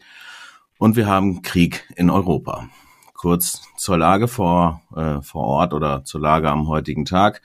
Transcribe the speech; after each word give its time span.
und 0.77 0.95
wir 0.95 1.07
haben 1.07 1.41
Krieg 1.41 1.89
in 1.97 2.09
Europa. 2.09 2.69
Kurz 3.15 3.63
zur 3.75 3.97
Lage 3.97 4.29
vor, 4.29 4.81
äh, 4.95 5.21
vor 5.21 5.43
Ort 5.43 5.73
oder 5.73 6.05
zur 6.05 6.21
Lage 6.21 6.49
am 6.49 6.69
heutigen 6.69 7.03
Tag. 7.03 7.41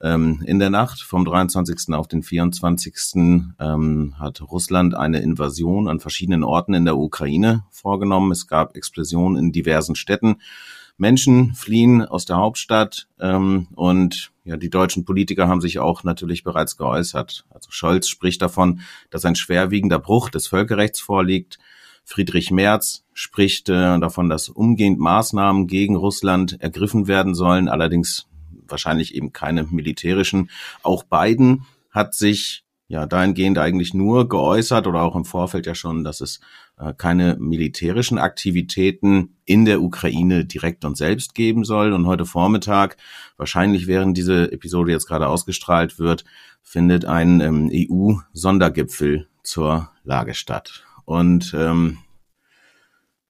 Ähm, 0.00 0.42
in 0.46 0.58
der 0.58 0.70
Nacht 0.70 1.02
vom 1.02 1.26
23. 1.26 1.92
auf 1.92 2.08
den 2.08 2.22
24. 2.22 3.54
Ähm, 3.60 4.14
hat 4.18 4.40
Russland 4.40 4.94
eine 4.94 5.20
Invasion 5.20 5.88
an 5.88 6.00
verschiedenen 6.00 6.42
Orten 6.42 6.72
in 6.72 6.86
der 6.86 6.96
Ukraine 6.96 7.64
vorgenommen. 7.70 8.32
Es 8.32 8.46
gab 8.46 8.76
Explosionen 8.76 9.36
in 9.36 9.52
diversen 9.52 9.94
Städten. 9.94 10.36
Menschen 10.98 11.54
fliehen 11.54 12.04
aus 12.04 12.26
der 12.26 12.36
Hauptstadt 12.36 13.08
ähm, 13.20 13.68
und 13.74 14.32
ja, 14.44 14.56
die 14.56 14.70
deutschen 14.70 15.04
Politiker 15.04 15.46
haben 15.46 15.60
sich 15.60 15.78
auch 15.78 16.04
natürlich 16.04 16.42
bereits 16.42 16.76
geäußert. 16.76 17.44
Also 17.50 17.70
Scholz 17.70 18.08
spricht 18.08 18.42
davon, 18.42 18.80
dass 19.10 19.24
ein 19.24 19.36
schwerwiegender 19.36 19.98
Bruch 19.98 20.28
des 20.28 20.48
Völkerrechts 20.48 21.00
vorliegt. 21.00 21.58
Friedrich 22.04 22.50
Merz 22.50 23.04
spricht 23.12 23.68
äh, 23.68 23.98
davon, 23.98 24.28
dass 24.28 24.48
umgehend 24.48 24.98
Maßnahmen 24.98 25.66
gegen 25.66 25.96
Russland 25.96 26.60
ergriffen 26.60 27.06
werden 27.06 27.34
sollen, 27.34 27.68
allerdings 27.68 28.26
wahrscheinlich 28.66 29.14
eben 29.14 29.32
keine 29.32 29.64
militärischen. 29.64 30.50
Auch 30.82 31.04
Biden 31.04 31.64
hat 31.90 32.14
sich 32.14 32.64
ja 32.88 33.06
dahingehend 33.06 33.58
eigentlich 33.58 33.92
nur 33.92 34.28
geäußert 34.28 34.86
oder 34.86 35.02
auch 35.02 35.14
im 35.14 35.26
Vorfeld 35.26 35.66
ja 35.66 35.74
schon, 35.74 36.04
dass 36.04 36.20
es 36.22 36.40
äh, 36.78 36.94
keine 36.94 37.36
militärischen 37.38 38.18
Aktivitäten 38.18 39.36
in 39.44 39.66
der 39.66 39.82
Ukraine 39.82 40.46
direkt 40.46 40.84
und 40.86 40.96
selbst 40.96 41.34
geben 41.34 41.64
soll. 41.64 41.92
Und 41.92 42.06
heute 42.06 42.24
Vormittag, 42.24 42.96
wahrscheinlich 43.36 43.86
während 43.86 44.16
diese 44.16 44.50
Episode 44.50 44.90
jetzt 44.90 45.06
gerade 45.06 45.28
ausgestrahlt 45.28 45.98
wird, 45.98 46.24
findet 46.62 47.04
ein 47.04 47.40
ähm, 47.40 47.70
EU-Sondergipfel 47.72 49.28
zur 49.42 49.90
Lage 50.02 50.34
statt. 50.34 50.84
Und 51.04 51.54
ähm, 51.54 51.98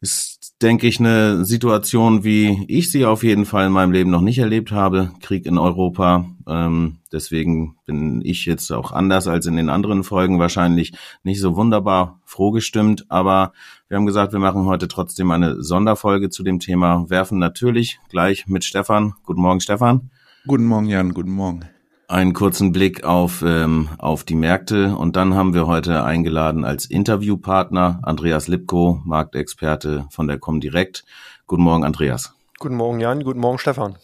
ist, 0.01 0.55
denke 0.63 0.87
ich, 0.87 1.01
eine 1.01 1.45
Situation, 1.45 2.25
wie 2.25 2.65
ich 2.69 2.91
sie 2.91 3.05
auf 3.05 3.23
jeden 3.23 3.47
Fall 3.47 3.67
in 3.67 3.73
meinem 3.73 3.93
Leben 3.93 4.11
noch 4.11 4.21
nicht 4.21 4.39
erlebt 4.39 4.71
habe. 4.71 5.13
Krieg 5.21 5.47
in 5.47 5.59
Europa. 5.59 6.27
Ähm, 6.47 6.99
deswegen 7.13 7.77
bin 7.85 8.21
ich 8.23 8.47
jetzt 8.47 8.71
auch 8.71 8.93
anders 8.93 9.27
als 9.27 9.47
in 9.47 9.57
den 9.57 9.69
anderen 9.69 10.05
Folgen 10.05 10.39
wahrscheinlich 10.39 10.93
nicht 11.23 11.41
so 11.41 11.57
wunderbar 11.57 12.21
froh 12.25 12.51
gestimmt. 12.51 13.07
Aber 13.09 13.53
wir 13.89 13.97
haben 13.97 14.07
gesagt, 14.07 14.33
wir 14.33 14.41
machen 14.41 14.67
heute 14.67 14.89
trotzdem 14.89 15.31
eine 15.31 15.63
Sonderfolge 15.63 16.31
zu 16.31 16.43
dem 16.43 16.61
Thema. 16.61 17.09
Werfen 17.11 17.39
natürlich 17.39 17.99
gleich 18.09 18.47
mit 18.47 18.65
Stefan. 18.65 19.15
Guten 19.25 19.41
Morgen, 19.41 19.61
Stefan. 19.61 20.11
Guten 20.47 20.67
Morgen, 20.67 20.87
Jan. 20.87 21.13
Guten 21.13 21.33
Morgen 21.33 21.69
einen 22.09 22.33
kurzen 22.33 22.73
Blick 22.73 23.05
auf, 23.05 23.45
ähm, 23.47 23.91
auf 23.99 24.25
die 24.25 24.35
Märkte 24.35 24.97
und 24.97 25.15
dann 25.15 25.35
haben 25.35 25.53
wir 25.53 25.67
heute 25.67 26.03
eingeladen 26.05 26.65
als 26.65 26.87
Interviewpartner 26.87 28.01
Andreas 28.03 28.49
Lipko, 28.49 29.03
Marktexperte 29.05 30.07
von 30.11 30.27
der 30.27 30.39
Comdirect. 30.39 31.05
Guten 31.47 31.63
Morgen, 31.63 31.85
Andreas. 31.85 32.35
Guten 32.59 32.77
Morgen, 32.77 32.99
Jan. 32.99 33.23
Guten 33.23 33.41
Morgen, 33.41 33.59
Stefan. 33.59 33.97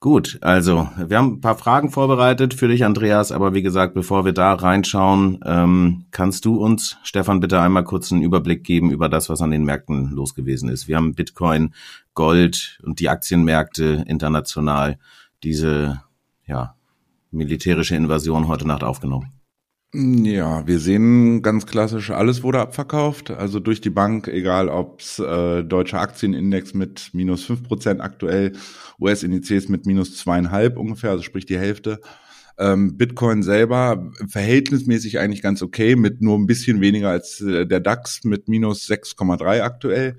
Gut, 0.00 0.38
also 0.42 0.88
wir 0.96 1.16
haben 1.16 1.34
ein 1.34 1.40
paar 1.40 1.56
Fragen 1.56 1.90
vorbereitet 1.90 2.54
für 2.54 2.68
dich, 2.68 2.84
Andreas, 2.84 3.32
aber 3.32 3.54
wie 3.54 3.62
gesagt, 3.62 3.94
bevor 3.94 4.24
wir 4.24 4.32
da 4.32 4.52
reinschauen, 4.52 5.40
ähm, 5.46 6.06
kannst 6.10 6.44
du 6.44 6.56
uns, 6.56 6.98
Stefan, 7.02 7.40
bitte 7.40 7.60
einmal 7.60 7.84
kurz 7.84 8.12
einen 8.12 8.22
Überblick 8.22 8.62
geben 8.62 8.90
über 8.90 9.08
das, 9.08 9.30
was 9.30 9.40
an 9.40 9.52
den 9.52 9.64
Märkten 9.64 10.10
los 10.10 10.34
gewesen 10.34 10.68
ist. 10.68 10.86
Wir 10.86 10.96
haben 10.96 11.14
Bitcoin, 11.14 11.72
Gold 12.14 12.78
und 12.82 13.00
die 13.00 13.08
Aktienmärkte 13.08 14.04
international 14.06 14.98
diese 15.42 16.02
ja, 16.46 16.75
militärische 17.30 17.96
Invasion 17.96 18.48
heute 18.48 18.66
Nacht 18.66 18.84
aufgenommen? 18.84 19.32
Ja, 19.94 20.66
wir 20.66 20.78
sehen 20.78 21.42
ganz 21.42 21.64
klassisch, 21.64 22.10
alles 22.10 22.42
wurde 22.42 22.60
abverkauft. 22.60 23.30
Also 23.30 23.60
durch 23.60 23.80
die 23.80 23.90
Bank, 23.90 24.28
egal 24.28 24.68
ob's 24.68 25.18
äh, 25.18 25.62
deutscher 25.64 26.00
Aktienindex 26.00 26.74
mit 26.74 27.10
minus 27.12 27.44
fünf 27.44 27.62
Prozent 27.62 28.00
aktuell, 28.00 28.52
US-Indizes 29.00 29.68
mit 29.68 29.86
minus 29.86 30.16
zweieinhalb 30.16 30.76
ungefähr, 30.76 31.10
also 31.12 31.22
sprich 31.22 31.46
die 31.46 31.58
Hälfte. 31.58 32.00
Ähm, 32.58 32.96
Bitcoin 32.96 33.42
selber 33.42 34.10
verhältnismäßig 34.28 35.18
eigentlich 35.18 35.42
ganz 35.42 35.62
okay, 35.62 35.94
mit 35.94 36.20
nur 36.20 36.36
ein 36.36 36.46
bisschen 36.46 36.80
weniger 36.80 37.10
als 37.10 37.40
äh, 37.40 37.66
der 37.66 37.80
DAX 37.80 38.24
mit 38.24 38.48
minus 38.48 38.86
6,3 38.88 39.62
aktuell. 39.62 40.16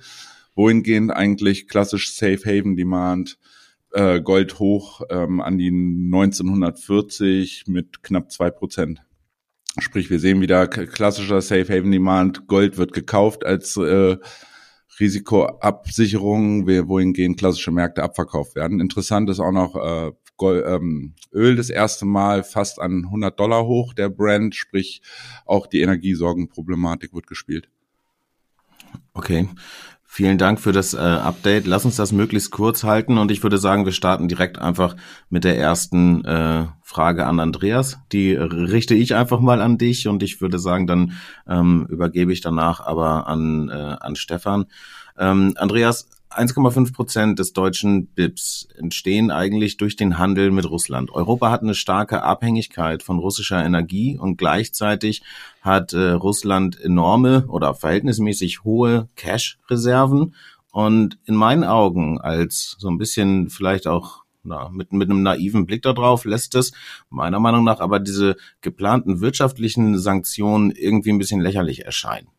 Wohingehend 0.56 1.12
eigentlich 1.12 1.68
klassisch 1.68 2.16
Safe 2.16 2.40
Haven 2.46 2.76
Demand, 2.76 3.38
äh, 3.98 4.22
Gold 4.22 4.60
hoch 4.60 5.02
ähm, 5.10 5.42
an 5.42 5.58
die 5.58 5.70
1940 5.70 7.66
mit 7.68 8.04
knapp 8.04 8.32
zwei 8.32 8.52
Prozent. 8.52 9.02
Sprich, 9.80 10.10
wir 10.10 10.20
sehen 10.20 10.40
wieder 10.40 10.68
klassischer 10.68 11.42
Safe 11.42 11.68
Haven 11.68 11.92
Demand. 11.92 12.48
Gold 12.48 12.78
wird 12.78 12.94
gekauft 12.94 13.46
als 13.46 13.76
äh, 13.78 14.18
Risikoabsicherung, 15.00 16.68
wohingehend 16.68 17.38
klassische 17.38 17.72
Märkte 17.72 18.04
abverkauft 18.04 18.56
werden. 18.56 18.80
Interessant 18.80 19.30
ist 19.30 19.40
auch 19.40 19.52
noch 19.52 19.76
äh, 19.76 20.12
Gold, 20.38 20.64
ähm, 20.68 21.16
Öl 21.34 21.56
das 21.56 21.70
erste 21.70 22.06
Mal 22.06 22.44
fast 22.44 22.80
an 22.80 23.06
100 23.06 23.40
Dollar 23.40 23.66
hoch, 23.66 23.94
der 23.94 24.10
Brand, 24.10 24.56
sprich 24.56 25.02
auch 25.46 25.68
die 25.68 25.82
Energiesorgenproblematik 25.82 27.14
wird 27.14 27.28
gespielt. 27.28 27.70
Okay. 29.14 29.48
Vielen 30.10 30.38
Dank 30.38 30.60
für 30.60 30.72
das 30.72 30.94
äh, 30.94 30.98
Update. 30.98 31.68
Lass 31.68 31.84
uns 31.84 31.98
das 31.98 32.14
möglichst 32.14 32.50
kurz 32.50 32.86
halten 32.86 33.18
und 33.18 33.30
ich 33.30 33.44
würde 33.44 33.58
sagen, 33.58 33.86
wir 33.86 33.92
starten 33.92 34.30
direkt 34.30 34.58
einfach 34.58 34.96
mit 35.30 35.44
der 35.44 35.60
ersten 35.60 36.24
äh, 36.24 36.66
Frage 36.82 37.28
an 37.28 37.42
Andreas. 37.42 38.00
Die 38.14 38.34
richte 38.34 38.96
ich 38.96 39.16
einfach 39.16 39.42
mal 39.42 39.62
an 39.62 39.78
dich 39.78 40.08
und 40.08 40.24
ich 40.24 40.40
würde 40.40 40.60
sagen, 40.60 40.88
dann 40.88 41.12
ähm, 41.48 41.86
übergebe 41.90 42.32
ich 42.32 42.40
danach 42.40 42.80
aber 42.80 43.28
an, 43.28 43.70
äh, 43.70 43.74
an 44.00 44.16
Stefan. 44.16 44.68
Ähm, 45.20 45.54
Andreas, 45.58 46.08
1,5 46.30 46.94
Prozent 46.94 47.40
des 47.40 47.54
deutschen 47.54 48.08
BIPs 48.08 48.68
entstehen 48.78 49.32
eigentlich 49.32 49.78
durch 49.78 49.96
den 49.96 50.18
Handel 50.18 50.52
mit 50.52 50.70
Russland. 50.70 51.12
Europa 51.12 51.50
hat 51.52 51.62
eine 51.62 51.74
starke 51.74 52.24
Abhängigkeit 52.24 53.02
von 53.02 53.20
russischer 53.20 53.64
Energie 53.64 54.18
und 54.18 54.38
gleichzeitig 54.38 55.24
hat 55.62 55.94
äh, 55.94 56.12
Russland 56.12 56.80
enorme 56.80 57.46
oder 57.48 57.74
verhältnismäßig 57.74 58.64
hohe 58.64 59.08
Cash-Reserven. 59.16 60.36
Und 60.72 61.18
in 61.26 61.36
meinen 61.36 61.64
Augen 61.64 62.20
als 62.20 62.76
so 62.78 62.90
ein 62.90 62.98
bisschen 62.98 63.50
vielleicht 63.50 63.88
auch 63.88 64.24
na, 64.44 64.70
mit, 64.70 64.94
mit 64.94 65.10
einem 65.10 65.24
naiven 65.24 65.66
Blick 65.66 65.82
darauf 65.82 66.24
lässt 66.24 66.56
es 66.56 66.72
meiner 67.10 67.40
Meinung 67.40 67.64
nach 67.64 67.80
aber 67.80 68.00
diese 68.00 68.38
geplanten 68.62 69.20
wirtschaftlichen 69.20 70.00
Sanktionen 70.00 70.72
irgendwie 70.72 71.12
ein 71.12 71.18
bisschen 71.18 71.42
lächerlich 71.42 71.86
erscheinen. 71.86 72.30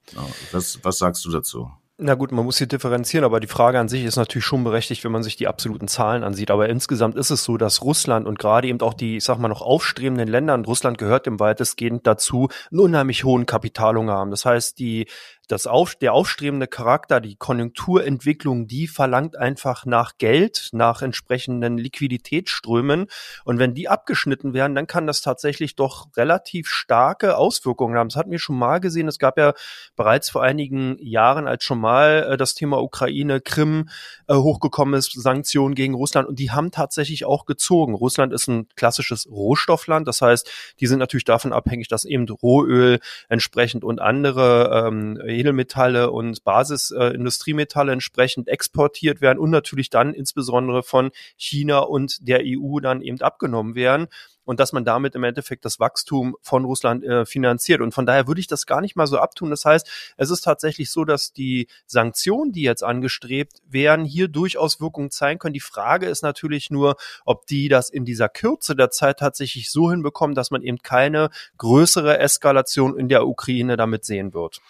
Was, 0.52 0.78
was 0.82 0.98
sagst 0.98 1.24
du 1.24 1.30
dazu? 1.30 1.70
Na 2.00 2.14
gut, 2.14 2.30
man 2.30 2.44
muss 2.44 2.58
hier 2.58 2.68
differenzieren, 2.68 3.24
aber 3.24 3.40
die 3.40 3.48
Frage 3.48 3.76
an 3.80 3.88
sich 3.88 4.04
ist 4.04 4.14
natürlich 4.14 4.44
schon 4.44 4.62
berechtigt, 4.62 5.02
wenn 5.02 5.10
man 5.10 5.24
sich 5.24 5.34
die 5.34 5.48
absoluten 5.48 5.88
Zahlen 5.88 6.22
ansieht. 6.22 6.52
Aber 6.52 6.68
insgesamt 6.68 7.16
ist 7.16 7.30
es 7.30 7.42
so, 7.42 7.56
dass 7.56 7.82
Russland 7.82 8.28
und 8.28 8.38
gerade 8.38 8.68
eben 8.68 8.80
auch 8.82 8.94
die, 8.94 9.16
ich 9.16 9.24
sag 9.24 9.38
mal, 9.38 9.48
noch 9.48 9.62
aufstrebenden 9.62 10.28
Länder, 10.28 10.54
und 10.54 10.68
Russland 10.68 10.96
gehört 10.96 11.26
im 11.26 11.40
weitestgehend 11.40 12.06
dazu, 12.06 12.50
einen 12.70 12.78
unheimlich 12.78 13.24
hohen 13.24 13.46
Kapitalhunger 13.46 14.12
haben. 14.12 14.30
Das 14.30 14.44
heißt, 14.44 14.78
die 14.78 15.08
das 15.48 15.66
auf, 15.66 15.96
der 15.96 16.12
aufstrebende 16.12 16.66
Charakter, 16.66 17.20
die 17.20 17.36
Konjunkturentwicklung, 17.36 18.66
die 18.66 18.86
verlangt 18.86 19.36
einfach 19.36 19.86
nach 19.86 20.12
Geld, 20.18 20.68
nach 20.72 21.02
entsprechenden 21.02 21.78
Liquiditätsströmen. 21.78 23.06
Und 23.44 23.58
wenn 23.58 23.74
die 23.74 23.88
abgeschnitten 23.88 24.52
werden, 24.52 24.74
dann 24.74 24.86
kann 24.86 25.06
das 25.06 25.22
tatsächlich 25.22 25.74
doch 25.74 26.08
relativ 26.16 26.68
starke 26.68 27.36
Auswirkungen 27.36 27.96
haben. 27.96 28.10
Das 28.10 28.16
hatten 28.16 28.30
wir 28.30 28.38
schon 28.38 28.58
mal 28.58 28.78
gesehen. 28.78 29.08
Es 29.08 29.18
gab 29.18 29.38
ja 29.38 29.54
bereits 29.96 30.28
vor 30.28 30.42
einigen 30.42 30.98
Jahren, 31.00 31.48
als 31.48 31.64
schon 31.64 31.80
mal 31.80 32.28
äh, 32.30 32.36
das 32.36 32.54
Thema 32.54 32.82
Ukraine, 32.82 33.40
Krim 33.40 33.88
äh, 34.28 34.34
hochgekommen 34.34 34.94
ist, 34.94 35.12
Sanktionen 35.12 35.74
gegen 35.74 35.94
Russland. 35.94 36.28
Und 36.28 36.38
die 36.38 36.50
haben 36.50 36.70
tatsächlich 36.70 37.24
auch 37.24 37.46
gezogen. 37.46 37.94
Russland 37.94 38.34
ist 38.34 38.48
ein 38.48 38.68
klassisches 38.76 39.26
Rohstoffland. 39.30 40.06
Das 40.06 40.20
heißt, 40.20 40.50
die 40.80 40.86
sind 40.86 40.98
natürlich 40.98 41.24
davon 41.24 41.54
abhängig, 41.54 41.88
dass 41.88 42.04
eben 42.04 42.28
Rohöl 42.28 42.98
entsprechend 43.28 43.82
und 43.82 44.00
andere 44.00 44.86
ähm, 44.86 45.18
Edelmetalle 45.38 46.10
und 46.10 46.44
Basisindustriemetalle 46.44 47.90
äh, 47.90 47.94
entsprechend 47.94 48.48
exportiert 48.48 49.20
werden 49.20 49.38
und 49.38 49.50
natürlich 49.50 49.90
dann 49.90 50.14
insbesondere 50.14 50.82
von 50.82 51.10
China 51.36 51.78
und 51.80 52.26
der 52.26 52.40
EU 52.44 52.80
dann 52.80 53.02
eben 53.02 53.20
abgenommen 53.20 53.74
werden 53.74 54.08
und 54.48 54.60
dass 54.60 54.72
man 54.72 54.86
damit 54.86 55.14
im 55.14 55.24
Endeffekt 55.24 55.66
das 55.66 55.78
Wachstum 55.78 56.34
von 56.40 56.64
Russland 56.64 57.04
äh, 57.04 57.26
finanziert. 57.26 57.82
Und 57.82 57.92
von 57.92 58.06
daher 58.06 58.26
würde 58.26 58.40
ich 58.40 58.46
das 58.46 58.64
gar 58.64 58.80
nicht 58.80 58.96
mal 58.96 59.06
so 59.06 59.18
abtun. 59.18 59.50
Das 59.50 59.66
heißt, 59.66 60.14
es 60.16 60.30
ist 60.30 60.40
tatsächlich 60.40 60.90
so, 60.90 61.04
dass 61.04 61.34
die 61.34 61.68
Sanktionen, 61.84 62.52
die 62.52 62.62
jetzt 62.62 62.82
angestrebt 62.82 63.58
werden, 63.68 64.06
hier 64.06 64.28
durchaus 64.28 64.80
Wirkung 64.80 65.10
zeigen 65.10 65.38
können. 65.38 65.52
Die 65.52 65.60
Frage 65.60 66.06
ist 66.06 66.22
natürlich 66.22 66.70
nur, 66.70 66.96
ob 67.26 67.46
die 67.46 67.68
das 67.68 67.90
in 67.90 68.06
dieser 68.06 68.30
Kürze 68.30 68.74
der 68.74 68.88
Zeit 68.88 69.18
tatsächlich 69.18 69.70
so 69.70 69.90
hinbekommen, 69.90 70.34
dass 70.34 70.50
man 70.50 70.62
eben 70.62 70.78
keine 70.78 71.28
größere 71.58 72.18
Eskalation 72.18 72.98
in 72.98 73.10
der 73.10 73.26
Ukraine 73.26 73.76
damit 73.76 74.06
sehen 74.06 74.32
wird. 74.32 74.62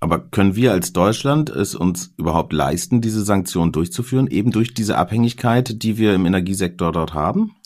Aber 0.00 0.20
können 0.20 0.54
wir 0.54 0.72
als 0.72 0.92
Deutschland 0.92 1.50
es 1.50 1.74
uns 1.74 2.14
überhaupt 2.16 2.52
leisten, 2.52 3.00
diese 3.00 3.24
Sanktionen 3.24 3.72
durchzuführen, 3.72 4.28
eben 4.28 4.52
durch 4.52 4.72
diese 4.72 4.96
Abhängigkeit, 4.96 5.82
die 5.82 5.98
wir 5.98 6.14
im 6.14 6.24
Energiesektor 6.24 6.92
dort 6.92 7.14
haben? 7.14 7.56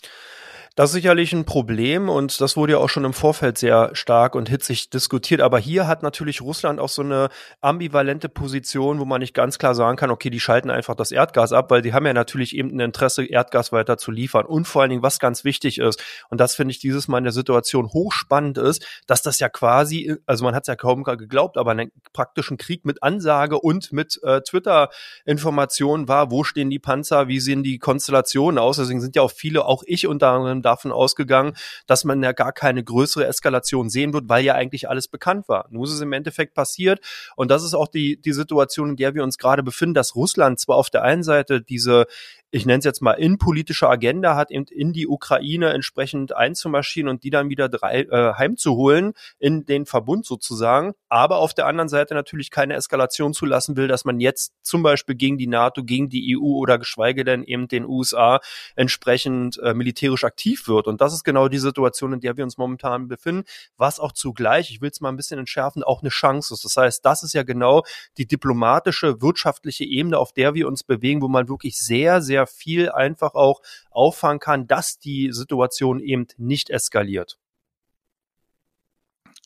Das 0.75 0.89
ist 0.89 0.93
sicherlich 0.93 1.33
ein 1.33 1.45
Problem 1.45 2.09
und 2.09 2.41
das 2.41 2.57
wurde 2.57 2.73
ja 2.73 2.79
auch 2.79 2.89
schon 2.89 3.05
im 3.05 3.13
Vorfeld 3.13 3.59
sehr 3.59 3.91
stark 3.93 4.33
und 4.33 4.49
hitzig 4.49 4.89
diskutiert. 4.89 5.39
Aber 5.39 5.59
hier 5.59 5.85
hat 5.85 6.01
natürlich 6.01 6.41
Russland 6.41 6.79
auch 6.79 6.89
so 6.89 7.03
eine 7.03 7.29
ambivalente 7.61 8.27
Position, 8.27 8.99
wo 8.99 9.05
man 9.05 9.21
nicht 9.21 9.35
ganz 9.35 9.59
klar 9.59 9.75
sagen 9.75 9.97
kann, 9.97 10.09
okay, 10.09 10.31
die 10.31 10.39
schalten 10.39 10.71
einfach 10.71 10.95
das 10.95 11.11
Erdgas 11.11 11.53
ab, 11.53 11.69
weil 11.69 11.83
die 11.83 11.93
haben 11.93 12.07
ja 12.07 12.13
natürlich 12.13 12.55
eben 12.55 12.71
ein 12.71 12.79
Interesse, 12.79 13.23
Erdgas 13.23 13.71
weiter 13.71 13.99
zu 13.99 14.09
liefern. 14.09 14.47
Und 14.47 14.67
vor 14.67 14.81
allen 14.81 14.89
Dingen, 14.89 15.03
was 15.03 15.19
ganz 15.19 15.43
wichtig 15.43 15.77
ist, 15.77 16.03
und 16.31 16.41
das 16.41 16.55
finde 16.55 16.71
ich 16.71 16.79
dieses 16.79 17.07
Mal 17.07 17.19
in 17.19 17.25
der 17.25 17.33
Situation 17.33 17.93
hochspannend 17.93 18.57
ist, 18.57 18.83
dass 19.05 19.21
das 19.21 19.39
ja 19.39 19.49
quasi, 19.49 20.15
also 20.25 20.43
man 20.43 20.55
hat 20.55 20.63
es 20.63 20.67
ja 20.69 20.75
kaum 20.75 21.03
geglaubt, 21.03 21.57
aber 21.57 21.69
einen 21.69 21.91
praktischen 22.13 22.57
Krieg 22.57 22.83
mit 22.83 23.03
Ansage 23.03 23.59
und 23.59 23.93
mit 23.93 24.19
äh, 24.23 24.41
Twitter-Informationen 24.41 26.07
war, 26.07 26.31
wo 26.31 26.43
stehen 26.43 26.71
die 26.71 26.79
Panzer, 26.79 27.27
wie 27.27 27.39
sehen 27.39 27.61
die 27.61 27.77
Konstellationen 27.77 28.57
aus. 28.57 28.77
Deswegen 28.77 29.01
sind 29.01 29.15
ja 29.15 29.21
auch 29.21 29.31
viele, 29.31 29.65
auch 29.65 29.83
ich 29.85 30.07
unter 30.07 30.29
anderem 30.29 30.62
davon 30.63 30.91
ausgegangen, 30.91 31.53
dass 31.85 32.03
man 32.03 32.23
ja 32.23 32.31
gar 32.31 32.53
keine 32.53 32.83
größere 32.83 33.27
Eskalation 33.27 33.89
sehen 33.89 34.13
wird, 34.13 34.29
weil 34.29 34.43
ja 34.43 34.55
eigentlich 34.55 34.89
alles 34.89 35.07
bekannt 35.07 35.47
war. 35.47 35.67
Nun 35.69 35.83
ist 35.83 35.91
es 35.91 36.01
im 36.01 36.13
Endeffekt 36.13 36.53
passiert 36.53 36.99
und 37.35 37.51
das 37.51 37.63
ist 37.63 37.73
auch 37.73 37.87
die, 37.87 38.19
die 38.19 38.33
Situation, 38.33 38.91
in 38.91 38.95
der 38.95 39.13
wir 39.13 39.23
uns 39.23 39.37
gerade 39.37 39.63
befinden, 39.63 39.93
dass 39.93 40.15
Russland 40.15 40.59
zwar 40.59 40.77
auf 40.77 40.89
der 40.89 41.03
einen 41.03 41.23
Seite 41.23 41.61
diese 41.61 42.05
ich 42.53 42.67
nenne 42.67 42.79
es 42.79 42.85
jetzt 42.85 43.01
mal 43.01 43.13
innenpolitische 43.13 43.89
Agenda 43.89 44.35
hat, 44.35 44.51
eben 44.51 44.65
in 44.65 44.93
die 44.93 45.07
Ukraine 45.07 45.71
entsprechend 45.71 46.35
einzumarschieren 46.35 47.09
und 47.09 47.23
die 47.23 47.31
dann 47.31 47.49
wieder 47.49 47.67
drei, 47.67 48.01
äh, 48.01 48.33
heimzuholen 48.35 49.13
in 49.39 49.65
den 49.65 49.87
Verbund 49.87 50.23
sozusagen, 50.23 50.93
aber 51.09 51.37
auf 51.37 51.55
der 51.55 51.65
anderen 51.65 51.89
Seite 51.89 52.13
natürlich 52.13 52.51
keine 52.51 52.75
Eskalation 52.75 53.33
zulassen 53.33 53.75
will, 53.75 53.87
dass 53.87 54.05
man 54.05 54.19
jetzt 54.19 54.53
zum 54.61 54.83
Beispiel 54.83 55.15
gegen 55.15 55.39
die 55.39 55.47
NATO, 55.47 55.83
gegen 55.83 56.09
die 56.09 56.37
EU 56.37 56.59
oder 56.59 56.77
geschweige 56.77 57.23
denn 57.23 57.43
eben 57.43 57.67
den 57.67 57.85
USA 57.85 58.39
entsprechend 58.75 59.57
äh, 59.57 59.73
militärisch 59.73 60.23
aktiv 60.23 60.67
wird. 60.67 60.85
Und 60.85 61.01
das 61.01 61.11
ist 61.11 61.23
genau 61.23 61.47
die 61.47 61.57
Situation, 61.57 62.13
in 62.13 62.19
der 62.19 62.37
wir 62.37 62.43
uns 62.43 62.59
momentan 62.59 63.07
befinden, 63.07 63.45
was 63.77 63.99
auch 63.99 64.11
zugleich, 64.11 64.69
ich 64.69 64.79
will 64.79 64.91
es 64.91 65.01
mal 65.01 65.09
ein 65.09 65.17
bisschen 65.17 65.39
entschärfen, 65.39 65.81
auch 65.81 66.01
eine 66.01 66.09
Chance 66.09 66.53
ist. 66.53 66.63
Das 66.63 66.77
heißt, 66.77 67.03
das 67.03 67.23
ist 67.23 67.33
ja 67.33 67.41
genau 67.41 67.81
die 68.19 68.27
diplomatische, 68.27 69.23
wirtschaftliche 69.23 69.85
Ebene, 69.85 70.19
auf 70.19 70.33
der 70.33 70.53
wir 70.53 70.67
uns 70.67 70.83
bewegen, 70.83 71.23
wo 71.23 71.27
man 71.27 71.49
wirklich 71.49 71.79
sehr, 71.79 72.21
sehr 72.21 72.42
sehr 72.43 72.47
viel 72.47 72.89
einfach 72.89 73.35
auch 73.35 73.61
auffangen 73.91 74.39
kann, 74.39 74.67
dass 74.67 74.99
die 74.99 75.31
Situation 75.31 75.99
eben 75.99 76.27
nicht 76.37 76.69
eskaliert. 76.69 77.37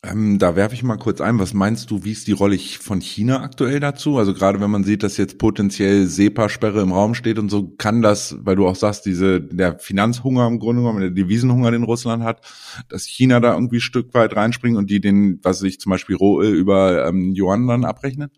Ähm, 0.04 0.38
da 0.38 0.56
werfe 0.56 0.76
ich 0.76 0.84
mal 0.84 0.98
kurz 0.98 1.22
ein, 1.22 1.40
was 1.40 1.56
meinst 1.56 1.90
du, 1.90 2.04
wie 2.04 2.12
ist 2.12 2.28
die 2.28 2.32
Rolle 2.32 2.60
von 2.60 3.02
China 3.02 3.42
aktuell 3.42 3.80
dazu? 3.80 4.20
Also 4.20 4.36
gerade 4.36 4.62
wenn 4.62 4.70
man 4.70 4.84
sieht, 4.84 5.02
dass 5.02 5.18
jetzt 5.18 5.40
potenziell 5.40 6.06
SEPA-Sperre 6.06 6.82
im 6.82 6.92
Raum 6.92 7.16
steht 7.16 7.40
und 7.40 7.50
so, 7.50 7.74
kann 7.78 8.04
das, 8.04 8.38
weil 8.42 8.56
du 8.56 8.68
auch 8.68 8.76
sagst, 8.76 9.08
diese, 9.08 9.42
der 9.42 9.80
Finanzhunger 9.80 10.46
im 10.46 10.60
Grunde 10.60 10.84
genommen, 10.84 11.02
der 11.02 11.10
Devisenhunger, 11.10 11.72
den 11.72 11.84
Russland 11.84 12.24
hat, 12.24 12.42
dass 12.90 13.06
China 13.06 13.40
da 13.40 13.56
irgendwie 13.56 13.78
ein 13.78 13.82
Stück 13.82 14.14
weit 14.14 14.36
reinspringt 14.36 14.78
und 14.78 14.92
die 14.92 15.02
den, 15.02 15.40
was 15.42 15.60
sich 15.60 15.80
zum 15.80 15.90
Beispiel 15.90 16.16
Rohöl 16.16 16.54
über 16.54 17.08
ähm, 17.08 17.34
Yuan 17.36 17.68
dann 17.68 17.84
abrechnet? 17.84 18.32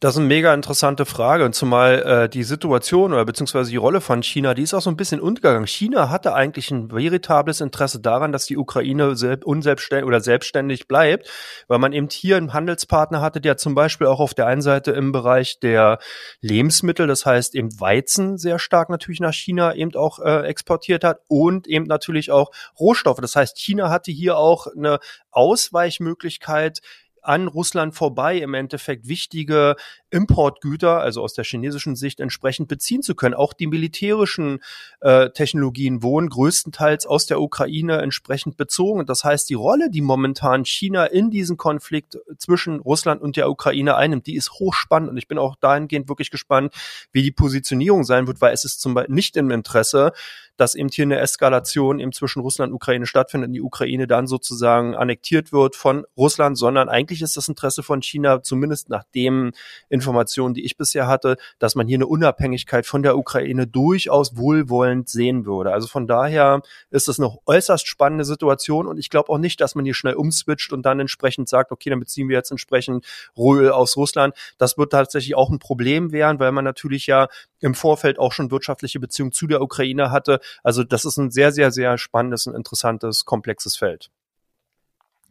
Das 0.00 0.14
ist 0.14 0.18
eine 0.18 0.28
mega 0.28 0.54
interessante 0.54 1.06
Frage 1.06 1.44
und 1.44 1.54
zumal 1.54 2.02
äh, 2.02 2.28
die 2.28 2.44
Situation 2.44 3.12
oder 3.12 3.24
beziehungsweise 3.24 3.70
die 3.70 3.76
Rolle 3.76 4.00
von 4.00 4.22
China, 4.22 4.54
die 4.54 4.62
ist 4.62 4.74
auch 4.74 4.80
so 4.80 4.90
ein 4.90 4.96
bisschen 4.96 5.20
untergegangen. 5.20 5.66
China 5.66 6.08
hatte 6.10 6.34
eigentlich 6.34 6.70
ein 6.70 6.90
veritables 6.90 7.60
Interesse 7.60 8.00
daran, 8.00 8.32
dass 8.32 8.46
die 8.46 8.56
Ukraine 8.56 9.14
unselbstständig 9.44 10.06
oder 10.06 10.20
selbstständig 10.20 10.88
bleibt, 10.88 11.28
weil 11.66 11.78
man 11.78 11.92
eben 11.92 12.08
hier 12.10 12.36
einen 12.36 12.52
Handelspartner 12.52 13.20
hatte, 13.20 13.40
der 13.40 13.56
zum 13.56 13.74
Beispiel 13.74 14.06
auch 14.06 14.20
auf 14.20 14.34
der 14.34 14.46
einen 14.46 14.62
Seite 14.62 14.92
im 14.92 15.12
Bereich 15.12 15.58
der 15.60 15.98
Lebensmittel, 16.40 17.06
das 17.06 17.26
heißt 17.26 17.54
eben 17.54 17.80
Weizen 17.80 18.38
sehr 18.38 18.58
stark 18.58 18.90
natürlich 18.90 19.20
nach 19.20 19.34
China 19.34 19.74
eben 19.74 19.94
auch 19.96 20.18
äh, 20.20 20.46
exportiert 20.46 21.04
hat 21.04 21.20
und 21.28 21.66
eben 21.66 21.86
natürlich 21.86 22.30
auch 22.30 22.50
Rohstoffe. 22.78 23.20
Das 23.20 23.34
heißt, 23.34 23.58
China 23.58 23.90
hatte 23.90 24.12
hier 24.12 24.36
auch 24.36 24.66
eine 24.66 24.98
Ausweichmöglichkeit 25.30 26.80
an 27.28 27.46
Russland 27.46 27.94
vorbei 27.94 28.38
im 28.38 28.54
Endeffekt 28.54 29.06
wichtige 29.06 29.76
Importgüter, 30.10 31.00
also 31.00 31.22
aus 31.22 31.34
der 31.34 31.44
chinesischen 31.44 31.96
Sicht 31.96 32.20
entsprechend 32.20 32.68
beziehen 32.68 33.02
zu 33.02 33.14
können. 33.14 33.34
Auch 33.34 33.52
die 33.52 33.66
militärischen 33.66 34.60
äh, 35.00 35.30
Technologien 35.30 36.02
wurden 36.02 36.28
größtenteils 36.28 37.06
aus 37.06 37.26
der 37.26 37.40
Ukraine 37.40 37.98
entsprechend 37.98 38.56
bezogen. 38.56 39.06
Das 39.06 39.24
heißt, 39.24 39.48
die 39.50 39.54
Rolle, 39.54 39.90
die 39.90 40.00
momentan 40.00 40.64
China 40.64 41.04
in 41.04 41.30
diesem 41.30 41.56
Konflikt 41.56 42.18
zwischen 42.38 42.80
Russland 42.80 43.20
und 43.20 43.36
der 43.36 43.50
Ukraine 43.50 43.96
einnimmt, 43.96 44.26
die 44.26 44.36
ist 44.36 44.52
hochspannend. 44.52 45.10
Und 45.10 45.16
ich 45.16 45.28
bin 45.28 45.38
auch 45.38 45.56
dahingehend 45.56 46.08
wirklich 46.08 46.30
gespannt, 46.30 46.74
wie 47.12 47.22
die 47.22 47.32
Positionierung 47.32 48.04
sein 48.04 48.26
wird, 48.26 48.40
weil 48.40 48.54
es 48.54 48.64
ist 48.64 48.80
zum 48.80 48.94
Beispiel 48.94 49.14
nicht 49.14 49.36
im 49.36 49.50
Interesse 49.50 50.12
dass 50.58 50.74
eben 50.74 50.88
hier 50.88 51.04
eine 51.04 51.20
Eskalation 51.20 52.00
eben 52.00 52.12
zwischen 52.12 52.40
Russland 52.40 52.72
und 52.72 52.76
Ukraine 52.76 53.06
stattfindet 53.06 53.48
und 53.48 53.54
die 53.54 53.62
Ukraine 53.62 54.06
dann 54.06 54.26
sozusagen 54.26 54.94
annektiert 54.96 55.52
wird 55.52 55.76
von 55.76 56.04
Russland, 56.16 56.58
sondern 56.58 56.88
eigentlich 56.88 57.22
ist 57.22 57.36
das 57.36 57.48
Interesse 57.48 57.82
von 57.82 58.02
China, 58.02 58.42
zumindest 58.42 58.90
nach 58.90 59.04
den 59.14 59.52
Informationen, 59.98 60.54
die 60.54 60.64
ich 60.64 60.76
bisher 60.76 61.06
hatte, 61.06 61.36
dass 61.58 61.74
man 61.74 61.86
hier 61.88 61.96
eine 61.96 62.06
Unabhängigkeit 62.06 62.86
von 62.86 63.02
der 63.02 63.18
Ukraine 63.18 63.66
durchaus 63.66 64.36
wohlwollend 64.36 65.08
sehen 65.08 65.44
würde. 65.44 65.72
Also 65.72 65.88
von 65.88 66.06
daher 66.06 66.62
ist 66.90 67.08
das 67.08 67.18
eine 67.18 67.36
äußerst 67.46 67.86
spannende 67.86 68.24
Situation 68.24 68.86
und 68.86 68.98
ich 68.98 69.10
glaube 69.10 69.30
auch 69.30 69.38
nicht, 69.38 69.60
dass 69.60 69.74
man 69.74 69.84
hier 69.84 69.94
schnell 69.94 70.14
umswitcht 70.14 70.72
und 70.72 70.82
dann 70.82 71.00
entsprechend 71.00 71.48
sagt, 71.48 71.72
okay, 71.72 71.90
dann 71.90 72.00
beziehen 72.00 72.28
wir 72.28 72.36
jetzt 72.36 72.50
entsprechend 72.50 73.04
Rohöl 73.36 73.70
aus 73.70 73.96
Russland. 73.96 74.34
Das 74.58 74.78
wird 74.78 74.92
tatsächlich 74.92 75.34
auch 75.34 75.50
ein 75.50 75.58
Problem 75.58 76.12
werden, 76.12 76.38
weil 76.38 76.52
man 76.52 76.64
natürlich 76.64 77.06
ja 77.06 77.28
im 77.60 77.74
Vorfeld 77.74 78.18
auch 78.18 78.32
schon 78.32 78.50
wirtschaftliche 78.50 79.00
Beziehungen 79.00 79.32
zu 79.32 79.46
der 79.46 79.62
Ukraine 79.62 80.10
hatte. 80.10 80.40
Also 80.62 80.84
das 80.84 81.04
ist 81.04 81.16
ein 81.16 81.30
sehr, 81.30 81.52
sehr, 81.52 81.72
sehr 81.72 81.98
spannendes 81.98 82.46
und 82.46 82.54
interessantes, 82.54 83.24
komplexes 83.24 83.76
Feld. 83.76 84.10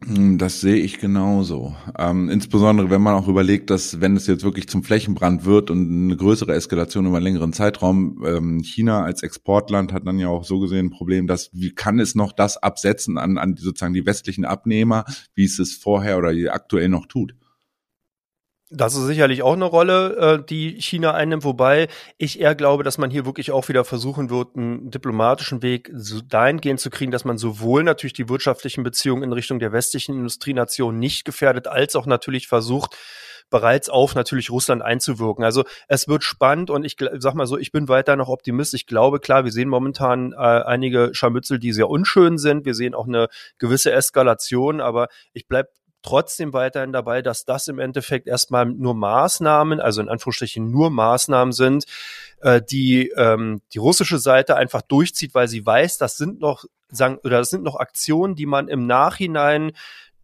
Hm, 0.06 0.38
das 0.38 0.60
sehe 0.60 0.76
ich 0.76 1.00
genauso. 1.00 1.74
Ähm, 1.98 2.28
insbesondere 2.28 2.88
wenn 2.88 3.02
man 3.02 3.14
auch 3.14 3.26
überlegt, 3.26 3.68
dass 3.70 4.00
wenn 4.00 4.16
es 4.16 4.28
jetzt 4.28 4.44
wirklich 4.44 4.68
zum 4.68 4.84
Flächenbrand 4.84 5.44
wird 5.44 5.70
und 5.70 5.90
eine 5.90 6.16
größere 6.16 6.54
Eskalation 6.54 7.06
über 7.06 7.16
einen 7.16 7.24
längeren 7.24 7.52
Zeitraum, 7.52 8.22
ähm, 8.24 8.60
China 8.62 9.02
als 9.02 9.24
Exportland 9.24 9.92
hat 9.92 10.06
dann 10.06 10.20
ja 10.20 10.28
auch 10.28 10.44
so 10.44 10.60
gesehen 10.60 10.86
ein 10.86 10.90
Problem, 10.90 11.26
dass 11.26 11.50
wie 11.52 11.74
kann 11.74 11.98
es 11.98 12.14
noch 12.14 12.32
das 12.32 12.56
absetzen 12.58 13.18
an, 13.18 13.38
an 13.38 13.56
sozusagen 13.56 13.94
die 13.94 14.06
westlichen 14.06 14.44
Abnehmer, 14.44 15.04
wie 15.34 15.44
es 15.44 15.58
es 15.58 15.74
vorher 15.74 16.18
oder 16.18 16.30
aktuell 16.54 16.88
noch 16.88 17.06
tut? 17.06 17.34
Das 18.70 18.94
ist 18.94 19.06
sicherlich 19.06 19.42
auch 19.42 19.54
eine 19.54 19.64
Rolle, 19.64 20.16
äh, 20.16 20.44
die 20.44 20.80
China 20.80 21.14
einnimmt, 21.14 21.44
wobei 21.44 21.88
ich 22.18 22.38
eher 22.38 22.54
glaube, 22.54 22.84
dass 22.84 22.98
man 22.98 23.10
hier 23.10 23.24
wirklich 23.24 23.50
auch 23.50 23.66
wieder 23.68 23.82
versuchen 23.82 24.28
wird, 24.28 24.56
einen 24.56 24.90
diplomatischen 24.90 25.62
Weg 25.62 25.90
dahingehend 26.28 26.78
zu 26.78 26.90
kriegen, 26.90 27.10
dass 27.10 27.24
man 27.24 27.38
sowohl 27.38 27.82
natürlich 27.82 28.12
die 28.12 28.28
wirtschaftlichen 28.28 28.82
Beziehungen 28.82 29.22
in 29.22 29.32
Richtung 29.32 29.58
der 29.58 29.72
westlichen 29.72 30.14
Industrienation 30.14 30.98
nicht 30.98 31.24
gefährdet, 31.24 31.66
als 31.66 31.96
auch 31.96 32.04
natürlich 32.04 32.46
versucht, 32.46 32.94
bereits 33.48 33.88
auf 33.88 34.14
natürlich 34.14 34.50
Russland 34.50 34.82
einzuwirken. 34.82 35.44
Also 35.44 35.64
es 35.88 36.06
wird 36.06 36.22
spannend 36.22 36.68
und 36.68 36.84
ich 36.84 36.96
sag 37.18 37.34
mal 37.34 37.46
so, 37.46 37.56
ich 37.56 37.72
bin 37.72 37.88
weiter 37.88 38.16
noch 38.16 38.28
Optimist. 38.28 38.74
Ich 38.74 38.86
glaube, 38.86 39.18
klar, 39.18 39.44
wir 39.44 39.52
sehen 39.52 39.70
momentan 39.70 40.32
äh, 40.32 40.36
einige 40.36 41.10
Scharmützel, 41.14 41.58
die 41.58 41.72
sehr 41.72 41.88
unschön 41.88 42.36
sind. 42.36 42.66
Wir 42.66 42.74
sehen 42.74 42.94
auch 42.94 43.06
eine 43.06 43.28
gewisse 43.56 43.92
Eskalation, 43.92 44.82
aber 44.82 45.08
ich 45.32 45.46
bleib 45.48 45.68
trotzdem 46.02 46.52
weiterhin 46.52 46.92
dabei, 46.92 47.22
dass 47.22 47.44
das 47.44 47.68
im 47.68 47.78
Endeffekt 47.78 48.26
erstmal 48.26 48.66
nur 48.66 48.94
Maßnahmen, 48.94 49.80
also 49.80 50.00
in 50.00 50.08
Anführungsstrichen 50.08 50.70
nur 50.70 50.90
Maßnahmen 50.90 51.52
sind, 51.52 51.84
äh, 52.40 52.60
die 52.62 53.08
ähm, 53.16 53.60
die 53.72 53.78
russische 53.78 54.18
Seite 54.18 54.56
einfach 54.56 54.82
durchzieht, 54.82 55.34
weil 55.34 55.48
sie 55.48 55.64
weiß, 55.64 55.98
das 55.98 56.16
sind 56.16 56.40
noch 56.40 56.64
sagen 56.88 57.18
oder 57.24 57.38
das 57.38 57.50
sind 57.50 57.64
noch 57.64 57.76
Aktionen, 57.76 58.34
die 58.34 58.46
man 58.46 58.68
im 58.68 58.86
Nachhinein 58.86 59.72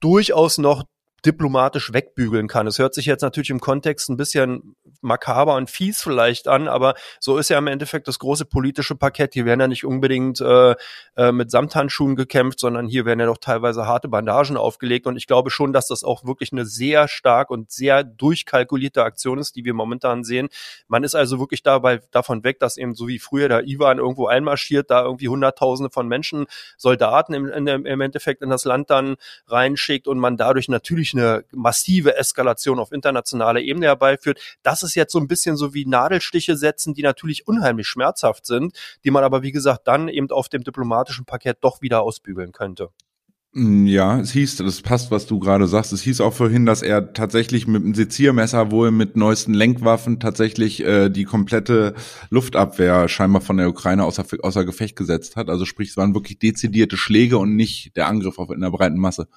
durchaus 0.00 0.59
noch 0.59 0.85
diplomatisch 1.25 1.93
wegbügeln 1.93 2.49
kann. 2.49 2.66
Es 2.66 2.78
hört 2.78 2.95
sich 2.95 3.07
jetzt 3.07 3.23
natürlich 3.23 3.50
im 3.50 3.61
Kontext 3.61 4.09
ein 4.09 4.16
bisschen 4.16 4.76
makaber 5.00 5.54
und 5.57 5.71
fies 5.71 6.02
vielleicht 6.02 6.49
an, 6.49 6.69
aber 6.69 6.95
so 7.21 7.38
ist 7.38 7.50
ja 7.50 7.59
im 7.59 7.66
Endeffekt 7.66 8.09
das 8.09 8.19
große 8.19 8.45
politische 8.45 8.95
Parkett. 8.95 9.35
Hier 9.35 9.45
werden 9.45 9.61
ja 9.61 9.69
nicht 9.69 9.85
unbedingt 9.85 10.40
äh, 10.40 10.75
äh, 11.16 11.33
mit 11.33 11.50
Samthandschuhen 11.50 12.16
gekämpft, 12.16 12.61
sondern 12.61 12.87
hier 12.87 13.04
werden 13.04 13.21
ja 13.21 13.26
doch 13.26 13.38
teilweise 13.38 13.87
harte 13.87 14.09
Bandagen 14.09 14.57
aufgelegt. 14.57 15.07
Und 15.07 15.16
ich 15.16 15.26
glaube 15.26 15.50
schon, 15.50 15.73
dass 15.73 15.88
das 15.88 16.04
auch 16.04 16.25
wirklich 16.25 16.52
eine 16.52 16.66
sehr 16.66 17.09
stark 17.09 17.50
und 17.50 17.71
sehr 17.71 18.04
durchkalkulierte 18.04 19.02
Aktion 19.02 19.38
ist, 19.38 19.57
die 19.57 19.64
wir 19.64 19.75
momentan 19.75 20.25
sehen. 20.25 20.49
Man 20.88 21.04
ist 21.04 21.14
also 21.14 21.38
wirklich 21.38 21.62
dabei 21.62 22.00
davon 22.11 22.45
weg, 22.45 22.59
dass 22.59 22.76
eben 22.76 22.95
so 22.95 23.09
wie 23.09 23.19
früher 23.19 23.49
der 23.49 23.66
Ivan 23.66 23.99
irgendwo 23.99 24.26
einmarschiert, 24.26 24.90
da 24.90 25.04
irgendwie 25.04 25.28
Hunderttausende 25.28 25.90
von 25.90 26.09
Menschen, 26.09 26.47
Soldaten 26.76 27.35
im, 27.35 27.49
im 27.49 28.00
Endeffekt 28.00 28.43
in 28.43 28.50
das 28.50 28.64
Land 28.64 28.90
dann 28.90 29.16
reinschickt 29.47 30.09
und 30.09 30.19
man 30.19 30.37
dadurch 30.37 30.69
natürlich 30.69 31.13
eine 31.14 31.44
massive 31.52 32.16
Eskalation 32.16 32.78
auf 32.78 32.92
internationaler 32.92 33.61
Ebene 33.61 33.87
herbeiführt. 33.87 34.40
Das 34.62 34.83
ist 34.83 34.94
jetzt 34.94 35.12
so 35.12 35.18
ein 35.18 35.28
bisschen 35.28 35.56
so 35.56 35.75
wie 35.75 35.87
Nadelstiche 35.87 36.56
setzen, 36.56 36.94
die 36.94 37.02
natürlich 37.02 37.47
unheimlich 37.47 37.87
schmerzhaft 37.87 38.47
sind, 38.47 38.76
die 39.04 39.11
man 39.11 39.25
aber, 39.25 39.42
wie 39.42 39.52
gesagt, 39.52 39.87
dann 39.88 40.09
eben 40.09 40.30
auf 40.30 40.49
dem 40.49 40.64
diplomatischen 40.64 41.25
Parkett 41.25 41.59
doch 41.61 41.83
wieder 41.83 42.02
ausbügeln 42.02 42.52
könnte. 42.52 42.90
Mm, 43.56 43.87
ja, 43.87 44.18
es 44.18 44.33
hieß, 44.33 44.56
das 44.56 44.83
passt, 44.83 45.12
was 45.12 45.26
du 45.26 45.38
gerade 45.38 45.68
sagst. 45.68 45.92
Es 45.92 46.02
hieß 46.02 46.21
auch 46.21 46.33
vorhin, 46.33 46.66
dass 46.66 46.83
er 46.83 47.12
tatsächlich 47.12 47.68
mit 47.68 47.85
dem 47.85 47.94
Seziermesser 47.94 48.73
wohl 48.73 48.90
mit 48.90 49.16
neuesten 49.16 49.54
Lenkwaffen 49.54 50.18
tatsächlich 50.18 50.83
äh, 50.83 51.09
die 51.09 51.23
komplette 51.25 51.94
Luftabwehr 52.30 53.09
scheinbar 53.09 53.42
von 53.42 53.56
der 53.56 53.68
Ukraine 53.68 54.04
außer, 54.04 54.25
außer 54.42 54.64
Gefecht 54.64 54.97
gesetzt 54.97 55.37
hat. 55.37 55.49
Also 55.50 55.66
sprich, 55.66 55.90
es 55.90 55.97
waren 55.97 56.14
wirklich 56.14 56.40
dezidierte 56.40 56.97
Schläge 56.97 57.38
und 57.38 57.54
nicht 57.54 57.97
der 57.97 58.09
Angriff 58.09 58.40
auf 58.40 58.50
in 58.50 58.61
der 58.61 58.71
breiten 58.71 58.99
Masse. 58.99 59.28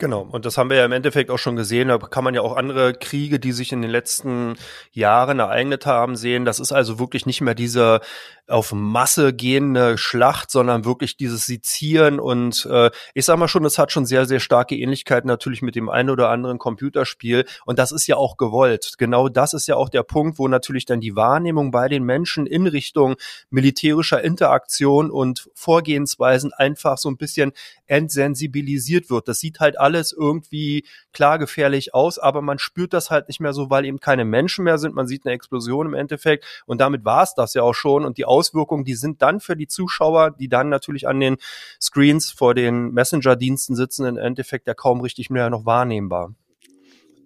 Genau, 0.00 0.20
und 0.30 0.44
das 0.46 0.56
haben 0.56 0.70
wir 0.70 0.76
ja 0.76 0.84
im 0.84 0.92
Endeffekt 0.92 1.28
auch 1.28 1.38
schon 1.38 1.56
gesehen. 1.56 1.88
Da 1.88 1.98
kann 1.98 2.22
man 2.22 2.32
ja 2.32 2.40
auch 2.40 2.56
andere 2.56 2.94
Kriege, 2.94 3.40
die 3.40 3.50
sich 3.50 3.72
in 3.72 3.82
den 3.82 3.90
letzten 3.90 4.56
Jahren 4.92 5.40
ereignet 5.40 5.86
haben, 5.86 6.14
sehen. 6.14 6.44
Das 6.44 6.60
ist 6.60 6.70
also 6.70 7.00
wirklich 7.00 7.26
nicht 7.26 7.40
mehr 7.40 7.56
diese 7.56 8.00
auf 8.48 8.72
Masse 8.72 9.34
gehende 9.34 9.98
Schlacht, 9.98 10.50
sondern 10.50 10.84
wirklich 10.84 11.16
dieses 11.16 11.46
Sezieren 11.46 12.18
und 12.18 12.66
äh, 12.70 12.90
ich 13.12 13.26
sag 13.26 13.38
mal 13.38 13.48
schon, 13.48 13.64
es 13.64 13.78
hat 13.78 13.92
schon 13.92 14.06
sehr, 14.06 14.24
sehr 14.24 14.40
starke 14.40 14.74
Ähnlichkeiten 14.74 15.28
natürlich 15.28 15.60
mit 15.60 15.76
dem 15.76 15.88
einen 15.90 16.10
oder 16.10 16.30
anderen 16.30 16.58
Computerspiel 16.58 17.44
und 17.66 17.78
das 17.78 17.92
ist 17.92 18.06
ja 18.06 18.16
auch 18.16 18.36
gewollt. 18.36 18.94
Genau 18.96 19.28
das 19.28 19.52
ist 19.52 19.68
ja 19.68 19.76
auch 19.76 19.90
der 19.90 20.02
Punkt, 20.02 20.38
wo 20.38 20.48
natürlich 20.48 20.86
dann 20.86 21.00
die 21.00 21.14
Wahrnehmung 21.14 21.70
bei 21.70 21.88
den 21.88 22.04
Menschen 22.04 22.46
in 22.46 22.66
Richtung 22.66 23.16
militärischer 23.50 24.24
Interaktion 24.24 25.10
und 25.10 25.50
Vorgehensweisen 25.54 26.52
einfach 26.54 26.96
so 26.96 27.10
ein 27.10 27.18
bisschen 27.18 27.52
entsensibilisiert 27.86 29.10
wird. 29.10 29.28
Das 29.28 29.40
sieht 29.40 29.60
halt 29.60 29.78
irgendwie 30.12 30.84
klar 31.12 31.38
gefährlich 31.38 31.94
aus, 31.94 32.18
aber 32.18 32.42
man 32.42 32.58
spürt 32.58 32.92
das 32.92 33.10
halt 33.10 33.28
nicht 33.28 33.40
mehr 33.40 33.52
so, 33.52 33.70
weil 33.70 33.84
eben 33.84 34.00
keine 34.00 34.24
Menschen 34.24 34.64
mehr 34.64 34.78
sind. 34.78 34.94
Man 34.94 35.06
sieht 35.06 35.24
eine 35.24 35.34
Explosion 35.34 35.86
im 35.86 35.94
Endeffekt 35.94 36.44
und 36.66 36.80
damit 36.80 37.04
war 37.04 37.22
es 37.22 37.34
das 37.34 37.54
ja 37.54 37.62
auch 37.62 37.74
schon 37.74 38.04
und 38.04 38.18
die 38.18 38.24
Auswirkungen, 38.24 38.84
die 38.84 38.94
sind 38.94 39.22
dann 39.22 39.40
für 39.40 39.56
die 39.56 39.68
Zuschauer, 39.68 40.32
die 40.32 40.48
dann 40.48 40.68
natürlich 40.68 41.08
an 41.08 41.20
den 41.20 41.36
Screens 41.80 42.30
vor 42.30 42.54
den 42.54 42.92
Messenger-Diensten 42.92 43.74
sitzen, 43.76 44.06
im 44.06 44.16
Endeffekt 44.16 44.66
ja 44.66 44.74
kaum 44.74 45.00
richtig 45.00 45.30
mehr 45.30 45.50
noch 45.50 45.64
wahrnehmbar. 45.66 46.34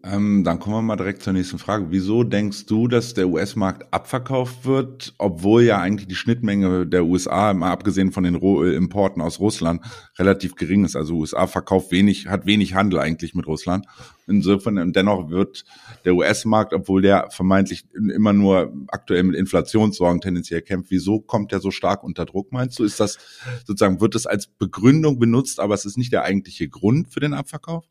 Ähm, 0.04 0.42
dann 0.42 0.58
kommen 0.58 0.74
wir 0.74 0.82
mal 0.82 0.96
direkt 0.96 1.22
zur 1.22 1.32
nächsten 1.32 1.58
Frage. 1.58 1.86
Wieso 1.90 2.24
denkst 2.24 2.66
du, 2.66 2.88
dass 2.88 3.14
der 3.14 3.28
US-Markt 3.28 3.86
abverkauft 3.94 4.64
wird, 4.64 5.14
obwohl 5.18 5.62
ja 5.62 5.78
eigentlich 5.78 6.08
die 6.08 6.16
Schnittmenge 6.16 6.88
der 6.88 7.04
USA, 7.04 7.54
mal 7.54 7.70
abgesehen 7.70 8.10
von 8.10 8.24
den 8.24 8.34
Rohölimporten 8.34 9.22
aus 9.22 9.38
Russland, 9.38 9.80
relativ 10.18 10.56
gering 10.56 10.84
ist? 10.84 10.96
Also 10.96 11.14
USA 11.14 11.46
verkauft 11.46 11.92
wenig, 11.92 12.26
hat 12.26 12.46
wenig 12.46 12.74
Handel 12.74 12.98
eigentlich 12.98 13.36
mit 13.36 13.46
Russland. 13.46 13.86
Insofern, 14.26 14.92
dennoch 14.92 15.30
wird 15.30 15.64
der 16.04 16.16
US-Markt, 16.16 16.72
obwohl 16.72 17.02
der 17.02 17.30
vermeintlich 17.30 17.84
immer 17.94 18.32
nur 18.32 18.72
aktuell 18.88 19.22
mit 19.22 19.36
Inflationssorgen 19.36 20.20
tendenziell 20.20 20.62
kämpft, 20.62 20.90
wieso 20.90 21.20
kommt 21.20 21.52
der 21.52 21.60
so 21.60 21.70
stark 21.70 22.02
unter 22.02 22.24
Druck, 22.24 22.50
meinst 22.50 22.76
du? 22.80 22.84
Ist 22.84 22.98
das 22.98 23.18
sozusagen, 23.64 24.00
wird 24.00 24.16
das 24.16 24.26
als 24.26 24.48
Begründung 24.48 25.20
benutzt, 25.20 25.60
aber 25.60 25.74
es 25.74 25.84
ist 25.84 25.96
nicht 25.96 26.12
der 26.12 26.24
eigentliche 26.24 26.68
Grund 26.68 27.08
für 27.12 27.20
den 27.20 27.34
Abverkauf? 27.34 27.84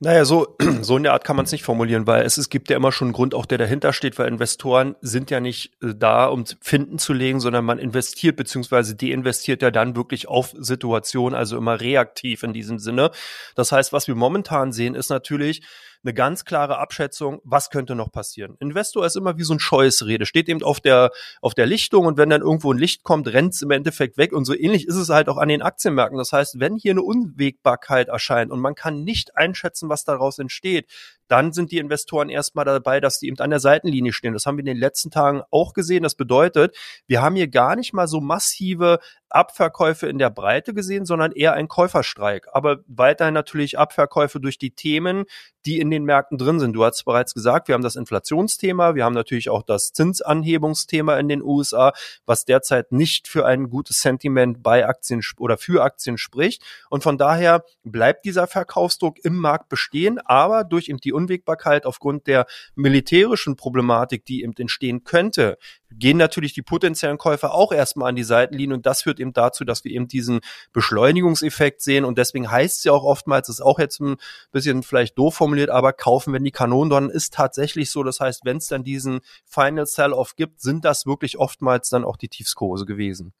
Naja, 0.00 0.24
so, 0.24 0.56
so 0.82 0.96
in 0.96 1.02
der 1.02 1.12
Art 1.12 1.24
kann 1.24 1.36
man 1.36 1.44
es 1.44 1.52
nicht 1.52 1.64
formulieren, 1.64 2.06
weil 2.06 2.22
es, 2.24 2.38
es 2.38 2.48
gibt 2.48 2.70
ja 2.70 2.76
immer 2.76 2.92
schon 2.92 3.08
einen 3.08 3.12
Grund, 3.12 3.34
auch 3.34 3.46
der 3.46 3.58
dahinter 3.58 3.92
steht, 3.92 4.18
weil 4.18 4.28
Investoren 4.28 4.96
sind 5.00 5.30
ja 5.30 5.40
nicht 5.40 5.72
äh, 5.82 5.94
da, 5.96 6.26
um 6.26 6.44
Finden 6.60 6.98
zu 6.98 7.12
legen, 7.12 7.40
sondern 7.40 7.64
man 7.64 7.78
investiert 7.78 8.36
beziehungsweise 8.36 8.94
deinvestiert 8.94 9.62
ja 9.62 9.70
dann 9.70 9.96
wirklich 9.96 10.28
auf 10.28 10.54
Situation, 10.58 11.34
also 11.34 11.56
immer 11.56 11.80
reaktiv 11.80 12.42
in 12.42 12.52
diesem 12.52 12.78
Sinne. 12.78 13.10
Das 13.54 13.72
heißt, 13.72 13.92
was 13.92 14.06
wir 14.06 14.14
momentan 14.14 14.72
sehen, 14.72 14.94
ist 14.94 15.10
natürlich, 15.10 15.62
eine 16.04 16.14
ganz 16.14 16.44
klare 16.44 16.78
Abschätzung, 16.78 17.40
was 17.44 17.70
könnte 17.70 17.94
noch 17.94 18.12
passieren. 18.12 18.56
Investor 18.60 19.04
ist 19.04 19.16
immer 19.16 19.36
wie 19.36 19.42
so 19.42 19.54
ein 19.54 19.58
Scheußrede, 19.58 20.26
steht 20.26 20.48
eben 20.48 20.62
auf 20.62 20.80
der, 20.80 21.10
auf 21.40 21.54
der 21.54 21.66
Lichtung 21.66 22.06
und 22.06 22.16
wenn 22.18 22.30
dann 22.30 22.42
irgendwo 22.42 22.72
ein 22.72 22.78
Licht 22.78 23.02
kommt, 23.02 23.28
rennt 23.28 23.54
es 23.54 23.62
im 23.62 23.70
Endeffekt 23.70 24.16
weg 24.16 24.32
und 24.32 24.44
so 24.44 24.54
ähnlich 24.54 24.86
ist 24.86 24.96
es 24.96 25.08
halt 25.08 25.28
auch 25.28 25.36
an 25.36 25.48
den 25.48 25.62
Aktienmärkten. 25.62 26.18
Das 26.18 26.32
heißt, 26.32 26.60
wenn 26.60 26.76
hier 26.76 26.92
eine 26.92 27.02
Unwägbarkeit 27.02 28.08
erscheint 28.08 28.50
und 28.50 28.60
man 28.60 28.74
kann 28.74 29.04
nicht 29.04 29.36
einschätzen, 29.36 29.88
was 29.88 30.04
daraus 30.04 30.38
entsteht, 30.38 30.86
dann 31.28 31.52
sind 31.52 31.72
die 31.72 31.78
Investoren 31.78 32.28
erstmal 32.28 32.64
dabei, 32.64 33.00
dass 33.00 33.18
die 33.18 33.28
eben 33.28 33.38
an 33.38 33.50
der 33.50 33.60
Seitenlinie 33.60 34.12
stehen. 34.12 34.32
Das 34.32 34.46
haben 34.46 34.56
wir 34.56 34.62
in 34.62 34.66
den 34.66 34.76
letzten 34.78 35.10
Tagen 35.10 35.42
auch 35.50 35.74
gesehen. 35.74 36.02
Das 36.02 36.14
bedeutet, 36.14 36.76
wir 37.06 37.22
haben 37.22 37.36
hier 37.36 37.48
gar 37.48 37.76
nicht 37.76 37.92
mal 37.92 38.08
so 38.08 38.20
massive 38.20 38.98
Abverkäufe 39.30 40.06
in 40.06 40.18
der 40.18 40.30
Breite 40.30 40.72
gesehen, 40.72 41.04
sondern 41.04 41.32
eher 41.32 41.52
ein 41.52 41.68
Käuferstreik. 41.68 42.48
Aber 42.52 42.78
weiterhin 42.86 43.34
natürlich 43.34 43.78
Abverkäufe 43.78 44.40
durch 44.40 44.58
die 44.58 44.70
Themen, 44.70 45.24
die 45.66 45.80
in 45.80 45.90
den 45.90 46.04
Märkten 46.04 46.38
drin 46.38 46.60
sind. 46.60 46.72
Du 46.72 46.84
hast 46.84 47.04
bereits 47.04 47.34
gesagt, 47.34 47.68
wir 47.68 47.74
haben 47.74 47.82
das 47.82 47.96
Inflationsthema, 47.96 48.94
wir 48.94 49.04
haben 49.04 49.14
natürlich 49.14 49.50
auch 49.50 49.62
das 49.62 49.92
Zinsanhebungsthema 49.92 51.18
in 51.18 51.28
den 51.28 51.42
USA, 51.42 51.92
was 52.24 52.46
derzeit 52.46 52.90
nicht 52.92 53.28
für 53.28 53.44
ein 53.44 53.68
gutes 53.68 54.00
Sentiment 54.00 54.62
bei 54.62 54.86
Aktien 54.86 55.20
oder 55.38 55.58
für 55.58 55.82
Aktien 55.82 56.16
spricht. 56.16 56.62
Und 56.88 57.02
von 57.02 57.18
daher 57.18 57.64
bleibt 57.84 58.24
dieser 58.24 58.46
Verkaufsdruck 58.46 59.22
im 59.24 59.36
Markt 59.36 59.68
bestehen, 59.68 60.18
aber 60.24 60.64
durch 60.64 60.88
eben 60.88 60.98
die 60.98 61.12
Unwägbarkeit 61.18 61.84
aufgrund 61.86 62.26
der 62.26 62.46
militärischen 62.74 63.56
Problematik, 63.56 64.24
die 64.24 64.42
eben 64.42 64.54
entstehen 64.56 65.04
könnte, 65.04 65.58
gehen 65.90 66.16
natürlich 66.16 66.52
die 66.52 66.62
potenziellen 66.62 67.18
Käufer 67.18 67.54
auch 67.54 67.72
erstmal 67.72 68.10
an 68.10 68.16
die 68.16 68.24
Seitenlinie 68.24 68.76
und 68.76 68.86
das 68.86 69.02
führt 69.02 69.20
eben 69.20 69.32
dazu, 69.32 69.64
dass 69.64 69.84
wir 69.84 69.92
eben 69.92 70.06
diesen 70.06 70.40
Beschleunigungseffekt 70.72 71.82
sehen 71.82 72.04
und 72.04 72.18
deswegen 72.18 72.50
heißt 72.50 72.78
es 72.78 72.84
ja 72.84 72.92
auch 72.92 73.04
oftmals, 73.04 73.48
ist 73.48 73.60
auch 73.60 73.78
jetzt 73.78 74.00
ein 74.00 74.16
bisschen 74.52 74.82
vielleicht 74.82 75.18
doof 75.18 75.34
formuliert, 75.34 75.70
aber 75.70 75.92
kaufen, 75.92 76.32
wenn 76.32 76.44
die 76.44 76.50
Kanonen 76.50 76.90
donnern, 76.90 77.10
ist 77.10 77.34
tatsächlich 77.34 77.90
so. 77.90 78.02
Das 78.02 78.20
heißt, 78.20 78.44
wenn 78.44 78.58
es 78.58 78.68
dann 78.68 78.84
diesen 78.84 79.20
Final 79.44 79.86
Sell-Off 79.86 80.36
gibt, 80.36 80.60
sind 80.60 80.84
das 80.84 81.06
wirklich 81.06 81.38
oftmals 81.38 81.88
dann 81.88 82.04
auch 82.04 82.16
die 82.16 82.28
Tiefskurse 82.28 82.86
gewesen. 82.86 83.32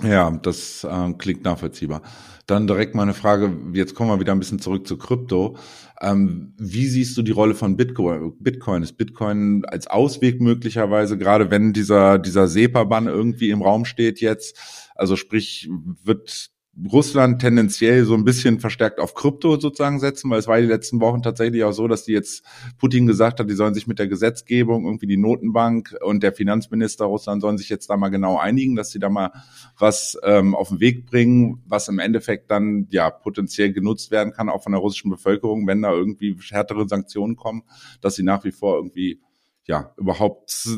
Ja, 0.00 0.30
das 0.30 0.84
äh, 0.84 1.12
klingt 1.18 1.44
nachvollziehbar. 1.44 2.02
Dann 2.46 2.66
direkt 2.66 2.94
mal 2.94 3.02
eine 3.02 3.14
Frage, 3.14 3.56
jetzt 3.74 3.94
kommen 3.94 4.10
wir 4.10 4.20
wieder 4.20 4.32
ein 4.32 4.38
bisschen 4.38 4.58
zurück 4.58 4.86
zu 4.86 4.96
Krypto. 4.96 5.56
Ähm, 6.00 6.54
wie 6.56 6.86
siehst 6.86 7.16
du 7.16 7.22
die 7.22 7.30
Rolle 7.30 7.54
von 7.54 7.76
Bitcoin? 7.76 8.32
Bitcoin 8.40 8.82
ist 8.82 8.94
Bitcoin 8.94 9.64
als 9.66 9.86
Ausweg 9.86 10.40
möglicherweise, 10.40 11.18
gerade 11.18 11.50
wenn 11.50 11.72
dieser, 11.72 12.18
dieser 12.18 12.48
SEPA-Bann 12.48 13.06
irgendwie 13.06 13.50
im 13.50 13.62
Raum 13.62 13.84
steht 13.84 14.20
jetzt. 14.20 14.58
Also 14.94 15.14
sprich, 15.16 15.68
wird 16.02 16.51
Russland 16.90 17.40
tendenziell 17.42 18.06
so 18.06 18.14
ein 18.14 18.24
bisschen 18.24 18.58
verstärkt 18.58 18.98
auf 18.98 19.14
Krypto 19.14 19.60
sozusagen 19.60 20.00
setzen, 20.00 20.30
weil 20.30 20.38
es 20.38 20.46
war 20.46 20.58
die 20.58 20.66
letzten 20.66 21.00
Wochen 21.00 21.22
tatsächlich 21.22 21.64
auch 21.64 21.72
so, 21.72 21.86
dass 21.86 22.04
die 22.04 22.12
jetzt 22.12 22.44
Putin 22.78 23.06
gesagt 23.06 23.40
hat, 23.40 23.50
die 23.50 23.54
sollen 23.54 23.74
sich 23.74 23.86
mit 23.86 23.98
der 23.98 24.08
Gesetzgebung, 24.08 24.86
irgendwie 24.86 25.06
die 25.06 25.18
Notenbank 25.18 25.94
und 26.02 26.22
der 26.22 26.32
Finanzminister 26.32 27.04
Russland 27.04 27.42
sollen 27.42 27.58
sich 27.58 27.68
jetzt 27.68 27.90
da 27.90 27.98
mal 27.98 28.08
genau 28.08 28.38
einigen, 28.38 28.74
dass 28.74 28.90
sie 28.90 28.98
da 28.98 29.10
mal 29.10 29.32
was 29.78 30.18
ähm, 30.22 30.54
auf 30.54 30.70
den 30.70 30.80
Weg 30.80 31.04
bringen, 31.04 31.62
was 31.66 31.88
im 31.88 31.98
Endeffekt 31.98 32.50
dann 32.50 32.86
ja 32.90 33.10
potenziell 33.10 33.72
genutzt 33.72 34.10
werden 34.10 34.32
kann, 34.32 34.48
auch 34.48 34.62
von 34.62 34.72
der 34.72 34.80
russischen 34.80 35.10
Bevölkerung, 35.10 35.66
wenn 35.66 35.82
da 35.82 35.92
irgendwie 35.92 36.38
härtere 36.50 36.88
Sanktionen 36.88 37.36
kommen, 37.36 37.64
dass 38.00 38.14
sie 38.14 38.22
nach 38.22 38.44
wie 38.44 38.52
vor 38.52 38.76
irgendwie 38.76 39.20
ja 39.66 39.92
überhaupt 39.98 40.68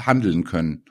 handeln 0.00 0.42
können. 0.42 0.84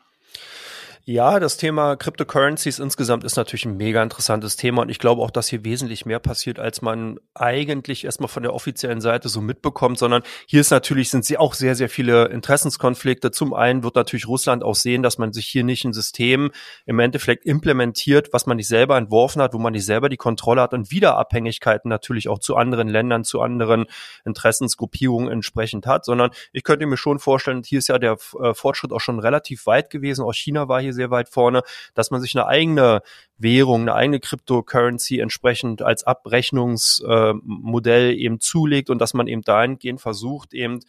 Ja, 1.10 1.40
das 1.40 1.56
Thema 1.56 1.96
Cryptocurrencies 1.96 2.80
insgesamt 2.80 3.24
ist 3.24 3.38
natürlich 3.38 3.64
ein 3.64 3.78
mega 3.78 4.04
interessantes 4.04 4.58
Thema 4.58 4.82
und 4.82 4.90
ich 4.90 5.00
glaube 5.00 5.22
auch, 5.22 5.32
dass 5.32 5.48
hier 5.48 5.64
wesentlich 5.64 6.06
mehr 6.06 6.20
passiert, 6.20 6.60
als 6.60 6.82
man 6.82 7.18
eigentlich 7.34 8.04
erstmal 8.04 8.28
von 8.28 8.44
der 8.44 8.54
offiziellen 8.54 9.00
Seite 9.00 9.30
so 9.30 9.40
mitbekommt, 9.40 9.98
sondern 10.00 10.22
hier 10.48 10.60
ist 10.60 10.70
natürlich, 10.70 11.10
sind 11.10 11.24
sie 11.24 11.38
auch 11.38 11.54
sehr, 11.54 11.76
sehr 11.76 11.88
viele 11.88 12.26
Interessenskonflikte. 12.26 13.32
Zum 13.32 13.54
einen 13.54 13.84
wird 13.84 13.96
natürlich 13.96 14.28
Russland 14.28 14.66
auch 14.66 14.76
sehen, 14.76 15.02
dass 15.02 15.18
man 15.18 15.32
sich 15.32 15.48
hier 15.48 15.64
nicht 15.64 15.86
ein 15.86 15.94
System 15.94 16.52
im 16.86 17.00
Endeffekt 17.00 17.46
implementiert, 17.46 18.34
was 18.34 18.46
man 18.46 18.58
nicht 18.58 18.68
selber 18.68 18.98
entworfen 18.98 19.42
hat, 19.42 19.54
wo 19.54 19.60
man 19.60 19.72
nicht 19.72 19.86
selber 19.86 20.10
die 20.10 20.18
Kontrolle 20.18 20.62
hat 20.62 20.74
und 20.74 20.92
wieder 20.92 21.18
Abhängigkeiten 21.18 21.88
natürlich 21.88 22.28
auch 22.28 22.40
zu 22.40 22.58
anderen 22.58 22.90
Ländern, 22.90 23.24
zu 23.24 23.40
anderen 23.40 23.86
Interessensgruppierungen 24.26 25.32
entsprechend 25.32 25.88
hat, 25.88 26.04
sondern 26.04 26.32
ich 26.52 26.66
könnte 26.66 26.86
mir 26.86 26.98
schon 26.98 27.20
vorstellen, 27.20 27.64
hier 27.66 27.80
ist 27.80 27.88
ja 27.88 27.98
der 27.98 28.18
äh, 28.42 28.54
Fortschritt 28.54 28.92
auch 28.92 29.00
schon 29.00 29.20
relativ 29.20 29.68
weit 29.68 29.90
gewesen. 29.90 30.26
Auch 30.26 30.34
China 30.34 30.68
war 30.68 30.82
hier 30.82 30.97
sehr 30.98 31.12
weit 31.12 31.30
vorne, 31.30 31.62
dass 31.94 32.12
man 32.12 32.20
sich 32.20 32.36
eine 32.36 32.48
eigene 32.48 33.02
Währung, 33.38 33.84
eine 33.84 33.96
eigene 33.96 34.20
Cryptocurrency 34.20 35.20
entsprechend 35.20 35.82
als 35.82 36.04
Abrechnungsmodell 36.04 38.12
äh, 38.12 38.16
eben 38.16 38.42
zulegt 38.42 38.90
und 38.90 39.00
dass 39.00 39.14
man 39.14 39.28
eben 39.28 39.44
dahingehend 39.44 40.02
versucht, 40.02 40.54
eben 40.54 40.82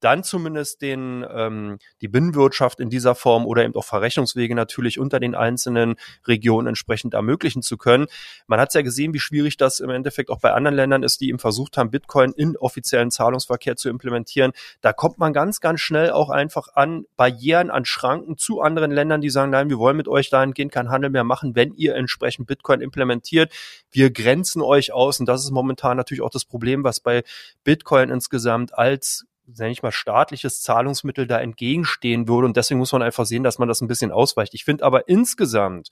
dann 0.00 0.22
zumindest 0.22 0.82
den, 0.82 1.24
ähm, 1.30 1.78
die 2.00 2.08
Binnenwirtschaft 2.08 2.80
in 2.80 2.90
dieser 2.90 3.14
Form 3.14 3.46
oder 3.46 3.64
eben 3.64 3.74
auch 3.74 3.84
Verrechnungswege 3.84 4.54
natürlich 4.54 4.98
unter 4.98 5.20
den 5.20 5.34
einzelnen 5.34 5.96
Regionen 6.26 6.68
entsprechend 6.68 7.14
ermöglichen 7.14 7.62
zu 7.62 7.76
können. 7.76 8.06
Man 8.46 8.60
hat 8.60 8.74
ja 8.74 8.82
gesehen, 8.82 9.14
wie 9.14 9.20
schwierig 9.20 9.56
das 9.56 9.80
im 9.80 9.90
Endeffekt 9.90 10.30
auch 10.30 10.40
bei 10.40 10.52
anderen 10.52 10.74
Ländern 10.74 11.02
ist, 11.02 11.20
die 11.20 11.28
eben 11.28 11.38
versucht 11.38 11.76
haben, 11.76 11.90
Bitcoin 11.90 12.32
in 12.32 12.56
offiziellen 12.56 13.10
Zahlungsverkehr 13.10 13.76
zu 13.76 13.88
implementieren. 13.88 14.52
Da 14.80 14.92
kommt 14.92 15.18
man 15.18 15.32
ganz, 15.32 15.60
ganz 15.60 15.80
schnell 15.80 16.10
auch 16.10 16.30
einfach 16.30 16.68
an 16.74 17.06
Barrieren, 17.16 17.70
an 17.70 17.84
Schranken 17.84 18.36
zu 18.36 18.60
anderen 18.60 18.90
Ländern, 18.90 19.20
die 19.20 19.30
sagen, 19.30 19.50
nein, 19.50 19.70
wir 19.70 19.78
wollen 19.78 19.96
mit 19.96 20.08
euch 20.08 20.28
dahingehend 20.30 20.72
keinen 20.72 20.90
Handel 20.90 21.10
mehr 21.10 21.24
machen, 21.24 21.56
wenn 21.56 21.72
ihr 21.72 21.94
entsprechend 21.94 22.46
Bitcoin 22.46 22.80
implementiert. 22.80 23.52
Wir 23.90 24.10
grenzen 24.10 24.60
euch 24.60 24.92
aus 24.92 25.20
und 25.20 25.26
das 25.26 25.44
ist 25.44 25.50
momentan 25.50 25.96
natürlich 25.96 26.22
auch 26.22 26.30
das 26.30 26.44
Problem, 26.44 26.84
was 26.84 27.00
bei 27.00 27.22
Bitcoin 27.64 28.10
insgesamt 28.10 28.76
als 28.76 29.26
nenne 29.46 29.72
ich 29.72 29.82
mal, 29.82 29.92
staatliches 29.92 30.62
Zahlungsmittel 30.62 31.26
da 31.26 31.40
entgegenstehen 31.40 32.28
würde. 32.28 32.46
Und 32.46 32.56
deswegen 32.56 32.78
muss 32.78 32.92
man 32.92 33.02
einfach 33.02 33.26
sehen, 33.26 33.44
dass 33.44 33.58
man 33.58 33.68
das 33.68 33.80
ein 33.80 33.88
bisschen 33.88 34.10
ausweicht. 34.10 34.54
Ich 34.54 34.64
finde 34.64 34.84
aber 34.84 35.08
insgesamt 35.08 35.88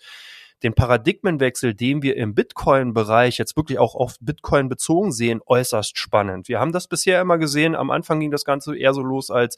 den 0.62 0.74
Paradigmenwechsel, 0.74 1.74
den 1.74 2.02
wir 2.02 2.16
im 2.16 2.34
Bitcoin-Bereich 2.34 3.38
jetzt 3.38 3.56
wirklich 3.56 3.78
auch 3.78 3.94
auf 3.94 4.16
Bitcoin 4.20 4.68
bezogen 4.68 5.12
sehen, 5.12 5.40
äußerst 5.44 5.98
spannend. 5.98 6.48
Wir 6.48 6.60
haben 6.60 6.72
das 6.72 6.86
bisher 6.86 7.20
immer 7.20 7.38
gesehen. 7.38 7.74
Am 7.74 7.90
Anfang 7.90 8.20
ging 8.20 8.30
das 8.30 8.44
Ganze 8.44 8.76
eher 8.76 8.94
so 8.94 9.02
los 9.02 9.30
als 9.30 9.56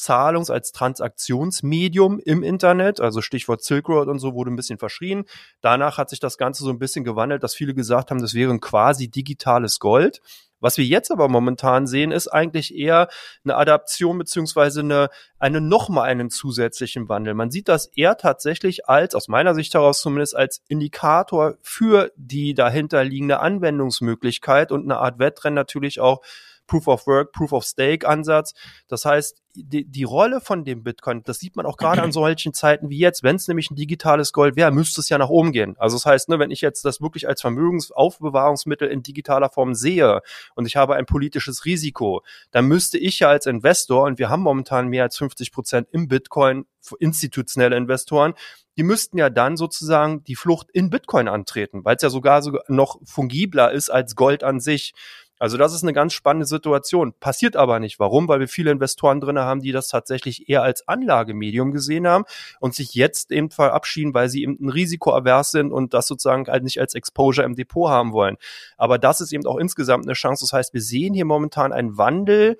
Zahlungs-, 0.00 0.50
als 0.50 0.72
Transaktionsmedium 0.72 2.18
im 2.18 2.42
Internet, 2.42 3.00
also 3.00 3.20
Stichwort 3.20 3.62
Silk 3.62 3.88
Road 3.88 4.08
und 4.08 4.18
so, 4.18 4.34
wurde 4.34 4.50
ein 4.50 4.56
bisschen 4.56 4.78
verschrien. 4.78 5.24
Danach 5.60 5.98
hat 5.98 6.10
sich 6.10 6.20
das 6.20 6.38
Ganze 6.38 6.64
so 6.64 6.70
ein 6.70 6.78
bisschen 6.78 7.04
gewandelt, 7.04 7.42
dass 7.42 7.54
viele 7.54 7.74
gesagt 7.74 8.10
haben, 8.10 8.20
das 8.20 8.34
wäre 8.34 8.52
ein 8.52 8.60
quasi 8.60 9.08
digitales 9.08 9.78
Gold. 9.78 10.20
Was 10.60 10.76
wir 10.76 10.84
jetzt 10.84 11.10
aber 11.10 11.28
momentan 11.28 11.86
sehen, 11.86 12.12
ist 12.12 12.28
eigentlich 12.28 12.74
eher 12.74 13.08
eine 13.44 13.56
Adaption 13.56 14.18
beziehungsweise 14.18 14.80
eine, 14.80 15.08
eine 15.38 15.60
nochmal 15.60 16.10
einen 16.10 16.28
zusätzlichen 16.28 17.08
Wandel. 17.08 17.34
Man 17.34 17.50
sieht 17.50 17.68
das 17.68 17.86
eher 17.86 18.18
tatsächlich 18.18 18.86
als, 18.88 19.14
aus 19.14 19.28
meiner 19.28 19.54
Sicht 19.54 19.72
heraus 19.72 20.00
zumindest, 20.00 20.36
als 20.36 20.62
Indikator 20.68 21.54
für 21.62 22.12
die 22.16 22.52
dahinterliegende 22.52 23.40
Anwendungsmöglichkeit 23.40 24.70
und 24.70 24.84
eine 24.84 24.98
Art 24.98 25.18
Wettrennen 25.18 25.54
natürlich 25.54 26.00
auch 26.00 26.20
Proof 26.70 26.86
of 26.86 27.06
Work, 27.08 27.32
Proof 27.32 27.52
of 27.52 27.64
Stake 27.64 28.06
Ansatz. 28.08 28.54
Das 28.86 29.04
heißt, 29.04 29.42
die, 29.54 29.84
die 29.84 30.04
Rolle 30.04 30.40
von 30.40 30.64
dem 30.64 30.84
Bitcoin, 30.84 31.24
das 31.24 31.40
sieht 31.40 31.56
man 31.56 31.66
auch 31.66 31.76
gerade 31.76 32.00
an 32.00 32.12
solchen 32.12 32.54
Zeiten 32.54 32.88
wie 32.90 32.98
jetzt, 32.98 33.24
wenn 33.24 33.34
es 33.34 33.48
nämlich 33.48 33.72
ein 33.72 33.74
digitales 33.74 34.32
Gold 34.32 34.54
wäre, 34.54 34.70
müsste 34.70 35.00
es 35.00 35.08
ja 35.08 35.18
nach 35.18 35.28
oben 35.28 35.50
gehen. 35.50 35.74
Also 35.78 35.96
das 35.96 36.06
heißt, 36.06 36.28
ne, 36.28 36.38
wenn 36.38 36.52
ich 36.52 36.60
jetzt 36.60 36.84
das 36.84 37.00
wirklich 37.00 37.26
als 37.26 37.40
Vermögensaufbewahrungsmittel 37.40 38.88
in 38.88 39.02
digitaler 39.02 39.50
Form 39.50 39.74
sehe 39.74 40.20
und 40.54 40.66
ich 40.66 40.76
habe 40.76 40.94
ein 40.94 41.06
politisches 41.06 41.64
Risiko, 41.64 42.22
dann 42.52 42.66
müsste 42.66 42.98
ich 42.98 43.18
ja 43.18 43.28
als 43.28 43.46
Investor, 43.46 44.04
und 44.04 44.20
wir 44.20 44.28
haben 44.28 44.42
momentan 44.42 44.86
mehr 44.86 45.02
als 45.02 45.16
50 45.16 45.50
Prozent 45.50 45.88
im 45.90 46.06
Bitcoin, 46.06 46.66
institutionelle 47.00 47.76
Investoren, 47.76 48.34
die 48.76 48.84
müssten 48.84 49.18
ja 49.18 49.28
dann 49.28 49.56
sozusagen 49.56 50.22
die 50.24 50.36
Flucht 50.36 50.70
in 50.70 50.88
Bitcoin 50.88 51.26
antreten, 51.26 51.84
weil 51.84 51.96
es 51.96 52.02
ja 52.02 52.10
sogar 52.10 52.42
so 52.42 52.58
noch 52.68 53.00
fungibler 53.04 53.72
ist 53.72 53.90
als 53.90 54.14
Gold 54.14 54.44
an 54.44 54.60
sich. 54.60 54.94
Also 55.40 55.56
das 55.56 55.72
ist 55.72 55.82
eine 55.82 55.94
ganz 55.94 56.12
spannende 56.12 56.46
Situation. 56.46 57.14
Passiert 57.18 57.56
aber 57.56 57.80
nicht. 57.80 57.98
Warum? 57.98 58.28
Weil 58.28 58.40
wir 58.40 58.48
viele 58.48 58.70
Investoren 58.70 59.22
drin 59.22 59.38
haben, 59.38 59.62
die 59.62 59.72
das 59.72 59.88
tatsächlich 59.88 60.50
eher 60.50 60.62
als 60.62 60.86
Anlagemedium 60.86 61.72
gesehen 61.72 62.06
haben 62.06 62.24
und 62.60 62.74
sich 62.74 62.94
jetzt 62.94 63.32
eben 63.32 63.50
verabschieden, 63.50 64.12
weil 64.12 64.28
sie 64.28 64.42
eben 64.42 64.58
ein 64.60 64.68
risikoavers 64.68 65.50
sind 65.50 65.72
und 65.72 65.94
das 65.94 66.06
sozusagen 66.06 66.46
halt 66.46 66.62
nicht 66.62 66.78
als 66.78 66.94
Exposure 66.94 67.46
im 67.46 67.54
Depot 67.56 67.88
haben 67.88 68.12
wollen. 68.12 68.36
Aber 68.76 68.98
das 68.98 69.22
ist 69.22 69.32
eben 69.32 69.46
auch 69.46 69.56
insgesamt 69.56 70.04
eine 70.04 70.12
Chance. 70.12 70.44
Das 70.44 70.52
heißt, 70.52 70.74
wir 70.74 70.82
sehen 70.82 71.14
hier 71.14 71.24
momentan 71.24 71.72
einen 71.72 71.96
Wandel 71.96 72.58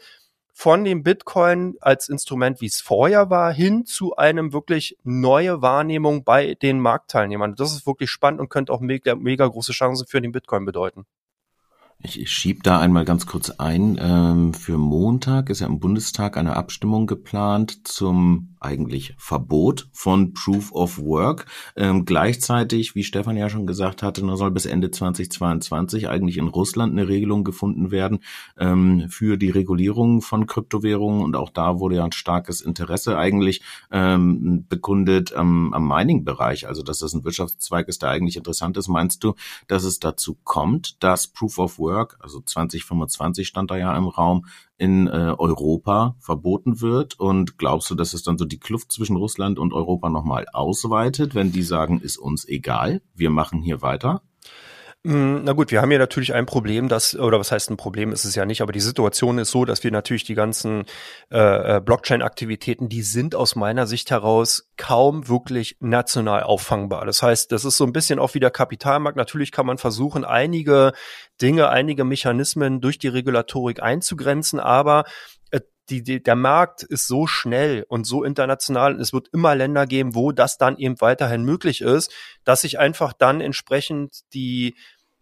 von 0.54 0.82
dem 0.82 1.02
Bitcoin 1.02 1.76
als 1.82 2.08
Instrument, 2.08 2.62
wie 2.62 2.66
es 2.66 2.80
vorher 2.80 3.28
war, 3.28 3.52
hin 3.52 3.84
zu 3.84 4.16
einem 4.16 4.54
wirklich 4.54 4.96
neue 5.04 5.60
Wahrnehmung 5.60 6.24
bei 6.24 6.54
den 6.54 6.80
Marktteilnehmern. 6.80 7.56
Das 7.56 7.72
ist 7.72 7.86
wirklich 7.86 8.10
spannend 8.10 8.40
und 8.40 8.48
könnte 8.48 8.72
auch 8.72 8.80
mega, 8.80 9.14
mega 9.16 9.46
große 9.46 9.72
Chancen 9.72 10.06
für 10.06 10.22
den 10.22 10.32
Bitcoin 10.32 10.64
bedeuten. 10.64 11.04
Ich, 12.02 12.18
ich 12.18 12.30
schieb 12.30 12.62
da 12.62 12.80
einmal 12.80 13.04
ganz 13.04 13.26
kurz 13.26 13.50
ein. 13.50 13.98
Ähm, 14.00 14.54
für 14.54 14.78
Montag 14.78 15.50
ist 15.50 15.60
ja 15.60 15.66
im 15.66 15.80
Bundestag 15.80 16.38
eine 16.38 16.56
Abstimmung 16.56 17.06
geplant 17.06 17.86
zum 17.86 18.50
eigentlich 18.60 19.14
Verbot 19.18 19.88
von 19.92 20.34
Proof 20.34 20.72
of 20.72 20.98
Work. 20.98 21.46
Ähm, 21.76 22.04
gleichzeitig, 22.04 22.94
wie 22.94 23.04
Stefan 23.04 23.36
ja 23.36 23.48
schon 23.48 23.66
gesagt 23.66 24.02
hatte, 24.02 24.20
soll 24.36 24.50
bis 24.50 24.66
Ende 24.66 24.90
2022 24.90 26.08
eigentlich 26.08 26.36
in 26.36 26.48
Russland 26.48 26.92
eine 26.92 27.08
Regelung 27.08 27.42
gefunden 27.42 27.90
werden 27.90 28.20
ähm, 28.58 29.06
für 29.08 29.38
die 29.38 29.50
Regulierung 29.50 30.20
von 30.20 30.46
Kryptowährungen. 30.46 31.24
Und 31.24 31.36
auch 31.36 31.50
da 31.50 31.80
wurde 31.80 31.96
ja 31.96 32.04
ein 32.04 32.12
starkes 32.12 32.60
Interesse 32.60 33.18
eigentlich 33.18 33.62
ähm, 33.90 34.66
bekundet 34.68 35.32
am 35.32 35.70
Mining-Bereich. 35.70 36.68
Also, 36.68 36.82
dass 36.82 36.98
das 36.98 37.14
ein 37.14 37.24
Wirtschaftszweig 37.24 37.88
ist, 37.88 38.02
der 38.02 38.10
eigentlich 38.10 38.36
interessant 38.36 38.76
ist. 38.76 38.88
Meinst 38.88 39.24
du, 39.24 39.34
dass 39.68 39.84
es 39.84 40.00
dazu 40.00 40.36
kommt, 40.44 41.02
dass 41.02 41.26
Proof 41.26 41.58
of 41.58 41.78
Work, 41.78 41.89
also 42.20 42.40
2025 42.40 43.46
stand 43.46 43.70
da 43.70 43.76
ja 43.76 43.96
im 43.96 44.08
Raum, 44.08 44.46
in 44.76 45.06
äh, 45.06 45.34
Europa 45.36 46.16
verboten 46.18 46.80
wird? 46.80 47.18
Und 47.18 47.58
glaubst 47.58 47.90
du, 47.90 47.94
dass 47.94 48.14
es 48.14 48.22
dann 48.22 48.38
so 48.38 48.44
die 48.44 48.58
Kluft 48.58 48.92
zwischen 48.92 49.16
Russland 49.16 49.58
und 49.58 49.72
Europa 49.72 50.08
nochmal 50.08 50.46
ausweitet, 50.52 51.34
wenn 51.34 51.52
die 51.52 51.62
sagen, 51.62 52.00
ist 52.00 52.18
uns 52.18 52.46
egal, 52.48 53.02
wir 53.14 53.30
machen 53.30 53.60
hier 53.60 53.82
weiter? 53.82 54.22
Hm, 55.06 55.44
na 55.44 55.52
gut, 55.52 55.70
wir 55.70 55.80
haben 55.80 55.88
hier 55.88 55.98
natürlich 55.98 56.34
ein 56.34 56.44
Problem, 56.44 56.88
das, 56.88 57.16
oder 57.16 57.40
was 57.40 57.50
heißt 57.50 57.70
ein 57.70 57.78
Problem 57.78 58.12
ist 58.12 58.26
es 58.26 58.34
ja 58.34 58.44
nicht, 58.44 58.60
aber 58.60 58.72
die 58.72 58.80
Situation 58.80 59.38
ist 59.38 59.50
so, 59.50 59.64
dass 59.64 59.82
wir 59.82 59.90
natürlich 59.90 60.24
die 60.24 60.34
ganzen 60.34 60.84
äh, 61.32 61.76
äh, 61.76 61.80
Blockchain-Aktivitäten, 61.80 62.90
die 62.90 63.00
sind 63.00 63.34
aus 63.34 63.56
meiner 63.56 63.86
Sicht 63.86 64.10
heraus 64.10 64.68
kaum 64.76 65.26
wirklich 65.26 65.78
national 65.80 66.42
auffangbar. 66.42 67.06
Das 67.06 67.22
heißt, 67.22 67.50
das 67.50 67.64
ist 67.64 67.78
so 67.78 67.84
ein 67.84 67.94
bisschen 67.94 68.18
auch 68.18 68.34
wie 68.34 68.40
der 68.40 68.50
Kapitalmarkt. 68.50 69.16
Natürlich 69.16 69.52
kann 69.52 69.64
man 69.64 69.78
versuchen, 69.78 70.26
einige 70.26 70.92
Dinge, 71.40 71.70
einige 71.70 72.04
Mechanismen 72.04 72.82
durch 72.82 72.98
die 72.98 73.08
Regulatorik 73.08 73.82
einzugrenzen, 73.82 74.60
aber 74.60 75.04
die, 75.90 76.02
die, 76.02 76.22
der 76.22 76.36
Markt 76.36 76.82
ist 76.82 77.06
so 77.06 77.26
schnell 77.26 77.84
und 77.88 78.06
so 78.06 78.24
international, 78.24 79.00
es 79.00 79.12
wird 79.12 79.28
immer 79.32 79.54
Länder 79.54 79.86
geben, 79.86 80.14
wo 80.14 80.32
das 80.32 80.56
dann 80.56 80.78
eben 80.78 81.00
weiterhin 81.00 81.44
möglich 81.44 81.80
ist, 81.80 82.12
dass 82.44 82.62
sich 82.62 82.78
einfach 82.78 83.12
dann 83.12 83.40
entsprechend 83.40 84.20
die 84.32 84.74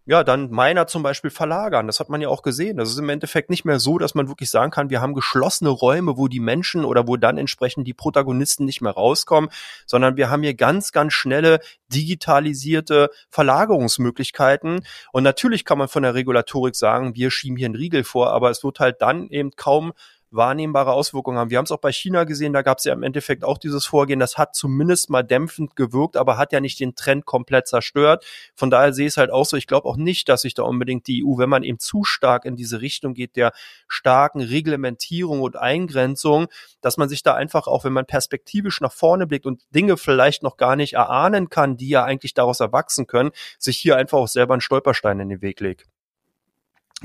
ja, 0.09 0.23
dann 0.23 0.49
Miner 0.49 0.87
zum 0.87 1.03
Beispiel 1.03 1.29
verlagern. 1.29 1.85
Das 1.85 1.99
hat 1.99 2.09
man 2.09 2.19
ja 2.19 2.29
auch 2.29 2.41
gesehen. 2.41 2.77
Das 2.77 2.89
ist 2.89 2.97
im 2.97 3.09
Endeffekt 3.09 3.51
nicht 3.51 3.63
mehr 3.63 3.79
so, 3.79 3.99
dass 3.99 4.15
man 4.15 4.27
wirklich 4.27 4.49
sagen 4.49 4.71
kann, 4.71 4.89
wir 4.89 5.01
haben 5.01 5.13
geschlossene 5.13 5.69
Räume, 5.69 6.17
wo 6.17 6.27
die 6.27 6.39
Menschen 6.39 6.83
oder 6.83 7.07
wo 7.07 7.15
dann 7.15 7.37
entsprechend 7.37 7.85
die 7.85 7.93
Protagonisten 7.93 8.65
nicht 8.65 8.81
mehr 8.81 8.93
rauskommen, 8.93 9.51
sondern 9.85 10.17
wir 10.17 10.31
haben 10.31 10.41
hier 10.41 10.55
ganz, 10.55 10.93
ganz 10.93 11.13
schnelle 11.13 11.59
digitalisierte 11.93 13.11
Verlagerungsmöglichkeiten. 13.29 14.83
Und 15.11 15.23
natürlich 15.23 15.63
kann 15.63 15.77
man 15.77 15.89
von 15.89 16.01
der 16.01 16.15
Regulatorik 16.15 16.75
sagen, 16.75 17.13
wir 17.13 17.29
schieben 17.29 17.55
hier 17.55 17.67
einen 17.67 17.75
Riegel 17.75 18.03
vor, 18.03 18.31
aber 18.31 18.49
es 18.49 18.63
wird 18.63 18.79
halt 18.79 19.03
dann 19.03 19.27
eben 19.29 19.51
kaum 19.51 19.93
wahrnehmbare 20.31 20.93
Auswirkungen 20.93 21.37
haben. 21.37 21.49
Wir 21.49 21.57
haben 21.57 21.65
es 21.65 21.71
auch 21.71 21.79
bei 21.79 21.91
China 21.91 22.23
gesehen, 22.23 22.53
da 22.53 22.61
gab 22.61 22.77
es 22.77 22.83
ja 22.83 22.93
im 22.93 23.03
Endeffekt 23.03 23.43
auch 23.43 23.57
dieses 23.57 23.85
Vorgehen, 23.85 24.19
das 24.19 24.37
hat 24.37 24.55
zumindest 24.55 25.09
mal 25.09 25.23
dämpfend 25.23 25.75
gewirkt, 25.75 26.17
aber 26.17 26.37
hat 26.37 26.53
ja 26.53 26.59
nicht 26.59 26.79
den 26.79 26.95
Trend 26.95 27.25
komplett 27.25 27.67
zerstört. 27.67 28.25
Von 28.55 28.69
daher 28.69 28.93
sehe 28.93 29.07
ich 29.07 29.13
es 29.13 29.17
halt 29.17 29.31
auch 29.31 29.45
so, 29.45 29.57
ich 29.57 29.67
glaube 29.67 29.87
auch 29.87 29.97
nicht, 29.97 30.29
dass 30.29 30.41
sich 30.41 30.53
da 30.53 30.63
unbedingt 30.63 31.07
die 31.07 31.23
EU, 31.25 31.37
wenn 31.37 31.49
man 31.49 31.63
eben 31.63 31.79
zu 31.79 32.03
stark 32.03 32.45
in 32.45 32.55
diese 32.55 32.81
Richtung 32.81 33.13
geht, 33.13 33.35
der 33.35 33.51
starken 33.87 34.41
Reglementierung 34.41 35.41
und 35.41 35.55
Eingrenzung, 35.55 36.47
dass 36.81 36.97
man 36.97 37.09
sich 37.09 37.23
da 37.23 37.33
einfach 37.33 37.67
auch, 37.67 37.83
wenn 37.83 37.93
man 37.93 38.05
perspektivisch 38.05 38.81
nach 38.81 38.93
vorne 38.93 39.27
blickt 39.27 39.45
und 39.45 39.63
Dinge 39.73 39.97
vielleicht 39.97 40.43
noch 40.43 40.57
gar 40.57 40.75
nicht 40.75 40.93
erahnen 40.93 41.49
kann, 41.49 41.77
die 41.77 41.89
ja 41.89 42.03
eigentlich 42.03 42.33
daraus 42.33 42.59
erwachsen 42.59 43.07
können, 43.07 43.31
sich 43.57 43.77
hier 43.77 43.97
einfach 43.97 44.19
auch 44.19 44.27
selber 44.27 44.53
einen 44.53 44.61
Stolperstein 44.61 45.19
in 45.19 45.29
den 45.29 45.41
Weg 45.41 45.59
legt. 45.59 45.87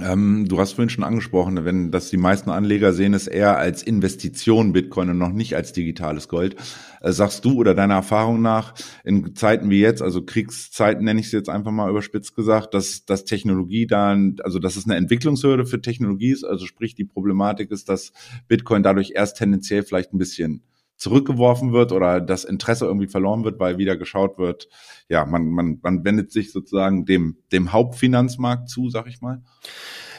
Ähm, 0.01 0.47
du 0.49 0.59
hast 0.59 0.73
vorhin 0.73 0.91
schon 0.91 1.05
angesprochen, 1.05 1.65
wenn 1.65 1.93
das 1.93 2.11
die 2.11 2.17
meisten 2.17 2.51
Anleger 2.51 2.93
sehen 2.93 3.15
es 3.15 3.29
eher 3.29 3.59
als 3.59 3.81
Investition 3.83 4.73
Bitcoin 4.73 5.11
und 5.11 5.19
noch 5.19 5.31
nicht 5.31 5.55
als 5.55 5.73
digitales 5.73 6.27
Gold. 6.27 6.57
Äh, 7.01 7.13
sagst 7.13 7.45
du 7.45 7.55
oder 7.55 7.75
deiner 7.75 7.95
Erfahrung 7.95 8.43
nach 8.43 8.75
in 9.05 9.37
Zeiten 9.37 9.71
wie 9.71 9.81
jetzt, 9.81 10.03
also 10.03 10.25
Kriegszeiten 10.25 11.05
nenne 11.05 11.21
ich 11.21 11.27
es 11.27 11.33
jetzt 11.33 11.49
einfach 11.49 11.71
mal 11.71 11.89
überspitzt 11.89 12.35
gesagt, 12.35 12.75
dass, 12.75 13.05
dass 13.05 13.25
Technologie 13.25 13.87
dann, 13.87 14.37
also 14.43 14.59
dass 14.59 14.75
es 14.75 14.85
eine 14.85 14.97
Entwicklungshürde 14.97 15.65
für 15.65 15.81
Technologie 15.81 16.33
ist, 16.33 16.43
also 16.45 16.67
sprich 16.67 16.97
die 16.97 17.05
Problematik 17.05 17.71
ist, 17.71 17.89
dass 17.89 18.13
Bitcoin 18.49 18.83
dadurch 18.83 19.13
erst 19.15 19.37
tendenziell 19.37 19.85
vielleicht 19.85 20.13
ein 20.13 20.19
bisschen 20.19 20.65
zurückgeworfen 20.97 21.73
wird 21.73 21.93
oder 21.93 22.21
das 22.21 22.45
Interesse 22.45 22.87
irgendwie 22.87 23.09
verloren 23.09 23.45
wird, 23.45 23.59
weil 23.59 23.79
wieder 23.79 23.97
geschaut 23.97 24.39
wird, 24.39 24.69
ja, 25.09 25.25
man, 25.25 25.51
man, 25.51 25.79
man 25.83 26.05
wendet 26.05 26.31
sich 26.33 26.53
sozusagen 26.53 27.05
dem, 27.05 27.39
dem 27.53 27.73
Hauptfinanzmarkt 27.73 28.69
zu, 28.69 28.91
sag 28.91 29.07
ich 29.07 29.21
mal. 29.21 29.43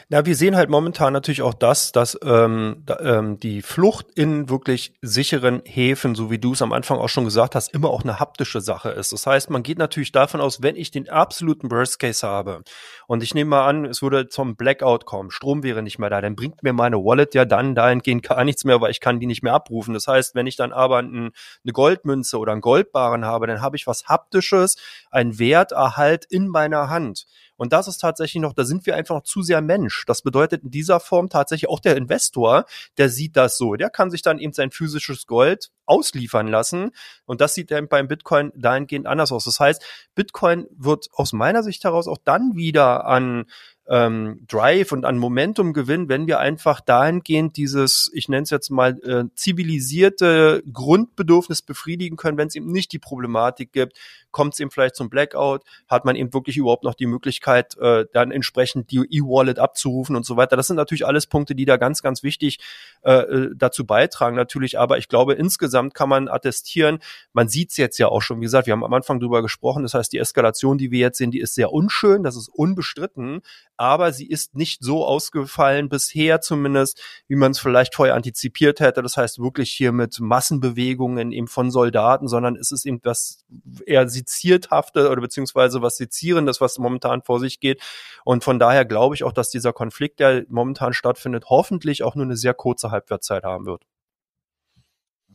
Na, 0.08 0.24
wir 0.24 0.36
sehen 0.36 0.56
halt 0.56 0.70
momentan 0.70 1.14
natürlich 1.14 1.42
auch 1.42 1.56
das, 1.56 1.92
dass 1.92 2.16
ähm, 2.24 2.84
da, 2.86 3.00
ähm, 3.00 3.40
die 3.40 3.64
Flucht 3.64 4.12
in 4.14 4.50
wirklich 4.50 4.94
sicheren 5.02 5.64
Häfen, 5.66 6.14
so 6.14 6.30
wie 6.30 6.38
du 6.38 6.54
es 6.54 6.62
am 6.62 6.74
Anfang 6.74 7.00
auch 7.00 7.10
schon 7.10 7.24
gesagt 7.24 7.56
hast, 7.56 7.74
immer 7.74 7.90
auch 7.90 8.04
eine 8.04 8.20
haptische 8.20 8.62
Sache 8.62 8.90
ist. 8.90 9.14
Das 9.14 9.26
heißt, 9.26 9.50
man 9.50 9.64
geht 9.64 9.80
natürlich 9.80 10.12
davon 10.12 10.42
aus, 10.42 10.62
wenn 10.62 10.76
ich 10.76 10.92
den 10.92 11.10
absoluten 11.10 11.72
Worst 11.72 11.98
Case 11.98 12.26
habe 12.28 12.62
und 13.08 13.24
ich 13.24 13.34
nehme 13.34 13.50
mal 13.50 13.68
an, 13.68 13.86
es 13.86 14.04
würde 14.04 14.28
zum 14.28 14.56
Blackout 14.56 15.06
kommen, 15.06 15.32
Strom 15.32 15.64
wäre 15.64 15.82
nicht 15.82 15.98
mehr 15.98 16.12
da, 16.12 16.22
dann 16.22 16.36
bringt 16.36 16.62
mir 16.62 16.74
meine 16.74 16.98
Wallet 16.98 17.34
ja 17.34 17.46
dann 17.46 17.74
dahingehend 17.74 18.22
gar 18.22 18.44
nichts 18.44 18.64
mehr, 18.64 18.82
weil 18.82 18.92
ich 18.92 19.00
kann 19.00 19.20
die 19.20 19.26
nicht 19.26 19.42
mehr 19.42 19.54
abrufen. 19.54 19.96
Das 19.96 20.08
heißt, 20.08 20.36
wenn 20.36 20.46
ich 20.46 20.56
dann 20.56 20.72
aber 20.72 21.00
ein, 21.00 21.32
eine 21.64 21.74
Goldmünze 21.74 22.38
oder 22.38 22.52
einen 22.52 22.62
Goldbarren 22.62 23.26
habe, 23.26 23.48
dann 23.48 23.60
habe 23.60 23.76
ich 23.76 23.88
was 23.88 24.06
Haptisches, 24.06 24.78
einen 25.10 25.40
Werterhalt 25.40 26.26
in 26.26 26.48
meiner 26.48 26.92
Hand. 26.92 27.26
Und 27.58 27.74
das 27.74 27.88
ist 27.88 27.98
tatsächlich 27.98 28.42
noch, 28.42 28.54
da 28.54 28.66
sind 28.66 28.86
wir 28.86 28.96
einfach 28.96 29.16
noch 29.16 29.24
zu 29.24 29.42
sehr 29.42 29.62
Mensch. 29.62 30.06
Das 30.06 30.22
bedeutet 30.22 30.64
in 30.64 30.72
dieser 30.72 31.00
Form 31.00 31.30
tatsächlich 31.30 31.70
auch 31.70 31.80
der 31.80 31.96
Investor, 31.96 32.66
der 32.98 33.10
sieht 33.10 33.36
das 33.36 33.58
so. 33.58 33.76
Der 33.76 33.90
kann 33.90 34.12
sich 34.12 34.22
dann 34.22 34.40
eben 34.40 34.54
sein 34.54 34.72
physisches 34.72 35.26
Gold 35.28 35.72
ausliefern 35.86 36.48
lassen. 36.48 36.92
Und 37.26 37.42
das 37.42 37.54
sieht 37.54 37.72
dann 37.72 37.88
beim 37.88 38.08
Bitcoin 38.08 38.52
dahingehend 38.56 39.08
anders 39.08 39.32
aus. 39.32 39.46
Das 39.46 39.60
heißt, 39.60 39.84
Bitcoin 40.16 40.68
wird 40.76 41.08
aus 41.14 41.34
meiner 41.34 41.64
Sicht 41.64 41.84
heraus 41.84 42.08
auch 42.08 42.18
dann 42.24 42.56
wieder 42.56 43.06
an 43.06 43.46
ähm, 43.88 44.42
Drive 44.48 44.92
und 44.92 45.06
an 45.06 45.18
Momentum 45.18 45.74
gewinnen, 45.74 46.10
wenn 46.10 46.28
wir 46.28 46.40
einfach 46.40 46.82
dahingehend 46.82 47.56
dieses, 47.58 48.10
ich 48.14 48.30
nenne 48.30 48.44
es 48.44 48.50
jetzt 48.50 48.70
mal, 48.70 49.00
äh, 49.04 49.26
zivilisierte 49.36 50.64
Grundbedürfnis 50.72 51.62
befriedigen 51.62 52.18
können, 52.18 52.38
wenn 52.38 52.48
es 52.48 52.56
eben 52.56 52.72
nicht 52.72 52.92
die 52.92 53.00
Problematik 53.00 53.72
gibt, 53.72 53.98
kommt 54.36 54.54
es 54.54 54.60
eben 54.60 54.70
vielleicht 54.70 54.98
zum 54.98 55.10
Blackout, 55.10 55.64
hat 55.88 56.04
man 56.04 56.18
eben 56.18 56.34
wirklich 56.34 56.58
überhaupt 56.58 56.84
noch 56.84 56.96
die 56.96 57.06
Möglichkeit, 57.06 57.78
äh, 57.78 58.06
dann 58.12 58.32
entsprechend 58.32 58.92
die 58.92 58.98
E-Wallet 58.98 59.60
abzurufen 59.60 60.16
und 60.16 60.26
so 60.26 60.36
weiter. 60.36 60.58
Das 60.58 60.68
sind 60.68 60.76
natürlich 60.76 61.06
alles 61.06 61.26
Punkte, 61.26 61.56
die 61.56 61.64
da 61.64 61.78
ganz, 61.78 62.02
ganz 62.02 62.22
wichtig 62.22 62.60
äh, 63.04 63.14
äh 63.14 63.50
dazu 63.56 63.86
beitragen 63.86 64.36
natürlich. 64.36 64.78
Aber 64.78 64.98
ich 64.98 65.08
glaube, 65.08 65.36
insgesamt 65.36 65.94
kann 65.94 66.10
man 66.10 66.28
attestieren, 66.28 67.00
man 67.32 67.48
sieht 67.48 67.72
es 67.72 67.78
jetzt 67.78 67.98
ja 67.98 68.10
auch 68.10 68.22
schon, 68.22 68.42
wie 68.42 68.46
gesagt, 68.46 68.68
wir 68.68 68.74
haben 68.74 68.84
am 68.84 68.94
Anfang 68.94 69.22
drüber 69.22 69.42
gesprochen, 69.42 69.84
das 69.84 69.94
heißt, 69.94 70.12
die 70.12 70.18
Eskalation, 70.18 70.78
die 70.78 70.92
wir 70.92 71.00
jetzt 71.00 71.18
sehen, 71.18 71.32
die 71.32 71.40
ist 71.40 71.56
sehr 71.56 71.72
unschön, 71.72 72.24
das 72.24 72.36
ist 72.36 72.50
unbestritten, 72.50 73.42
aber 73.78 74.14
sie 74.14 74.28
ist 74.28 74.56
nicht 74.56 74.84
so 74.84 75.06
ausgefallen 75.06 75.90
bisher 75.90 76.42
zumindest, 76.42 77.02
wie 77.28 77.36
man 77.36 77.52
es 77.52 77.60
vielleicht 77.60 77.96
vorher 77.96 78.16
antizipiert 78.16 78.80
hätte. 78.80 79.02
Das 79.02 79.18
heißt 79.18 79.40
wirklich 79.40 79.72
hier 79.72 79.92
mit 79.92 80.20
Massenbewegungen 80.20 81.32
eben 81.32 81.48
von 81.48 81.72
Soldaten, 81.72 82.28
sondern 82.28 82.56
es 82.56 82.72
ist 82.72 82.86
eben 82.86 83.02
das 83.02 83.46
eher 83.86 84.08
sezierthafte 84.08 85.10
oder 85.10 85.22
beziehungsweise 85.22 85.82
was 85.82 85.98
sezierendes, 85.98 86.62
was 86.62 86.78
momentan 86.78 87.22
vor 87.22 87.40
sich 87.40 87.60
geht. 87.60 87.82
Und 88.24 88.44
von 88.44 88.60
daher 88.60 88.86
glaube 88.86 89.16
ich 89.16 89.24
auch, 89.24 89.34
dass 89.34 89.50
dieser 89.50 89.74
Konflikt, 89.74 90.20
der 90.20 90.46
momentan 90.50 90.94
stattfindet, 90.94 91.46
hoffentlich 91.50 92.04
auch 92.04 92.16
nur 92.16 92.26
eine 92.26 92.38
sehr 92.38 92.54
kurze 92.54 92.92
Halbwertszeit 92.92 93.44
haben 93.44 93.66
wird. 93.66 93.84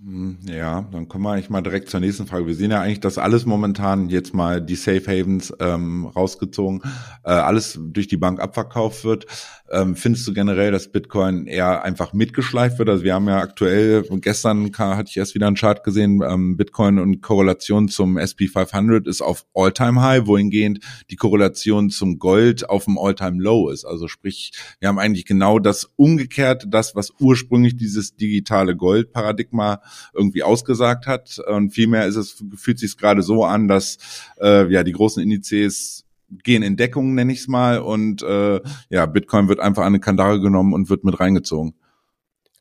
Hm, 0.02 0.38
ja, 0.46 0.88
dann 0.92 1.08
kommen 1.08 1.24
wir 1.24 1.32
eigentlich 1.32 1.50
mal 1.50 1.60
direkt 1.60 1.90
zur 1.90 2.00
nächsten 2.00 2.26
Frage. 2.26 2.46
Wir 2.46 2.54
sehen 2.54 2.70
ja 2.70 2.80
eigentlich, 2.80 3.00
dass 3.00 3.18
alles 3.18 3.44
momentan 3.44 4.08
jetzt 4.08 4.32
mal 4.32 4.62
die 4.62 4.74
Safe 4.74 5.02
Havens 5.06 5.52
ähm, 5.60 6.06
rausgezogen, 6.06 6.80
äh, 7.22 7.32
alles 7.32 7.78
durch 7.78 8.08
die 8.08 8.16
Bank 8.16 8.40
abverkauft 8.40 9.04
wird. 9.04 9.26
Ähm, 9.70 9.96
findest 9.96 10.26
du 10.26 10.32
generell, 10.32 10.72
dass 10.72 10.90
Bitcoin 10.90 11.46
eher 11.46 11.84
einfach 11.84 12.14
mitgeschleift 12.14 12.78
wird? 12.78 12.88
Also 12.88 13.04
wir 13.04 13.12
haben 13.12 13.28
ja 13.28 13.40
aktuell, 13.40 14.02
gestern 14.22 14.72
hatte 14.74 15.10
ich 15.10 15.18
erst 15.18 15.34
wieder 15.34 15.46
einen 15.46 15.56
Chart 15.56 15.84
gesehen, 15.84 16.22
ähm, 16.26 16.56
Bitcoin 16.56 16.98
und 16.98 17.20
Korrelation 17.20 17.88
zum 17.88 18.16
SP 18.16 18.48
500 18.48 19.06
ist 19.06 19.20
auf 19.20 19.44
All-Time-High, 19.54 20.26
wohingehend 20.26 20.80
die 21.10 21.16
Korrelation 21.16 21.90
zum 21.90 22.18
Gold 22.18 22.68
auf 22.70 22.86
dem 22.86 22.98
All-Time-Low 22.98 23.68
ist. 23.68 23.84
Also 23.84 24.08
sprich, 24.08 24.52
wir 24.80 24.88
haben 24.88 24.98
eigentlich 24.98 25.26
genau 25.26 25.58
das 25.58 25.90
umgekehrt, 25.96 26.64
das, 26.68 26.96
was 26.96 27.12
ursprünglich 27.20 27.76
dieses 27.76 28.16
digitale 28.16 28.74
Gold-Paradigma 28.74 29.82
irgendwie 30.12 30.42
ausgesagt 30.42 31.06
hat. 31.06 31.38
Und 31.38 31.70
vielmehr 31.70 32.06
ist 32.06 32.16
es, 32.16 32.42
fühlt 32.56 32.78
sich 32.78 32.96
gerade 32.96 33.22
so 33.22 33.44
an, 33.44 33.68
dass 33.68 33.98
äh, 34.40 34.70
ja 34.72 34.82
die 34.82 34.92
großen 34.92 35.22
Indizes 35.22 36.04
gehen 36.44 36.62
in 36.62 36.76
Deckung, 36.76 37.14
nenne 37.14 37.32
ich 37.32 37.40
es 37.40 37.48
mal, 37.48 37.80
und 37.80 38.22
äh, 38.22 38.60
ja, 38.88 39.06
Bitcoin 39.06 39.48
wird 39.48 39.60
einfach 39.60 39.82
an 39.82 39.88
eine 39.88 40.00
Kandare 40.00 40.40
genommen 40.40 40.74
und 40.74 40.88
wird 40.88 41.04
mit 41.04 41.18
reingezogen. 41.18 41.74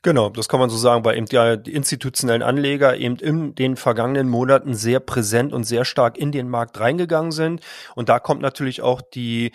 Genau, 0.01 0.29
das 0.29 0.47
kann 0.47 0.61
man 0.61 0.69
so 0.69 0.77
sagen, 0.77 1.03
weil 1.03 1.17
eben 1.17 1.25
die, 1.25 1.61
die 1.61 1.73
institutionellen 1.73 2.41
Anleger 2.41 2.95
eben 2.95 3.17
in 3.17 3.53
den 3.53 3.75
vergangenen 3.75 4.29
Monaten 4.29 4.73
sehr 4.73 5.01
präsent 5.01 5.51
und 5.51 5.65
sehr 5.65 5.83
stark 5.83 6.17
in 6.17 6.31
den 6.31 6.47
Markt 6.47 6.79
reingegangen 6.79 7.33
sind. 7.33 7.61
Und 7.95 8.07
da 8.07 8.19
kommt 8.19 8.41
natürlich 8.41 8.81
auch 8.81 9.01
die 9.01 9.51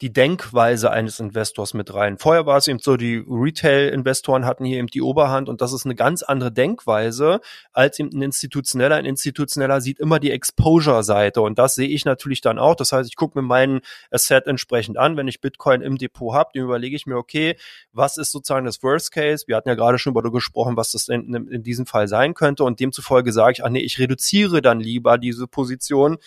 die 0.00 0.12
Denkweise 0.12 0.90
eines 0.90 1.18
Investors 1.18 1.74
mit 1.74 1.92
rein. 1.92 2.18
Vorher 2.18 2.46
war 2.46 2.58
es 2.58 2.68
eben 2.68 2.78
so, 2.78 2.96
die 2.96 3.24
Retail-Investoren 3.28 4.46
hatten 4.46 4.64
hier 4.64 4.78
eben 4.78 4.86
die 4.86 5.02
Oberhand 5.02 5.48
und 5.48 5.60
das 5.60 5.72
ist 5.72 5.84
eine 5.84 5.96
ganz 5.96 6.22
andere 6.22 6.52
Denkweise 6.52 7.40
als 7.72 7.98
eben 7.98 8.10
ein 8.12 8.22
institutioneller. 8.22 8.96
Ein 8.96 9.06
institutioneller 9.06 9.80
sieht 9.80 9.98
immer 9.98 10.20
die 10.20 10.30
Exposure-Seite 10.30 11.40
und 11.40 11.58
das 11.58 11.74
sehe 11.74 11.88
ich 11.88 12.04
natürlich 12.04 12.40
dann 12.40 12.58
auch. 12.58 12.76
Das 12.76 12.92
heißt, 12.92 13.08
ich 13.08 13.16
gucke 13.16 13.38
mir 13.40 13.46
meinen 13.46 13.80
Asset 14.10 14.46
entsprechend 14.46 14.98
an. 14.98 15.16
Wenn 15.16 15.26
ich 15.26 15.40
Bitcoin 15.40 15.82
im 15.82 15.98
Depot 15.98 16.32
habe, 16.32 16.50
dann 16.54 16.62
überlege 16.62 16.94
ich 16.94 17.06
mir, 17.06 17.16
okay, 17.16 17.56
was 17.92 18.18
ist 18.18 18.30
sozusagen 18.30 18.66
das 18.66 18.82
Worst 18.84 19.10
Case? 19.10 19.44
Wir 19.48 19.56
hatten 19.56 19.68
ja 19.68 19.74
gerade 19.74 19.98
schon 19.98 20.14
darüber 20.14 20.30
gesprochen, 20.30 20.76
was 20.76 20.92
das 20.92 21.08
in, 21.08 21.34
in 21.50 21.62
diesem 21.64 21.86
Fall 21.86 22.06
sein 22.06 22.34
könnte 22.34 22.62
und 22.62 22.78
demzufolge 22.78 23.32
sage 23.32 23.52
ich, 23.52 23.64
ach 23.64 23.70
nee, 23.70 23.80
ich 23.80 23.98
reduziere 23.98 24.62
dann 24.62 24.78
lieber 24.78 25.18
diese 25.18 25.48
Position 25.48 26.18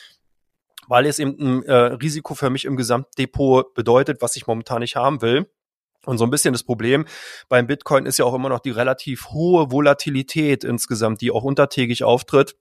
weil 0.91 1.05
es 1.05 1.19
eben 1.19 1.37
ein 1.39 1.63
äh, 1.63 1.73
Risiko 1.73 2.35
für 2.35 2.49
mich 2.49 2.65
im 2.65 2.75
Gesamtdepot 2.75 3.73
bedeutet, 3.75 4.21
was 4.21 4.35
ich 4.35 4.45
momentan 4.45 4.81
nicht 4.81 4.97
haben 4.97 5.21
will. 5.21 5.49
Und 6.05 6.17
so 6.17 6.25
ein 6.25 6.29
bisschen 6.29 6.51
das 6.51 6.63
Problem 6.63 7.05
beim 7.47 7.65
Bitcoin 7.65 8.05
ist 8.05 8.19
ja 8.19 8.25
auch 8.25 8.33
immer 8.33 8.49
noch 8.49 8.59
die 8.59 8.71
relativ 8.71 9.29
hohe 9.29 9.71
Volatilität 9.71 10.65
insgesamt, 10.65 11.21
die 11.21 11.31
auch 11.31 11.43
untertägig 11.43 12.03
auftritt. 12.03 12.57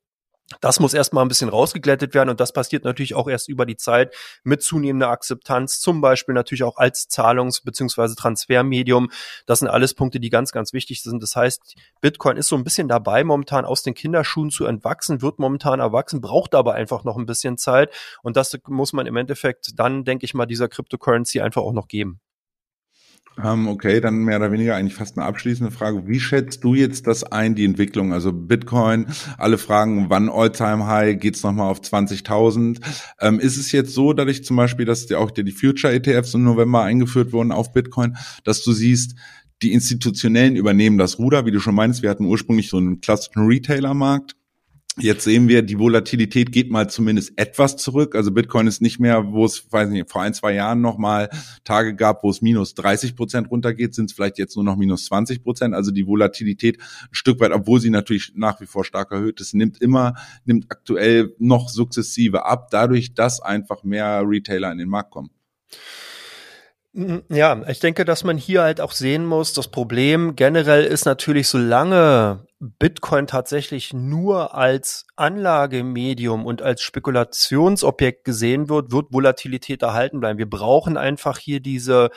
Das 0.61 0.81
muss 0.81 0.95
erstmal 0.95 1.25
ein 1.25 1.29
bisschen 1.29 1.49
rausgeglättet 1.49 2.13
werden 2.13 2.29
und 2.29 2.41
das 2.41 2.53
passiert 2.53 2.85
natürlich 2.85 3.15
auch 3.15 3.29
erst 3.29 3.49
über 3.49 3.67
die 3.67 3.77
Zeit 3.77 4.15
mit 4.43 4.63
zunehmender 4.63 5.09
Akzeptanz, 5.09 5.81
zum 5.81 6.01
Beispiel 6.01 6.35
natürlich 6.35 6.65
auch 6.65 6.77
als 6.77 7.09
Zahlungs- 7.09 7.63
bzw. 7.63 8.15
Transfermedium. 8.17 9.11
Das 9.47 9.61
sind 9.61 9.69
alles 9.69 9.95
Punkte, 9.95 10.19
die 10.19 10.29
ganz, 10.29 10.51
ganz 10.51 10.73
wichtig 10.73 11.03
sind. 11.03 11.23
Das 11.23 11.37
heißt, 11.37 11.77
Bitcoin 12.01 12.37
ist 12.37 12.49
so 12.49 12.57
ein 12.57 12.65
bisschen 12.65 12.89
dabei, 12.89 13.23
momentan 13.23 13.65
aus 13.65 13.83
den 13.83 13.95
Kinderschuhen 13.95 14.51
zu 14.51 14.65
entwachsen, 14.65 15.23
wird 15.23 15.39
momentan 15.39 15.79
erwachsen, 15.79 16.21
braucht 16.21 16.55
aber 16.55 16.75
einfach 16.75 17.05
noch 17.05 17.17
ein 17.17 17.27
bisschen 17.27 17.57
Zeit 17.57 17.95
und 18.23 18.37
das 18.37 18.59
muss 18.67 18.93
man 18.93 19.07
im 19.07 19.17
Endeffekt 19.17 19.79
dann, 19.79 20.05
denke 20.05 20.25
ich 20.25 20.35
mal, 20.35 20.47
dieser 20.47 20.69
Cryptocurrency 20.69 21.41
einfach 21.41 21.63
auch 21.63 21.73
noch 21.73 21.87
geben. 21.87 22.21
Ähm, 23.43 23.69
okay, 23.69 24.01
dann 24.01 24.25
mehr 24.25 24.37
oder 24.37 24.53
weniger 24.53 24.77
eigentlich 24.77 24.95
fast 24.95 25.17
eine 25.17 25.27
abschließende 25.27 25.71
Frage. 25.71 26.07
Wie 26.07 26.21
schätzt 26.21 26.65
du 26.65 26.75
jetzt 26.75 27.07
das 27.07 27.25
ein, 27.25 27.55
die 27.55 27.65
Entwicklung? 27.65 28.13
Also 28.13 28.33
Bitcoin, 28.33 29.07
alle 29.39 29.57
fragen, 29.57 30.11
wann 30.11 30.29
All-Time-High, 30.29 31.19
geht's 31.19 31.43
nochmal 31.43 31.71
auf 31.71 31.81
20.000? 31.81 32.81
Ähm, 33.21 33.41
ist 33.41 33.57
es 33.57 33.73
jetzt 33.73 33.95
so, 33.95 34.13
dadurch 34.13 34.45
zum 34.45 34.57
Beispiel, 34.57 34.85
dass 34.85 35.09
ja 35.09 35.19
auch 35.19 35.31
die 35.31 35.53
Future-ETFs 35.53 36.35
im 36.35 36.45
November 36.45 36.83
eingeführt 36.83 37.33
wurden 37.33 37.53
auf 37.53 37.73
Bitcoin, 37.73 38.17
dass 38.45 38.63
du 38.63 38.73
siehst, 38.73 39.15
die 39.63 39.73
Institutionellen 39.73 40.57
übernehmen 40.57 40.99
das 40.99 41.19
Ruder, 41.19 41.45
wie 41.45 41.51
du 41.51 41.61
schon 41.61 41.75
meinst, 41.75 42.03
wir 42.03 42.11
hatten 42.11 42.25
ursprünglich 42.25 42.71
so 42.71 42.79
einen 42.79 43.01
klassischen 43.01 43.47
Retailer-Markt 43.47 44.37
Jetzt 44.99 45.23
sehen 45.23 45.47
wir, 45.47 45.63
die 45.63 45.79
Volatilität 45.79 46.51
geht 46.51 46.71
mal 46.71 46.91
zumindest 46.91 47.33
etwas 47.37 47.77
zurück. 47.77 48.17
Also 48.17 48.33
Bitcoin 48.33 48.67
ist 48.67 48.83
nicht 48.83 48.99
mehr, 48.99 49.33
wo 49.33 49.45
es, 49.45 49.71
weiß 49.71 49.89
nicht, 49.89 50.11
vor 50.11 50.23
ein, 50.23 50.35
zwei 50.35 50.53
Jahren 50.53 50.81
noch 50.81 50.99
mal 50.99 51.31
Tage 51.63 51.95
gab, 51.95 52.25
wo 52.25 52.31
es 52.31 52.43
minus 52.43 52.75
30 52.75 53.15
Prozent 53.15 53.51
runtergeht, 53.51 53.95
sind 53.95 54.11
es 54.11 54.13
vielleicht 54.13 54.39
jetzt 54.39 54.57
nur 54.57 54.65
noch 54.65 54.77
minus 54.77 55.05
20 55.05 55.45
Prozent. 55.45 55.75
Also 55.75 55.93
die 55.93 56.07
Volatilität 56.07 56.79
ein 56.79 57.09
Stück 57.13 57.39
weit, 57.41 57.53
obwohl 57.53 57.81
sie 57.81 57.91
natürlich 57.91 58.33
nach 58.35 58.61
wie 58.61 58.67
vor 58.67 58.85
stark 58.85 59.13
erhöht 59.13 59.41
ist, 59.41 59.55
nimmt 59.55 59.81
immer, 59.81 60.15
nimmt 60.45 60.67
aktuell 60.71 61.35
noch 61.39 61.69
sukzessive 61.69 62.45
ab, 62.45 62.69
dadurch, 62.71 63.15
dass 63.15 63.41
einfach 63.41 63.85
mehr 63.85 64.25
Retailer 64.27 64.73
in 64.73 64.79
den 64.79 64.89
Markt 64.89 65.13
kommen. 65.13 65.31
Ja, 66.93 67.69
ich 67.69 67.79
denke, 67.79 68.05
dass 68.05 68.25
man 68.25 68.37
hier 68.37 68.63
halt 68.63 68.81
auch 68.81 68.91
sehen 68.91 69.25
muss, 69.25 69.53
das 69.53 69.69
Problem 69.69 70.35
generell 70.35 70.85
ist 70.85 71.05
natürlich, 71.05 71.47
solange 71.47 72.47
Bitcoin 72.59 73.29
tatsächlich 73.29 73.93
nur 73.93 74.57
als 74.57 75.07
Anlagemedium 75.15 76.45
und 76.45 76.63
als 76.63 76.83
Spekulationsobjekt 76.83 78.25
gesehen 78.25 78.69
wird, 78.69 78.91
wird 78.91 79.13
Volatilität 79.13 79.83
erhalten 79.83 80.19
bleiben. 80.19 80.39
Wir 80.41 80.51
brauchen 80.51 80.97
einfach 80.97 81.39
hier 81.39 81.61
diese 81.61 82.11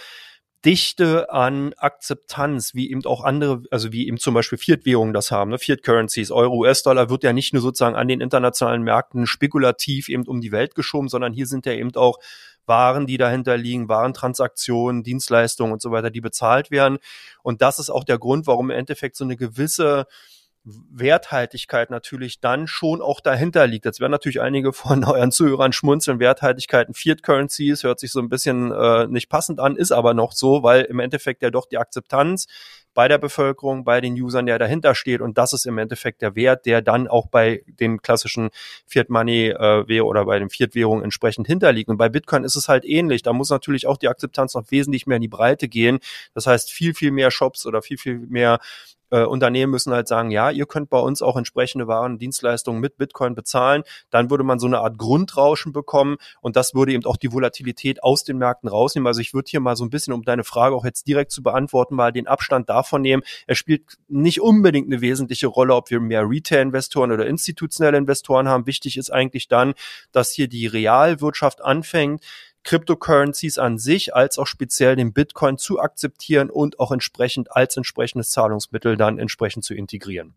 Dichte 0.65 1.32
an 1.32 1.73
Akzeptanz, 1.78 2.73
wie 2.73 2.89
eben 2.89 3.06
auch 3.06 3.23
andere, 3.23 3.63
also 3.69 3.91
wie 3.91 4.08
eben 4.08 4.17
zum 4.17 4.34
Beispiel 4.34 4.58
Fiat-Währungen 4.58 5.13
das 5.13 5.32
haben, 5.32 5.52
ne? 5.52 5.60
Fiat-Currencies, 5.60 6.32
Euro, 6.32 6.56
US-Dollar 6.56 7.10
wird 7.10 7.23
ja 7.23 7.34
nicht 7.34 7.54
nur 7.54 7.62
sozusagen 7.62 7.95
an 7.95 8.08
den 8.08 8.21
internationalen 8.21 8.84
Märkten 8.84 9.28
spekulativ 9.28 10.08
eben 10.10 10.26
um 10.26 10.39
die 10.41 10.52
Welt 10.52 10.76
geschoben, 10.76 11.10
sondern 11.10 11.34
hier 11.34 11.47
sind 11.47 11.65
ja 11.65 11.73
eben 11.73 11.93
auch 11.95 12.19
waren, 12.65 13.08
die 13.08 13.17
dahinter 13.17 13.58
liegen, 13.58 13.89
Warentransaktionen, 13.89 15.04
Dienstleistungen 15.04 15.73
und 15.73 15.82
so 15.82 15.91
weiter, 15.91 16.10
die 16.10 16.21
bezahlt 16.21 16.71
werden. 16.71 16.97
Und 17.41 17.62
das 17.62 17.80
ist 17.80 17.89
auch 17.89 18.04
der 18.04 18.17
Grund, 18.17 18.47
warum 18.47 18.71
im 18.71 18.78
Endeffekt 18.78 19.15
so 19.15 19.26
eine 19.26 19.36
gewisse 19.36 20.08
Werthaltigkeit 20.65 21.89
natürlich 21.89 22.39
dann 22.39 22.67
schon 22.67 23.02
auch 23.02 23.19
dahinter 23.19 23.67
liegt. 23.67 23.86
Jetzt 23.86 23.99
werden 23.99 24.12
natürlich 24.12 24.41
einige 24.41 24.71
von 24.71 25.04
euren 25.04 25.32
Zuhörern 25.32 25.73
schmunzeln. 25.73 26.19
Werthaltigkeiten 26.19 26.93
Fiat 26.93 27.21
Currencies 27.21 27.84
hört 27.84 27.99
sich 27.99 28.12
so 28.12 28.19
ein 28.19 28.30
bisschen 28.30 28.71
äh, 28.71 29.08
nicht 29.08 29.30
passend 29.30 29.60
an, 29.60 29.76
ist 29.76 29.91
aber 29.91 30.13
noch 30.13 30.32
so, 30.32 30.63
weil 30.63 30.84
im 30.84 30.99
Endeffekt 30.99 31.41
ja 31.41 31.49
doch 31.49 31.65
die 31.65 31.78
Akzeptanz 31.78 32.47
bei 32.93 33.08
der 33.08 33.17
Bevölkerung, 33.17 33.84
bei 33.84 34.01
den 34.01 34.13
Usern, 34.13 34.45
der 34.45 34.60
dahinter 34.60 34.95
steht. 34.95 35.21
Und 35.21 35.38
das 35.38 35.53
ist 35.53 35.65
im 35.65 35.77
Endeffekt 35.77 36.21
der 36.21 36.36
Wert, 36.36 36.65
der 36.65 36.82
dann 36.82 37.08
auch 37.08 37.27
bei 37.27 37.63
den 37.67 38.01
klassischen 38.01 38.49
Fiat 38.86 39.10
Money 39.10 39.49
äh, 39.49 40.01
oder 40.01 40.25
bei 40.25 40.39
den 40.39 40.49
Fiat 40.49 40.75
Währungen 40.75 41.03
entsprechend 41.03 41.47
hinterliegt. 41.47 41.89
Und 41.89 41.97
bei 41.97 42.10
Bitcoin 42.10 42.43
ist 42.43 42.56
es 42.56 42.69
halt 42.69 42.86
ähnlich. 42.86 43.21
Da 43.21 43.34
muss 43.34 43.49
natürlich 43.49 43.88
auch 43.88 43.97
die 43.97 44.08
Akzeptanz 44.08 44.53
noch 44.53 44.69
wesentlich 44.69 45.08
mehr 45.08 45.17
in 45.17 45.21
die 45.21 45.27
Breite 45.27 45.67
gehen. 45.67 45.99
Das 46.34 46.47
heißt, 46.47 46.71
viel, 46.71 46.93
viel 46.93 47.12
mehr 47.12 47.32
Shops 47.32 47.65
oder 47.65 47.82
viel, 47.82 47.97
viel 47.97 48.19
mehr 48.19 48.60
äh, 49.13 49.25
Unternehmen 49.25 49.71
müssen 49.71 49.93
halt 49.93 50.08
sagen, 50.08 50.32
ja, 50.32 50.49
ihr 50.49 50.65
könnt 50.65 50.89
bei 50.89 50.97
uns 50.97 51.21
auch 51.21 51.38
entsprechende 51.38 51.88
Waren 51.88 52.13
und 52.13 52.19
Dienstleistungen 52.19 52.82
mit 52.82 52.97
Bitcoin 52.97 53.36
bezahlen. 53.36 53.84
Dann 54.10 54.32
würde 54.32 54.43
man 54.43 54.58
so 54.58 54.65
eine 54.65 54.79
Art 54.79 54.97
Grundrauschen 54.97 55.71
bekommen 55.71 56.17
und 56.41 56.56
das 56.56 56.73
würde 56.73 56.93
eben 56.93 57.06
auch 57.06 57.17
die 57.17 57.32
Volatilität 57.32 58.01
aus 58.01 58.23
den 58.23 58.39
Märkten 58.39 58.67
rausnehmen. 58.67 59.06
Also 59.06 59.21
ich 59.21 59.36
würde 59.36 59.51
hier 59.51 59.60
mal 59.60 59.75
so 59.75 59.86
ein 59.86 59.91
bisschen, 59.91 60.13
um 60.13 60.23
deine 60.23 60.43
Frage 60.43 60.75
auch 60.75 60.84
jetzt 60.84 61.08
direkt 61.08 61.32
zu 61.32 61.43
beantworten, 61.43 61.95
mal 61.95 62.12
den 62.12 62.27
Abstand 62.27 62.69
davon 62.69 62.82
nehmen. 62.91 63.23
Er 63.47 63.55
spielt 63.55 63.97
nicht 64.07 64.41
unbedingt 64.41 64.87
eine 64.87 65.01
wesentliche 65.01 65.47
Rolle, 65.47 65.75
ob 65.75 65.89
wir 65.89 65.99
mehr 65.99 66.27
Retail-Investoren 66.29 67.11
oder 67.11 67.25
institutionelle 67.25 67.97
Investoren 67.97 68.47
haben. 68.47 68.67
Wichtig 68.67 68.97
ist 68.97 69.11
eigentlich 69.11 69.47
dann, 69.47 69.73
dass 70.11 70.31
hier 70.31 70.47
die 70.47 70.67
Realwirtschaft 70.67 71.63
anfängt, 71.63 72.23
Cryptocurrencies 72.63 73.57
an 73.57 73.77
sich 73.77 74.15
als 74.15 74.37
auch 74.37 74.47
speziell 74.47 74.95
den 74.95 75.13
Bitcoin 75.13 75.57
zu 75.57 75.79
akzeptieren 75.79 76.49
und 76.49 76.79
auch 76.79 76.91
entsprechend 76.91 77.55
als 77.55 77.75
entsprechendes 77.77 78.31
Zahlungsmittel 78.31 78.95
dann 78.97 79.19
entsprechend 79.19 79.65
zu 79.65 79.73
integrieren. 79.73 80.33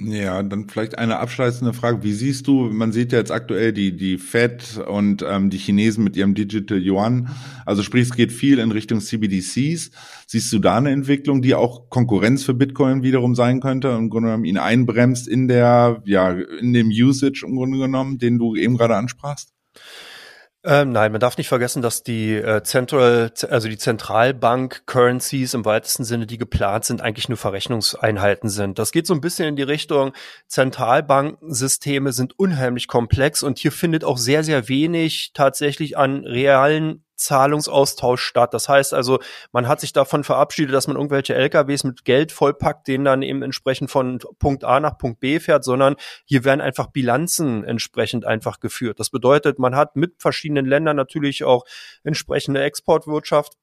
Ja, 0.00 0.40
dann 0.44 0.68
vielleicht 0.68 0.96
eine 0.96 1.18
abschließende 1.18 1.72
Frage. 1.72 2.04
Wie 2.04 2.12
siehst 2.12 2.46
du, 2.46 2.70
man 2.70 2.92
sieht 2.92 3.10
ja 3.10 3.18
jetzt 3.18 3.32
aktuell 3.32 3.72
die, 3.72 3.96
die 3.96 4.16
Fed 4.16 4.80
und 4.86 5.24
ähm, 5.26 5.50
die 5.50 5.58
Chinesen 5.58 6.04
mit 6.04 6.16
ihrem 6.16 6.34
Digital 6.34 6.80
Yuan. 6.80 7.30
Also 7.66 7.82
sprich, 7.82 8.04
es 8.04 8.14
geht 8.14 8.30
viel 8.30 8.60
in 8.60 8.70
Richtung 8.70 9.00
CBDCs. 9.00 9.90
Siehst 10.26 10.52
du 10.52 10.60
da 10.60 10.76
eine 10.76 10.92
Entwicklung, 10.92 11.42
die 11.42 11.56
auch 11.56 11.90
Konkurrenz 11.90 12.44
für 12.44 12.54
Bitcoin 12.54 13.02
wiederum 13.02 13.34
sein 13.34 13.60
könnte 13.60 13.90
und 13.90 14.04
im 14.04 14.10
Grunde 14.10 14.28
genommen 14.28 14.44
ihn 14.44 14.58
einbremst 14.58 15.26
in 15.26 15.48
der, 15.48 16.00
ja, 16.04 16.30
in 16.30 16.72
dem 16.72 16.90
Usage 16.90 17.44
im 17.44 17.56
Grunde 17.56 17.78
genommen, 17.78 18.18
den 18.18 18.38
du 18.38 18.54
eben 18.54 18.76
gerade 18.76 18.94
ansprachst? 18.94 19.52
Ähm, 20.64 20.90
nein, 20.90 21.12
man 21.12 21.20
darf 21.20 21.38
nicht 21.38 21.46
vergessen, 21.46 21.82
dass 21.82 22.02
die 22.02 22.34
äh, 22.34 22.64
Central, 22.64 23.32
also 23.48 23.68
die 23.68 23.78
Zentralbank-Currencies 23.78 25.54
im 25.54 25.64
weitesten 25.64 26.02
Sinne, 26.02 26.26
die 26.26 26.36
geplant 26.36 26.84
sind, 26.84 27.00
eigentlich 27.00 27.28
nur 27.28 27.38
Verrechnungseinheiten 27.38 28.50
sind. 28.50 28.78
Das 28.78 28.90
geht 28.90 29.06
so 29.06 29.14
ein 29.14 29.20
bisschen 29.20 29.46
in 29.46 29.56
die 29.56 29.62
Richtung, 29.62 30.12
Zentralbankensysteme 30.48 32.12
sind 32.12 32.36
unheimlich 32.38 32.88
komplex 32.88 33.44
und 33.44 33.58
hier 33.58 33.70
findet 33.70 34.02
auch 34.02 34.18
sehr, 34.18 34.42
sehr 34.42 34.68
wenig 34.68 35.30
tatsächlich 35.32 35.96
an 35.96 36.24
realen 36.24 37.04
Zahlungsaustausch 37.18 38.22
statt. 38.22 38.54
Das 38.54 38.68
heißt 38.68 38.94
also, 38.94 39.18
man 39.52 39.68
hat 39.68 39.80
sich 39.80 39.92
davon 39.92 40.24
verabschiedet, 40.24 40.74
dass 40.74 40.86
man 40.86 40.96
irgendwelche 40.96 41.34
LKWs 41.34 41.84
mit 41.84 42.04
Geld 42.04 42.32
vollpackt, 42.32 42.88
denen 42.88 43.04
dann 43.04 43.22
eben 43.22 43.42
entsprechend 43.42 43.90
von 43.90 44.18
Punkt 44.38 44.64
A 44.64 44.80
nach 44.80 44.96
Punkt 44.96 45.20
B 45.20 45.40
fährt, 45.40 45.64
sondern 45.64 45.96
hier 46.24 46.44
werden 46.44 46.60
einfach 46.60 46.86
Bilanzen 46.88 47.64
entsprechend 47.64 48.24
einfach 48.24 48.60
geführt. 48.60 49.00
Das 49.00 49.10
bedeutet, 49.10 49.58
man 49.58 49.76
hat 49.76 49.96
mit 49.96 50.14
verschiedenen 50.18 50.66
Ländern 50.66 50.96
natürlich 50.96 51.44
auch 51.44 51.64
entsprechende 52.04 52.62
Exportwirtschaft 52.62 53.54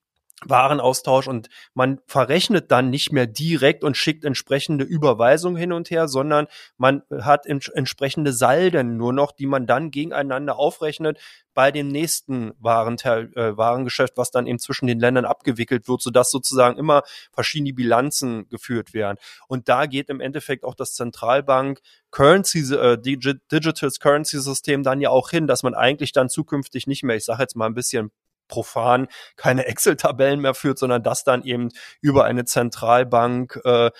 Warenaustausch 0.49 1.27
und 1.27 1.49
man 1.73 1.99
verrechnet 2.05 2.71
dann 2.71 2.89
nicht 2.89 3.11
mehr 3.11 3.27
direkt 3.27 3.83
und 3.83 3.97
schickt 3.97 4.25
entsprechende 4.25 4.85
Überweisungen 4.85 5.57
hin 5.57 5.71
und 5.71 5.89
her, 5.89 6.07
sondern 6.07 6.47
man 6.77 7.03
hat 7.21 7.45
entsprechende 7.45 8.33
Salden 8.33 8.97
nur 8.97 9.13
noch, 9.13 9.31
die 9.31 9.47
man 9.47 9.67
dann 9.67 9.91
gegeneinander 9.91 10.57
aufrechnet 10.57 11.19
bei 11.55 11.71
dem 11.71 11.87
nächsten 11.87 12.53
Warenteil, 12.59 13.31
äh, 13.35 13.57
Warengeschäft, 13.57 14.17
was 14.17 14.29
dann 14.29 14.45
eben 14.45 14.59
zwischen 14.59 14.87
den 14.87 14.99
Ländern 14.99 15.25
abgewickelt 15.25 15.87
wird, 15.87 16.01
sodass 16.01 16.29
sozusagen 16.29 16.77
immer 16.77 17.01
verschiedene 17.31 17.73
Bilanzen 17.73 18.47
geführt 18.49 18.93
werden. 18.93 19.17
Und 19.47 19.69
da 19.69 19.85
geht 19.85 20.09
im 20.09 20.19
Endeffekt 20.19 20.65
auch 20.65 20.75
das 20.75 20.93
Zentralbank 20.93 21.79
Currency, 22.11 22.73
äh, 22.75 22.97
Digital 22.97 23.89
Currency 23.99 24.39
System 24.39 24.83
dann 24.83 25.01
ja 25.01 25.09
auch 25.09 25.29
hin, 25.29 25.47
dass 25.47 25.63
man 25.63 25.73
eigentlich 25.73 26.11
dann 26.11 26.29
zukünftig 26.29 26.87
nicht 26.87 27.03
mehr, 27.03 27.15
ich 27.15 27.25
sage 27.25 27.41
jetzt 27.41 27.55
mal 27.55 27.65
ein 27.65 27.73
bisschen 27.73 28.11
profan 28.47 29.07
keine 29.35 29.65
Excel-Tabellen 29.65 30.39
mehr 30.39 30.53
führt, 30.53 30.79
sondern 30.79 31.03
das 31.03 31.23
dann 31.23 31.43
eben 31.43 31.69
über 32.01 32.25
eine 32.25 32.45
Zentralbank 32.45 33.59
äh, 33.63 33.91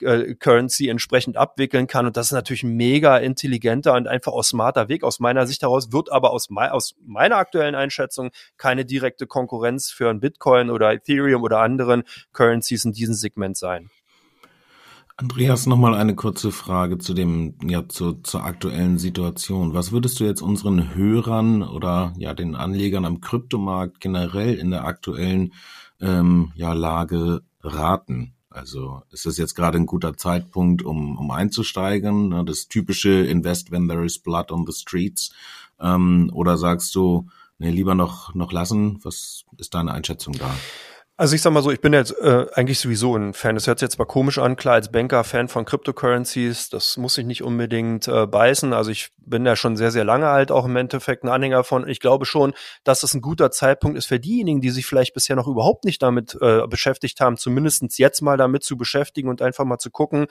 äh, 0.00 0.34
Currency 0.34 0.88
entsprechend 0.88 1.36
abwickeln 1.36 1.86
kann. 1.86 2.06
Und 2.06 2.16
das 2.16 2.26
ist 2.26 2.32
natürlich 2.32 2.62
ein 2.62 2.76
mega 2.76 3.16
intelligenter 3.18 3.94
und 3.94 4.08
einfach 4.08 4.32
auch 4.32 4.42
smarter 4.42 4.88
Weg 4.88 5.04
aus 5.04 5.20
meiner 5.20 5.46
Sicht 5.46 5.62
heraus, 5.62 5.92
wird 5.92 6.10
aber 6.10 6.30
aus, 6.30 6.50
mei 6.50 6.70
aus 6.70 6.94
meiner 7.04 7.36
aktuellen 7.36 7.74
Einschätzung 7.74 8.30
keine 8.56 8.84
direkte 8.84 9.26
Konkurrenz 9.26 9.90
für 9.90 10.10
ein 10.10 10.20
Bitcoin 10.20 10.70
oder 10.70 10.92
Ethereum 10.92 11.42
oder 11.42 11.60
anderen 11.60 12.04
Currencies 12.32 12.84
in 12.84 12.92
diesem 12.92 13.14
Segment 13.14 13.56
sein. 13.56 13.90
Andreas, 15.16 15.66
nochmal 15.66 15.94
eine 15.94 16.16
kurze 16.16 16.50
Frage 16.50 16.98
zu 16.98 17.14
dem, 17.14 17.54
ja, 17.62 17.88
zu, 17.88 18.14
zur 18.14 18.42
aktuellen 18.42 18.98
Situation. 18.98 19.72
Was 19.72 19.92
würdest 19.92 20.18
du 20.18 20.24
jetzt 20.24 20.42
unseren 20.42 20.92
Hörern 20.96 21.62
oder 21.62 22.12
ja 22.18 22.34
den 22.34 22.56
Anlegern 22.56 23.04
am 23.04 23.20
Kryptomarkt 23.20 24.00
generell 24.00 24.54
in 24.54 24.72
der 24.72 24.84
aktuellen 24.84 25.52
ähm, 26.00 26.50
ja, 26.56 26.72
Lage 26.72 27.42
raten? 27.62 28.34
Also 28.50 29.02
ist 29.12 29.24
es 29.24 29.36
jetzt 29.36 29.54
gerade 29.54 29.78
ein 29.78 29.86
guter 29.86 30.16
Zeitpunkt, 30.16 30.82
um, 30.82 31.16
um 31.16 31.30
einzusteigen? 31.30 32.30
Ne? 32.30 32.44
Das 32.44 32.66
typische 32.66 33.24
Invest 33.24 33.70
when 33.70 33.88
there 33.88 34.04
is 34.04 34.18
blood 34.18 34.50
on 34.50 34.66
the 34.66 34.72
streets. 34.72 35.32
Ähm, 35.80 36.28
oder 36.32 36.56
sagst 36.56 36.92
du, 36.96 37.28
nee, 37.58 37.70
lieber 37.70 37.94
noch, 37.94 38.34
noch 38.34 38.50
lassen? 38.50 38.98
Was 39.04 39.44
ist 39.58 39.74
deine 39.74 39.92
Einschätzung 39.92 40.34
da? 40.34 40.52
Also 41.16 41.36
ich 41.36 41.42
sag 41.42 41.52
mal 41.52 41.62
so, 41.62 41.70
ich 41.70 41.80
bin 41.80 41.92
jetzt 41.92 42.12
äh, 42.18 42.46
eigentlich 42.54 42.80
sowieso 42.80 43.14
ein 43.14 43.34
Fan. 43.34 43.54
Das 43.54 43.68
hört 43.68 43.78
sich 43.78 43.86
jetzt 43.86 43.94
zwar 43.94 44.06
komisch 44.06 44.38
an, 44.38 44.56
klar 44.56 44.74
als 44.74 44.90
Banker 44.90 45.22
Fan 45.22 45.46
von 45.46 45.64
Cryptocurrencies, 45.64 46.70
das 46.70 46.96
muss 46.96 47.16
ich 47.16 47.24
nicht 47.24 47.44
unbedingt 47.44 48.08
äh, 48.08 48.26
beißen. 48.26 48.72
Also 48.72 48.90
ich 48.90 49.10
bin 49.18 49.46
ja 49.46 49.54
schon 49.54 49.76
sehr, 49.76 49.92
sehr 49.92 50.02
lange 50.02 50.26
halt 50.26 50.50
auch 50.50 50.64
im 50.64 50.74
Endeffekt 50.74 51.22
ein 51.22 51.28
Anhänger 51.28 51.62
von. 51.62 51.88
Ich 51.88 52.00
glaube 52.00 52.26
schon, 52.26 52.52
dass 52.82 53.04
es 53.04 53.14
ein 53.14 53.20
guter 53.20 53.52
Zeitpunkt 53.52 53.96
ist 53.96 54.06
für 54.06 54.18
diejenigen, 54.18 54.60
die 54.60 54.70
sich 54.70 54.86
vielleicht 54.86 55.14
bisher 55.14 55.36
noch 55.36 55.46
überhaupt 55.46 55.84
nicht 55.84 56.02
damit 56.02 56.36
äh, 56.40 56.66
beschäftigt 56.66 57.20
haben, 57.20 57.36
zumindestens 57.36 57.96
jetzt 57.96 58.20
mal 58.20 58.36
damit 58.36 58.64
zu 58.64 58.76
beschäftigen 58.76 59.28
und 59.28 59.40
einfach 59.40 59.64
mal 59.64 59.78
zu 59.78 59.90
gucken, 59.90 60.26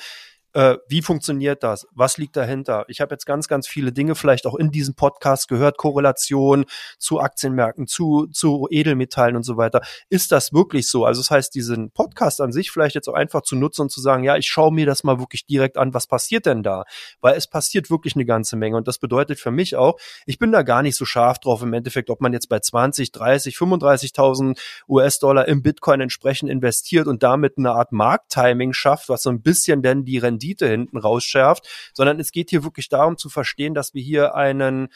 äh, 0.54 0.78
wie 0.88 1.02
funktioniert 1.02 1.64
das? 1.64 1.88
Was 1.92 2.18
liegt 2.18 2.36
dahinter? 2.36 2.86
Ich 2.88 3.02
habe 3.02 3.14
jetzt 3.14 3.26
ganz, 3.26 3.48
ganz 3.48 3.68
viele 3.68 3.92
Dinge 3.92 4.16
vielleicht 4.16 4.46
auch 4.46 4.56
in 4.56 4.70
diesem 4.70 4.94
Podcast 4.94 5.48
gehört, 5.48 5.78
Korrelation 5.78 6.66
zu 7.00 7.20
Aktienmärkten, 7.20 7.88
zu, 7.88 8.28
zu 8.28 8.68
Edelmetallen 8.70 9.36
und 9.36 9.44
so 9.44 9.58
weiter. 9.58 9.82
Ist 10.10 10.32
das 10.32 10.54
wirklich 10.54 10.88
so? 10.88 11.06
Also 11.06 11.22
das 11.22 11.32
heißt, 11.32 11.56
diesen 11.56 11.92
Podcast 11.92 12.40
an 12.40 12.52
sich 12.52 12.70
vielleicht 12.70 12.96
jetzt 12.96 13.08
auch 13.08 13.16
einfach 13.16 13.42
zu 13.42 13.56
nutzen 13.56 13.82
und 13.84 13.92
zu 13.92 14.00
sagen, 14.00 14.24
ja, 14.24 14.38
ich 14.38 14.48
schaue 14.48 14.72
mir 14.72 14.86
das 14.86 15.04
mal 15.04 15.20
wirklich 15.20 15.48
direkt 15.48 15.78
an, 15.78 15.94
was 15.94 16.06
passiert 16.06 16.46
denn 16.46 16.62
da? 16.62 16.84
Weil 17.20 17.36
es 17.36 17.48
passiert 17.48 17.90
wirklich 17.90 18.16
eine 18.16 18.26
ganze 18.26 18.56
Menge. 18.56 18.78
Und 18.78 18.88
das 18.88 19.00
bedeutet 19.00 19.40
für 19.40 19.52
mich 19.52 19.76
auch, 19.76 19.98
ich 20.28 20.38
bin 20.38 20.52
da 20.52 20.62
gar 20.62 20.84
nicht 20.84 20.96
so 20.96 21.06
scharf 21.06 21.40
drauf 21.40 21.64
im 21.64 21.74
Endeffekt, 21.74 22.12
ob 22.12 22.22
man 22.22 22.32
jetzt 22.32 22.48
bei 22.48 22.60
20, 22.60 23.12
30, 23.12 23.56
35.000 23.56 24.60
US-Dollar 24.88 25.48
im 25.48 25.64
Bitcoin 25.64 26.02
entsprechend 26.02 26.52
investiert 26.52 27.08
und 27.08 27.24
damit 27.24 27.58
eine 27.58 27.72
Art 27.72 27.92
Markttiming 27.92 28.74
schafft, 28.74 29.10
was 29.10 29.24
so 29.24 29.32
ein 29.32 29.42
bisschen 29.42 29.82
denn 29.82 30.06
die 30.06 30.20
Rendite 30.20 30.43
Rendite 30.44 30.68
hinten 30.68 30.98
rausschärft, 30.98 31.68
sondern 31.94 32.20
es 32.20 32.32
geht 32.32 32.50
hier 32.50 32.64
wirklich 32.64 32.90
darum 32.90 33.18
zu 33.18 33.30
verstehen, 33.30 33.74
dass 33.74 33.94
wir 33.94 34.02
hier 34.02 34.36
einen 34.36 34.90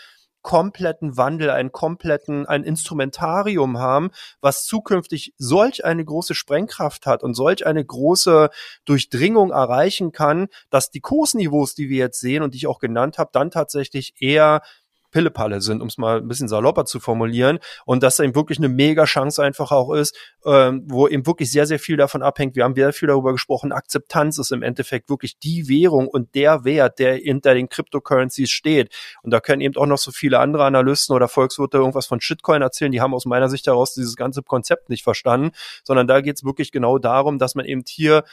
kompletten 0.44 1.18
Wandel, 1.18 1.50
einen 1.50 1.72
kompletten, 1.72 2.46
ein 2.46 2.64
Instrumentarium 2.64 3.80
haben, 3.80 4.12
was 4.40 4.64
zukünftig 4.66 5.34
solch 5.38 5.84
eine 5.84 6.06
große 6.06 6.36
Sprengkraft 6.36 7.06
hat 7.06 7.24
und 7.24 7.34
solch 7.34 7.66
eine 7.66 7.84
große 7.84 8.50
Durchdringung 8.86 9.52
erreichen 9.52 10.12
kann, 10.12 10.48
dass 10.70 10.90
die 10.90 11.02
Kursniveaus, 11.02 11.76
die 11.76 11.90
wir 11.90 11.98
jetzt 11.98 12.22
sehen 12.22 12.44
und 12.44 12.54
die 12.54 12.60
ich 12.60 12.68
auch 12.68 12.80
genannt 12.80 13.18
habe, 13.18 13.32
dann 13.34 13.52
tatsächlich 13.52 14.22
eher 14.22 14.62
Pillepalle 15.12 15.62
sind, 15.62 15.82
um 15.82 15.88
es 15.88 15.98
mal 15.98 16.18
ein 16.18 16.28
bisschen 16.28 16.48
salopper 16.48 16.86
zu 16.86 17.00
formulieren. 17.00 17.60
Und 17.86 18.04
dass 18.04 18.18
da 18.18 18.24
eben 18.24 18.36
wirklich 18.36 18.58
eine 18.58 18.70
mega 18.70 19.06
Chance 19.06 19.44
einfach 19.44 19.72
auch 19.72 19.94
ist, 19.94 20.16
ähm, 20.46 20.84
wo 20.88 21.08
eben 21.08 21.26
wirklich 21.26 21.52
sehr, 21.52 21.66
sehr 21.66 21.80
viel 21.80 21.98
davon 21.98 22.22
abhängt. 22.22 22.56
Wir 22.56 22.64
haben 22.64 22.76
sehr 22.76 22.94
viel 22.94 23.08
darüber 23.08 23.32
gesprochen. 23.32 23.72
Akzeptanz 23.72 24.38
ist 24.38 24.52
im 24.52 24.64
Endeffekt 24.64 25.10
wirklich 25.10 25.40
die 25.40 25.68
Währung 25.68 26.08
und 26.08 26.36
der 26.36 26.64
Wert, 26.66 27.00
der 27.00 27.16
hinter 27.16 27.54
den 27.54 27.70
Cryptocurrencies 27.70 28.50
steht. 28.50 28.94
Und 29.24 29.32
da 29.32 29.40
können 29.40 29.62
eben 29.62 29.76
auch 29.78 29.86
noch 29.86 29.98
so 29.98 30.12
viele 30.12 30.40
andere 30.40 30.66
Analysten 30.66 31.16
oder 31.16 31.28
Volkswirte 31.28 31.78
irgendwas 31.78 32.08
von 32.08 32.22
Shitcoin 32.22 32.62
erzählen. 32.62 32.92
Die 32.92 33.02
haben 33.02 33.14
aus 33.14 33.26
meiner 33.26 33.50
Sicht 33.50 33.68
heraus 33.68 33.94
dieses 33.94 34.16
ganze 34.16 34.44
Konzept 34.44 34.90
nicht 34.90 35.04
verstanden, 35.04 35.52
sondern 35.84 36.08
da 36.08 36.22
geht 36.22 36.36
es 36.36 36.44
wirklich 36.44 36.72
genau 36.72 36.98
darum, 36.98 37.40
dass 37.40 37.56
man 37.56 37.66
eben 37.66 37.84
hier 37.88 38.24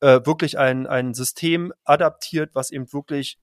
äh, 0.00 0.20
wirklich 0.24 0.58
ein, 0.58 0.86
ein 0.86 1.14
System 1.14 1.72
adaptiert, 1.84 2.50
was 2.54 2.70
eben 2.70 2.92
wirklich 2.92 3.38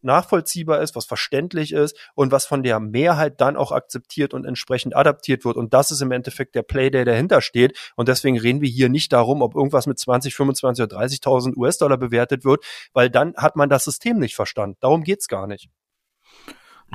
nachvollziehbar 0.00 0.80
ist, 0.80 0.96
was 0.96 1.04
verständlich 1.04 1.72
ist 1.72 1.96
und 2.14 2.32
was 2.32 2.46
von 2.46 2.62
der 2.62 2.80
Mehrheit 2.80 3.40
dann 3.40 3.56
auch 3.56 3.72
akzeptiert 3.72 4.32
und 4.32 4.46
entsprechend 4.46 4.96
adaptiert 4.96 5.44
wird. 5.44 5.56
Und 5.56 5.74
das 5.74 5.90
ist 5.90 6.00
im 6.00 6.10
Endeffekt 6.10 6.54
der 6.54 6.62
Play, 6.62 6.90
der 6.90 7.04
dahinter 7.04 7.42
steht. 7.42 7.76
Und 7.96 8.08
deswegen 8.08 8.38
reden 8.38 8.62
wir 8.62 8.68
hier 8.68 8.88
nicht 8.88 9.12
darum, 9.12 9.42
ob 9.42 9.54
irgendwas 9.54 9.86
mit 9.86 9.98
20, 9.98 10.34
25 10.34 10.84
oder 10.84 10.98
30.000 10.98 11.56
US-Dollar 11.56 11.98
bewertet 11.98 12.44
wird, 12.44 12.64
weil 12.92 13.10
dann 13.10 13.34
hat 13.36 13.56
man 13.56 13.68
das 13.68 13.84
System 13.84 14.18
nicht 14.18 14.34
verstanden. 14.34 14.78
Darum 14.80 15.04
geht's 15.04 15.28
gar 15.28 15.46
nicht. 15.46 15.68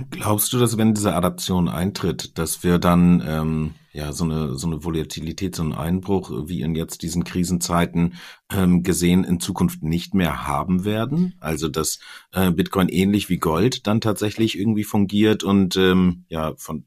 Glaubst 0.10 0.52
du, 0.54 0.60
dass 0.60 0.78
wenn 0.78 0.96
diese 0.96 1.14
Adaption 1.14 1.70
eintritt, 1.70 2.40
dass 2.40 2.64
wir 2.64 2.80
dann 2.80 3.24
ähm, 3.28 3.76
ja 3.94 4.12
so 4.12 4.24
eine 4.24 4.56
so 4.56 4.68
eine 4.68 4.84
Volatilität, 4.84 5.56
so 5.56 5.64
einen 5.64 5.74
Einbruch 5.74 6.32
wie 6.48 6.62
in 6.62 6.76
jetzt 6.76 7.04
diesen 7.04 7.24
Krisenzeiten 7.24 8.16
ähm, 8.52 8.84
gesehen 8.84 9.24
in 9.24 9.40
Zukunft 9.40 9.84
nicht 9.84 10.14
mehr 10.14 10.48
haben 10.48 10.84
werden? 10.84 11.36
Also 11.40 11.70
dass 11.70 12.00
äh, 12.32 12.52
Bitcoin 12.52 12.90
ähnlich 12.90 13.30
wie 13.30 13.38
Gold 13.38 13.88
dann 13.88 14.02
tatsächlich 14.02 14.58
irgendwie 14.58 14.84
fungiert 14.84 15.44
und 15.44 15.78
ähm, 15.78 16.26
ja 16.28 16.54
von 16.58 16.86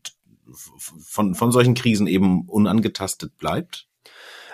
von 0.52 1.34
von 1.34 1.52
solchen 1.52 1.74
Krisen 1.74 2.06
eben 2.06 2.48
unangetastet 2.48 3.38
bleibt? 3.38 3.86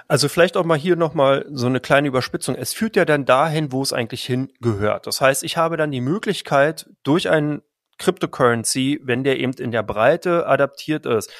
Also 0.09 0.29
vielleicht 0.29 0.57
auch 0.57 0.65
mal 0.65 0.79
hier 0.79 0.97
nochmal 0.97 1.47
so 1.51 1.67
eine 1.67 1.81
kleine 1.81 2.09
Überspitzung. 2.09 2.55
Es 2.55 2.75
führt 2.75 2.97
ja 2.97 3.05
dann 3.05 3.25
dahin, 3.25 3.73
wo 3.73 3.83
es 3.83 3.95
eigentlich 3.95 4.25
hingehört. 4.25 5.07
Das 5.07 5.21
heißt, 5.21 5.43
ich 5.43 5.57
habe 5.57 5.77
dann 5.77 5.91
die 5.91 6.01
Möglichkeit, 6.01 6.91
durch 7.03 7.31
einen 7.31 7.63
Cryptocurrency, 7.99 9.01
wenn 9.03 9.25
der 9.25 9.39
eben 9.39 9.53
in 9.53 9.71
der 9.71 9.83
Breite 9.83 10.47
adaptiert 10.47 11.07
ist, 11.07 11.31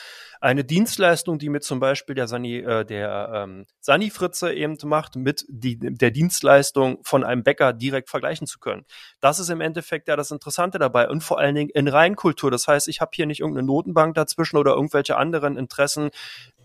eine 0.43 0.65
Dienstleistung, 0.65 1.39
die 1.39 1.49
mit 1.49 1.63
zum 1.63 1.79
Beispiel 1.79 2.17
der 2.17 2.27
Sani, 2.27 2.59
äh, 2.59 2.85
der 2.85 3.31
ähm, 3.33 3.67
Sani 3.81 4.11
Fritze 4.11 4.53
eben 4.53 4.77
macht, 4.85 5.15
mit 5.15 5.47
die, 5.49 5.79
der 5.79 6.11
Dienstleistung 6.11 6.99
von 7.05 7.23
einem 7.23 7.45
Bäcker 7.45 7.73
direkt 7.73 8.11
vergleichen 8.11 8.49
zu 8.49 8.59
können. 8.59 8.85
Das 9.21 9.39
ist 9.39 9.51
im 9.51 9.61
Endeffekt 9.61 10.09
ja 10.09 10.17
das 10.17 10.33
Interessante 10.33 10.81
dabei 10.81 11.09
und 11.09 11.23
vor 11.23 11.39
allen 11.39 11.55
Dingen 11.55 11.71
in 11.71 11.87
Reinkultur. 11.87 12.51
Das 12.51 12.67
heißt, 12.67 12.89
ich 12.89 13.01
habe 13.01 13.13
hier 13.15 13.27
nicht 13.27 13.39
irgendeine 13.39 13.67
Notenbank 13.67 14.17
dazwischen 14.17 14.57
oder 14.57 14.73
irgendwelche 14.73 15.17
anderen 15.17 15.57
Interessen, 15.57 16.11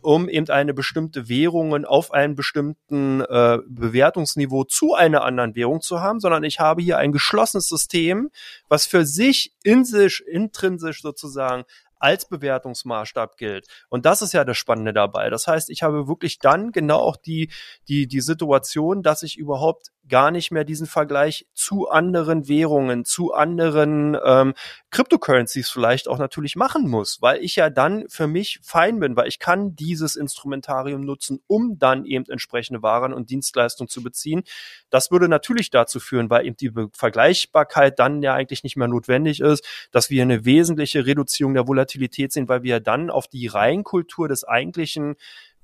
um 0.01 0.27
eben 0.27 0.49
eine 0.49 0.73
bestimmte 0.73 1.29
Währung 1.29 1.85
auf 1.85 2.11
einem 2.11 2.35
bestimmten 2.35 3.21
äh, 3.21 3.59
Bewertungsniveau 3.67 4.63
zu 4.63 4.95
einer 4.95 5.23
anderen 5.23 5.55
Währung 5.55 5.81
zu 5.81 6.01
haben, 6.01 6.19
sondern 6.19 6.43
ich 6.43 6.59
habe 6.59 6.81
hier 6.81 6.97
ein 6.97 7.11
geschlossenes 7.11 7.67
System, 7.67 8.29
was 8.69 8.85
für 8.85 9.05
sich 9.05 9.53
in 9.63 9.85
sich, 9.85 10.23
intrinsisch 10.25 11.01
sozusagen 11.01 11.63
als 11.99 12.27
Bewertungsmaßstab 12.27 13.37
gilt. 13.37 13.67
Und 13.89 14.05
das 14.05 14.21
ist 14.21 14.33
ja 14.33 14.43
das 14.43 14.57
Spannende 14.57 14.93
dabei. 14.93 15.29
Das 15.29 15.47
heißt, 15.47 15.69
ich 15.69 15.83
habe 15.83 16.07
wirklich 16.07 16.39
dann 16.39 16.71
genau 16.71 16.99
auch 16.99 17.17
die, 17.17 17.51
die, 17.87 18.07
die 18.07 18.21
Situation, 18.21 19.03
dass 19.03 19.23
ich 19.23 19.37
überhaupt 19.37 19.91
gar 20.09 20.31
nicht 20.31 20.51
mehr 20.51 20.63
diesen 20.63 20.87
Vergleich 20.87 21.45
zu 21.53 21.89
anderen 21.89 22.47
Währungen, 22.47 23.05
zu 23.05 23.33
anderen 23.33 24.17
ähm, 24.23 24.53
Cryptocurrencies 24.91 25.69
vielleicht 25.69 26.07
auch 26.07 26.17
natürlich 26.17 26.55
machen 26.55 26.89
muss, 26.89 27.21
weil 27.21 27.43
ich 27.43 27.55
ja 27.55 27.69
dann 27.69 28.05
für 28.09 28.27
mich 28.27 28.59
fein 28.63 28.99
bin, 28.99 29.15
weil 29.15 29.27
ich 29.27 29.39
kann 29.39 29.75
dieses 29.75 30.15
Instrumentarium 30.15 31.01
nutzen, 31.01 31.41
um 31.47 31.77
dann 31.77 32.05
eben 32.05 32.25
entsprechende 32.29 32.81
Waren 32.81 33.13
und 33.13 33.29
Dienstleistungen 33.29 33.89
zu 33.89 34.01
beziehen. 34.01 34.43
Das 34.89 35.11
würde 35.11 35.27
natürlich 35.27 35.69
dazu 35.69 35.99
führen, 35.99 36.29
weil 36.29 36.45
eben 36.45 36.57
die 36.57 36.71
Vergleichbarkeit 36.93 37.99
dann 37.99 38.21
ja 38.21 38.33
eigentlich 38.33 38.63
nicht 38.63 38.77
mehr 38.77 38.87
notwendig 38.87 39.39
ist, 39.41 39.65
dass 39.91 40.09
wir 40.09 40.21
eine 40.21 40.45
wesentliche 40.45 41.05
Reduzierung 41.05 41.53
der 41.53 41.67
Volatilität 41.67 42.31
sehen, 42.31 42.47
weil 42.47 42.63
wir 42.63 42.79
dann 42.79 43.09
auf 43.09 43.27
die 43.27 43.47
Reinkultur 43.47 44.27
des 44.27 44.43
eigentlichen 44.43 45.15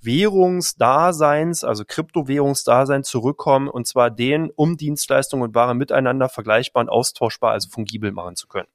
Währungsdaseins, 0.03 1.63
also 1.63 1.83
Kryptowährungsdasein 1.85 3.03
zurückkommen 3.03 3.67
und 3.67 3.87
zwar 3.87 4.11
den, 4.11 4.49
um 4.55 4.77
Dienstleistungen 4.77 5.43
und 5.43 5.55
Waren 5.55 5.77
miteinander 5.77 6.29
vergleichbar 6.29 6.83
und 6.83 6.89
austauschbar, 6.89 7.51
also 7.51 7.69
fungibel 7.69 8.11
machen 8.11 8.35
zu 8.35 8.47
können. 8.47 8.67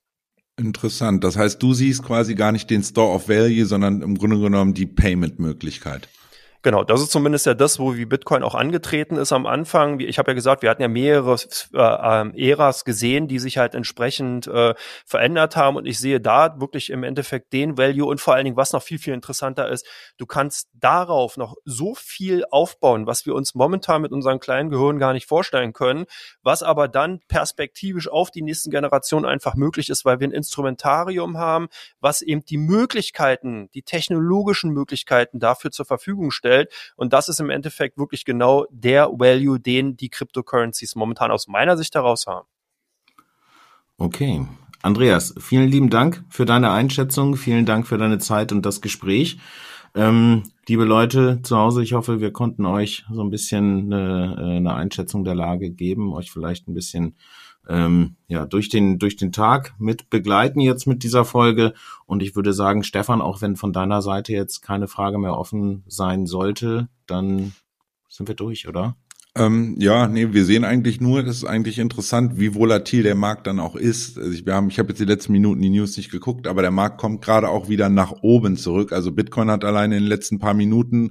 Interessant. 0.57 1.23
Das 1.23 1.37
heißt, 1.37 1.62
du 1.62 1.73
siehst 1.73 2.03
quasi 2.03 2.35
gar 2.35 2.51
nicht 2.51 2.69
den 2.69 2.83
Store 2.83 3.14
of 3.14 3.29
Value, 3.29 3.64
sondern 3.64 4.03
im 4.03 4.19
Grunde 4.19 4.41
genommen 4.41 4.75
die 4.75 4.87
Payment-Möglichkeit. 4.87 6.09
Genau, 6.62 6.83
das 6.83 7.01
ist 7.01 7.12
zumindest 7.12 7.47
ja 7.47 7.55
das, 7.55 7.79
wo 7.79 7.94
wie 7.94 8.05
Bitcoin 8.05 8.42
auch 8.42 8.57
angetreten 8.57 9.16
ist 9.16 9.33
am 9.33 9.47
Anfang. 9.47 10.01
Ich 10.01 10.18
habe 10.18 10.33
ja 10.33 10.35
gesagt, 10.35 10.62
wir 10.62 10.71
hatten 10.71 10.83
ja 10.83 10.88
mehrere 10.88 11.37
äh, 11.73 11.79
ähm, 11.79 12.35
Äras 12.35 12.85
gesehen, 12.85 13.29
die 13.29 13.38
sich 13.38 13.59
halt 13.59 13.77
entsprechend 13.77 14.49
äh, 14.49 14.75
verändert 15.07 15.55
haben. 15.55 15.77
Und 15.77 15.87
ich 15.87 16.01
sehe 16.01 16.21
da 16.21 16.59
wirklich 16.61 16.90
im 16.90 17.05
Endeffekt 17.05 17.53
den 17.53 17.79
Value 17.79 18.05
und 18.09 18.21
vor 18.21 18.35
allen 18.35 18.44
Dingen, 18.44 18.57
was 18.57 18.73
noch 18.73 18.83
viel, 18.83 18.99
viel 18.99 19.14
interessanter 19.14 19.68
ist, 19.68 19.87
du 20.16 20.27
kannst 20.27 20.68
darauf 20.75 21.37
noch 21.37 21.55
so 21.64 21.94
viel 21.94 22.44
aufbauen, 22.51 23.07
was 23.07 23.25
wir 23.25 23.37
uns 23.37 23.55
momentan 23.55 24.03
mit 24.03 24.11
unseren 24.11 24.40
kleinen 24.40 24.71
Gehirnen 24.71 24.99
gar 24.99 25.12
nicht 25.12 25.29
vorstellen 25.29 25.73
können, 25.73 26.07
was 26.42 26.64
aber 26.64 26.88
dann 26.88 27.21
perspektivisch 27.29 28.09
auf 28.09 28.33
die 28.33 28.42
nächsten 28.42 28.73
Generationen 28.73 29.27
einfach 29.27 29.55
möglich 29.55 29.90
ist, 29.90 30.05
weil 30.05 30.18
wir 30.18 30.27
ein 30.27 30.33
Instrumentarium 30.33 31.38
haben, 31.38 31.68
was 32.01 32.21
eben 32.21 32.44
die 32.44 32.59
Möglichkeiten, 32.59 33.71
die 33.75 33.83
technologischen 33.83 34.73
Möglichkeiten 34.73 35.38
dafür 35.38 35.71
zur 35.71 35.87
Verfügung 35.87 36.33
stellt 36.33 36.48
stellt. 36.49 36.73
Und 36.97 37.13
das 37.13 37.29
ist 37.29 37.41
im 37.41 37.51
Endeffekt 37.51 37.99
wirklich 37.99 38.25
genau 38.25 38.67
der 38.71 39.09
Value, 39.09 39.61
den 39.61 39.97
die 39.97 40.09
Cryptocurrencies 40.09 40.97
momentan 40.97 41.31
aus 41.31 41.49
meiner 41.49 41.77
Sicht 41.77 41.95
heraus 41.95 42.27
haben. 42.27 42.49
Okay. 43.99 44.47
Andreas, 44.81 45.35
vielen 45.39 45.69
lieben 45.69 45.91
Dank 45.91 46.25
für 46.29 46.45
deine 46.45 46.71
Einschätzung. 46.71 47.37
Vielen 47.37 47.67
Dank 47.67 47.87
für 47.87 47.99
deine 47.99 48.19
Zeit 48.19 48.53
und 48.53 48.65
das 48.65 48.81
Gespräch. 48.81 49.39
Ähm, 49.95 50.45
liebe 50.69 50.85
Leute 50.85 51.41
zu 51.43 51.57
Hause, 51.57 51.83
ich 51.83 51.95
hoffe, 51.95 52.21
wir 52.21 52.33
konnten 52.33 52.65
euch 52.65 53.05
so 53.11 53.23
ein 53.23 53.31
bisschen 53.31 53.93
eine, 53.93 54.37
äh, 54.39 54.57
eine 54.59 54.75
Einschätzung 54.75 55.25
der 55.25 55.35
Lage 55.35 55.71
geben, 55.71 56.13
euch 56.13 56.31
vielleicht 56.31 56.69
ein 56.69 56.75
bisschen 56.75 57.17
ähm, 57.68 58.16
ja, 58.26 58.46
durch 58.46 58.68
den, 58.68 58.98
durch 58.98 59.16
den 59.16 59.31
Tag 59.33 59.74
mit 59.78 60.11
begleiten 60.11 60.61
jetzt 60.61 60.87
mit 60.87 61.02
dieser 61.02 61.24
Folge. 61.24 61.74
Und 62.07 62.22
ich 62.22 62.35
würde 62.35 62.52
sagen, 62.52 62.83
Stefan, 62.83 63.20
auch 63.20 63.42
wenn 63.42 63.57
von 63.57 63.72
deiner 63.72 64.02
Seite 64.02 64.33
jetzt 64.33 64.62
keine 64.62 64.88
Frage 64.88 65.18
mehr 65.18 65.37
offen 65.37 65.85
sein 65.87 66.26
sollte, 66.26 66.88
dann 67.07 67.52
sind 68.09 68.28
wir 68.28 68.35
durch, 68.35 68.68
oder? 68.68 68.96
Ähm, 69.38 69.77
ja, 69.79 70.09
nee, 70.09 70.33
wir 70.33 70.44
sehen 70.44 70.64
eigentlich 70.64 71.01
nur, 71.01 71.22
das 71.22 71.37
ist 71.37 71.44
eigentlich 71.44 71.79
interessant, 71.79 72.40
wie 72.40 72.57
volatil 72.57 73.05
der 73.05 73.14
Markt 73.14 73.46
dann 73.46 73.61
auch 73.61 73.77
ist. 73.77 74.18
Also 74.18 74.33
ich, 74.33 74.44
wir 74.44 74.55
haben, 74.55 74.68
ich 74.68 74.81
habe 74.81 74.88
jetzt 74.88 74.98
die 74.98 75.05
letzten 75.05 75.31
Minuten 75.31 75.62
die 75.62 75.70
News 75.70 75.96
nicht 75.96 76.11
geguckt, 76.11 76.48
aber 76.48 76.61
der 76.61 76.72
Markt 76.72 76.98
kommt 76.98 77.22
gerade 77.22 77.48
auch 77.48 77.68
wieder 77.68 77.88
nach 77.88 78.11
oben 78.22 78.57
zurück. 78.57 78.92
Also 78.92 79.12
Bitcoin 79.12 79.48
hat 79.48 79.64
alleine 79.64 79.96
in 79.96 80.03
den 80.03 80.09
letzten 80.09 80.40
paar 80.40 80.55
Minuten 80.55 81.11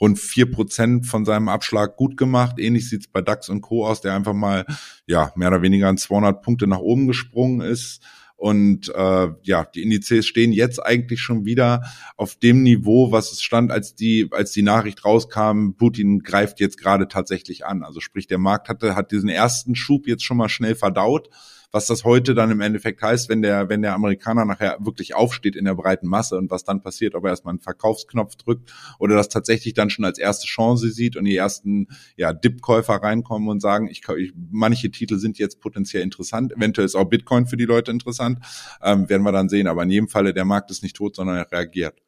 rund 0.00 0.18
vier 0.18 0.50
Prozent 0.50 1.06
von 1.06 1.24
seinem 1.24 1.48
Abschlag 1.48 1.96
gut 1.96 2.16
gemacht. 2.16 2.58
Ähnlich 2.58 2.88
sieht's 2.88 3.06
bei 3.06 3.22
DAX 3.22 3.48
und 3.48 3.60
Co. 3.60 3.86
aus, 3.86 4.00
der 4.00 4.14
einfach 4.14 4.34
mal, 4.34 4.66
ja, 5.06 5.30
mehr 5.36 5.48
oder 5.48 5.62
weniger 5.62 5.88
an 5.88 5.98
200 5.98 6.42
Punkte 6.42 6.66
nach 6.66 6.80
oben 6.80 7.06
gesprungen 7.06 7.60
ist. 7.60 8.02
Und 8.38 8.88
äh, 8.94 9.28
ja, 9.42 9.64
die 9.64 9.82
Indizes 9.82 10.24
stehen 10.24 10.52
jetzt 10.52 10.78
eigentlich 10.78 11.20
schon 11.20 11.44
wieder 11.44 11.82
auf 12.16 12.36
dem 12.36 12.62
Niveau, 12.62 13.10
was 13.10 13.32
es 13.32 13.42
stand, 13.42 13.72
als 13.72 13.96
die, 13.96 14.28
als 14.30 14.52
die 14.52 14.62
Nachricht 14.62 15.04
rauskam, 15.04 15.72
Putin 15.76 16.20
greift 16.20 16.60
jetzt 16.60 16.78
gerade 16.78 17.08
tatsächlich 17.08 17.66
an. 17.66 17.82
Also 17.82 17.98
sprich, 17.98 18.28
der 18.28 18.38
Markt 18.38 18.68
hatte, 18.68 18.94
hat 18.94 19.10
diesen 19.10 19.28
ersten 19.28 19.74
Schub 19.74 20.06
jetzt 20.06 20.22
schon 20.22 20.36
mal 20.36 20.48
schnell 20.48 20.76
verdaut 20.76 21.30
was 21.70 21.86
das 21.86 22.04
heute 22.04 22.34
dann 22.34 22.50
im 22.50 22.60
Endeffekt 22.60 23.02
heißt, 23.02 23.28
wenn 23.28 23.42
der, 23.42 23.68
wenn 23.68 23.82
der 23.82 23.94
Amerikaner 23.94 24.44
nachher 24.44 24.78
wirklich 24.80 25.14
aufsteht 25.14 25.54
in 25.54 25.66
der 25.66 25.74
breiten 25.74 26.06
Masse 26.06 26.36
und 26.36 26.50
was 26.50 26.64
dann 26.64 26.82
passiert, 26.82 27.14
ob 27.14 27.24
er 27.24 27.30
erstmal 27.30 27.52
einen 27.52 27.60
Verkaufsknopf 27.60 28.36
drückt 28.36 28.72
oder 28.98 29.16
das 29.16 29.28
tatsächlich 29.28 29.74
dann 29.74 29.90
schon 29.90 30.04
als 30.04 30.18
erste 30.18 30.46
Chance 30.46 30.90
sieht 30.90 31.16
und 31.16 31.24
die 31.24 31.36
ersten 31.36 31.88
ja, 32.16 32.32
Dip-Käufer 32.32 32.94
reinkommen 32.94 33.48
und 33.48 33.60
sagen, 33.60 33.88
ich, 33.88 34.02
ich, 34.16 34.32
manche 34.50 34.90
Titel 34.90 35.18
sind 35.18 35.38
jetzt 35.38 35.60
potenziell 35.60 36.02
interessant, 36.02 36.52
eventuell 36.56 36.86
ist 36.86 36.94
auch 36.94 37.04
Bitcoin 37.04 37.46
für 37.46 37.56
die 37.56 37.66
Leute 37.66 37.90
interessant, 37.90 38.38
ähm, 38.82 39.08
werden 39.08 39.22
wir 39.22 39.32
dann 39.32 39.48
sehen. 39.48 39.66
Aber 39.66 39.82
in 39.82 39.90
jedem 39.90 40.08
Falle, 40.08 40.32
der 40.32 40.44
Markt 40.44 40.70
ist 40.70 40.82
nicht 40.82 40.96
tot, 40.96 41.16
sondern 41.16 41.36
er 41.36 41.50
reagiert. 41.52 42.00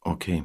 Okay. 0.00 0.44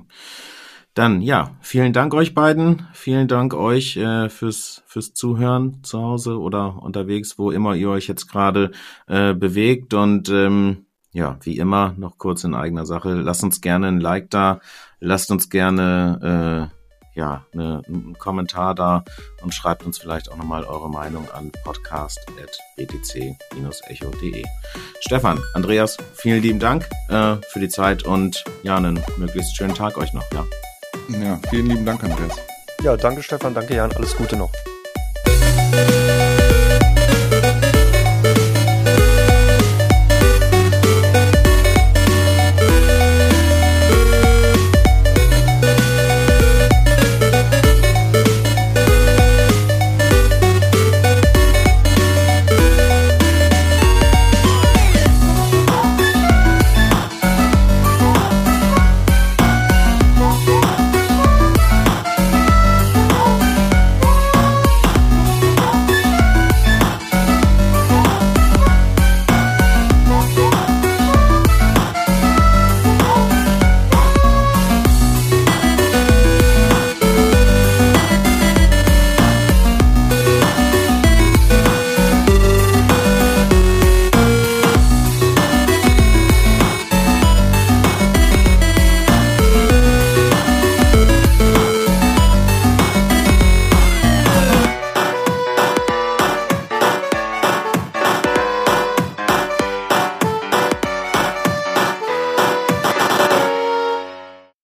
Dann 0.94 1.22
ja, 1.22 1.52
vielen 1.62 1.94
Dank 1.94 2.14
euch 2.14 2.34
beiden. 2.34 2.88
Vielen 2.94 3.28
Dank 3.28 3.54
euch 3.54 3.98
äh, 3.98 4.30
fürs 4.30 4.84
fürs 4.86 5.14
Zuhören 5.14 5.84
zu 5.84 6.02
Hause 6.02 6.40
oder 6.40 6.82
unterwegs, 6.82 7.38
wo 7.38 7.52
immer 7.52 7.76
ihr 7.76 7.90
euch 7.90 8.08
jetzt 8.08 8.28
gerade 8.28 8.72
äh, 9.08 9.34
bewegt. 9.34 9.94
Und 9.94 10.30
ähm, 10.30 10.86
ja, 11.12 11.38
wie 11.42 11.58
immer 11.58 11.94
noch 11.98 12.18
kurz 12.18 12.44
in 12.44 12.54
eigener 12.54 12.86
Sache. 12.86 13.14
Lasst 13.14 13.44
uns 13.44 13.62
gerne 13.62 13.88
ein 13.88 14.00
Like 14.00 14.30
da. 14.30 14.60
Lasst 15.00 15.32
uns 15.32 15.50
gerne 15.50 16.70
äh, 16.72 16.80
ja 17.20 17.46
eine, 17.54 17.84
einen 17.88 18.18
Kommentar 18.18 18.74
da 18.76 19.04
und 19.42 19.54
schreibt 19.54 19.86
uns 19.86 19.98
vielleicht 19.98 20.32
auch 20.32 20.38
nochmal 20.38 20.64
eure 20.64 20.90
Meinung 20.90 21.30
an 21.32 21.52
podcast.btc-echo.de. 21.64 24.46
Stefan, 25.02 25.40
Andreas, 25.54 25.98
vielen 26.14 26.42
lieben 26.42 26.60
Dank 26.60 26.90
äh, 27.10 27.36
für 27.50 27.60
die 27.60 27.68
Zeit 27.70 28.04
und 28.04 28.44
ja, 28.64 28.78
einen 28.78 29.04
möglichst 29.18 29.56
schönen 29.56 29.76
Tag 29.76 29.98
euch 29.98 30.14
noch. 30.14 30.26
Ja. 30.34 30.46
Ja, 31.10 31.40
vielen 31.50 31.66
lieben 31.66 31.86
Dank, 31.86 32.04
Andreas. 32.04 32.38
Ja, 32.84 32.96
danke 32.96 33.24
Stefan, 33.24 33.54
danke 33.54 33.76
Jan, 33.76 33.92
alles 33.94 34.16
Gute 34.16 34.38
noch. 34.38 34.52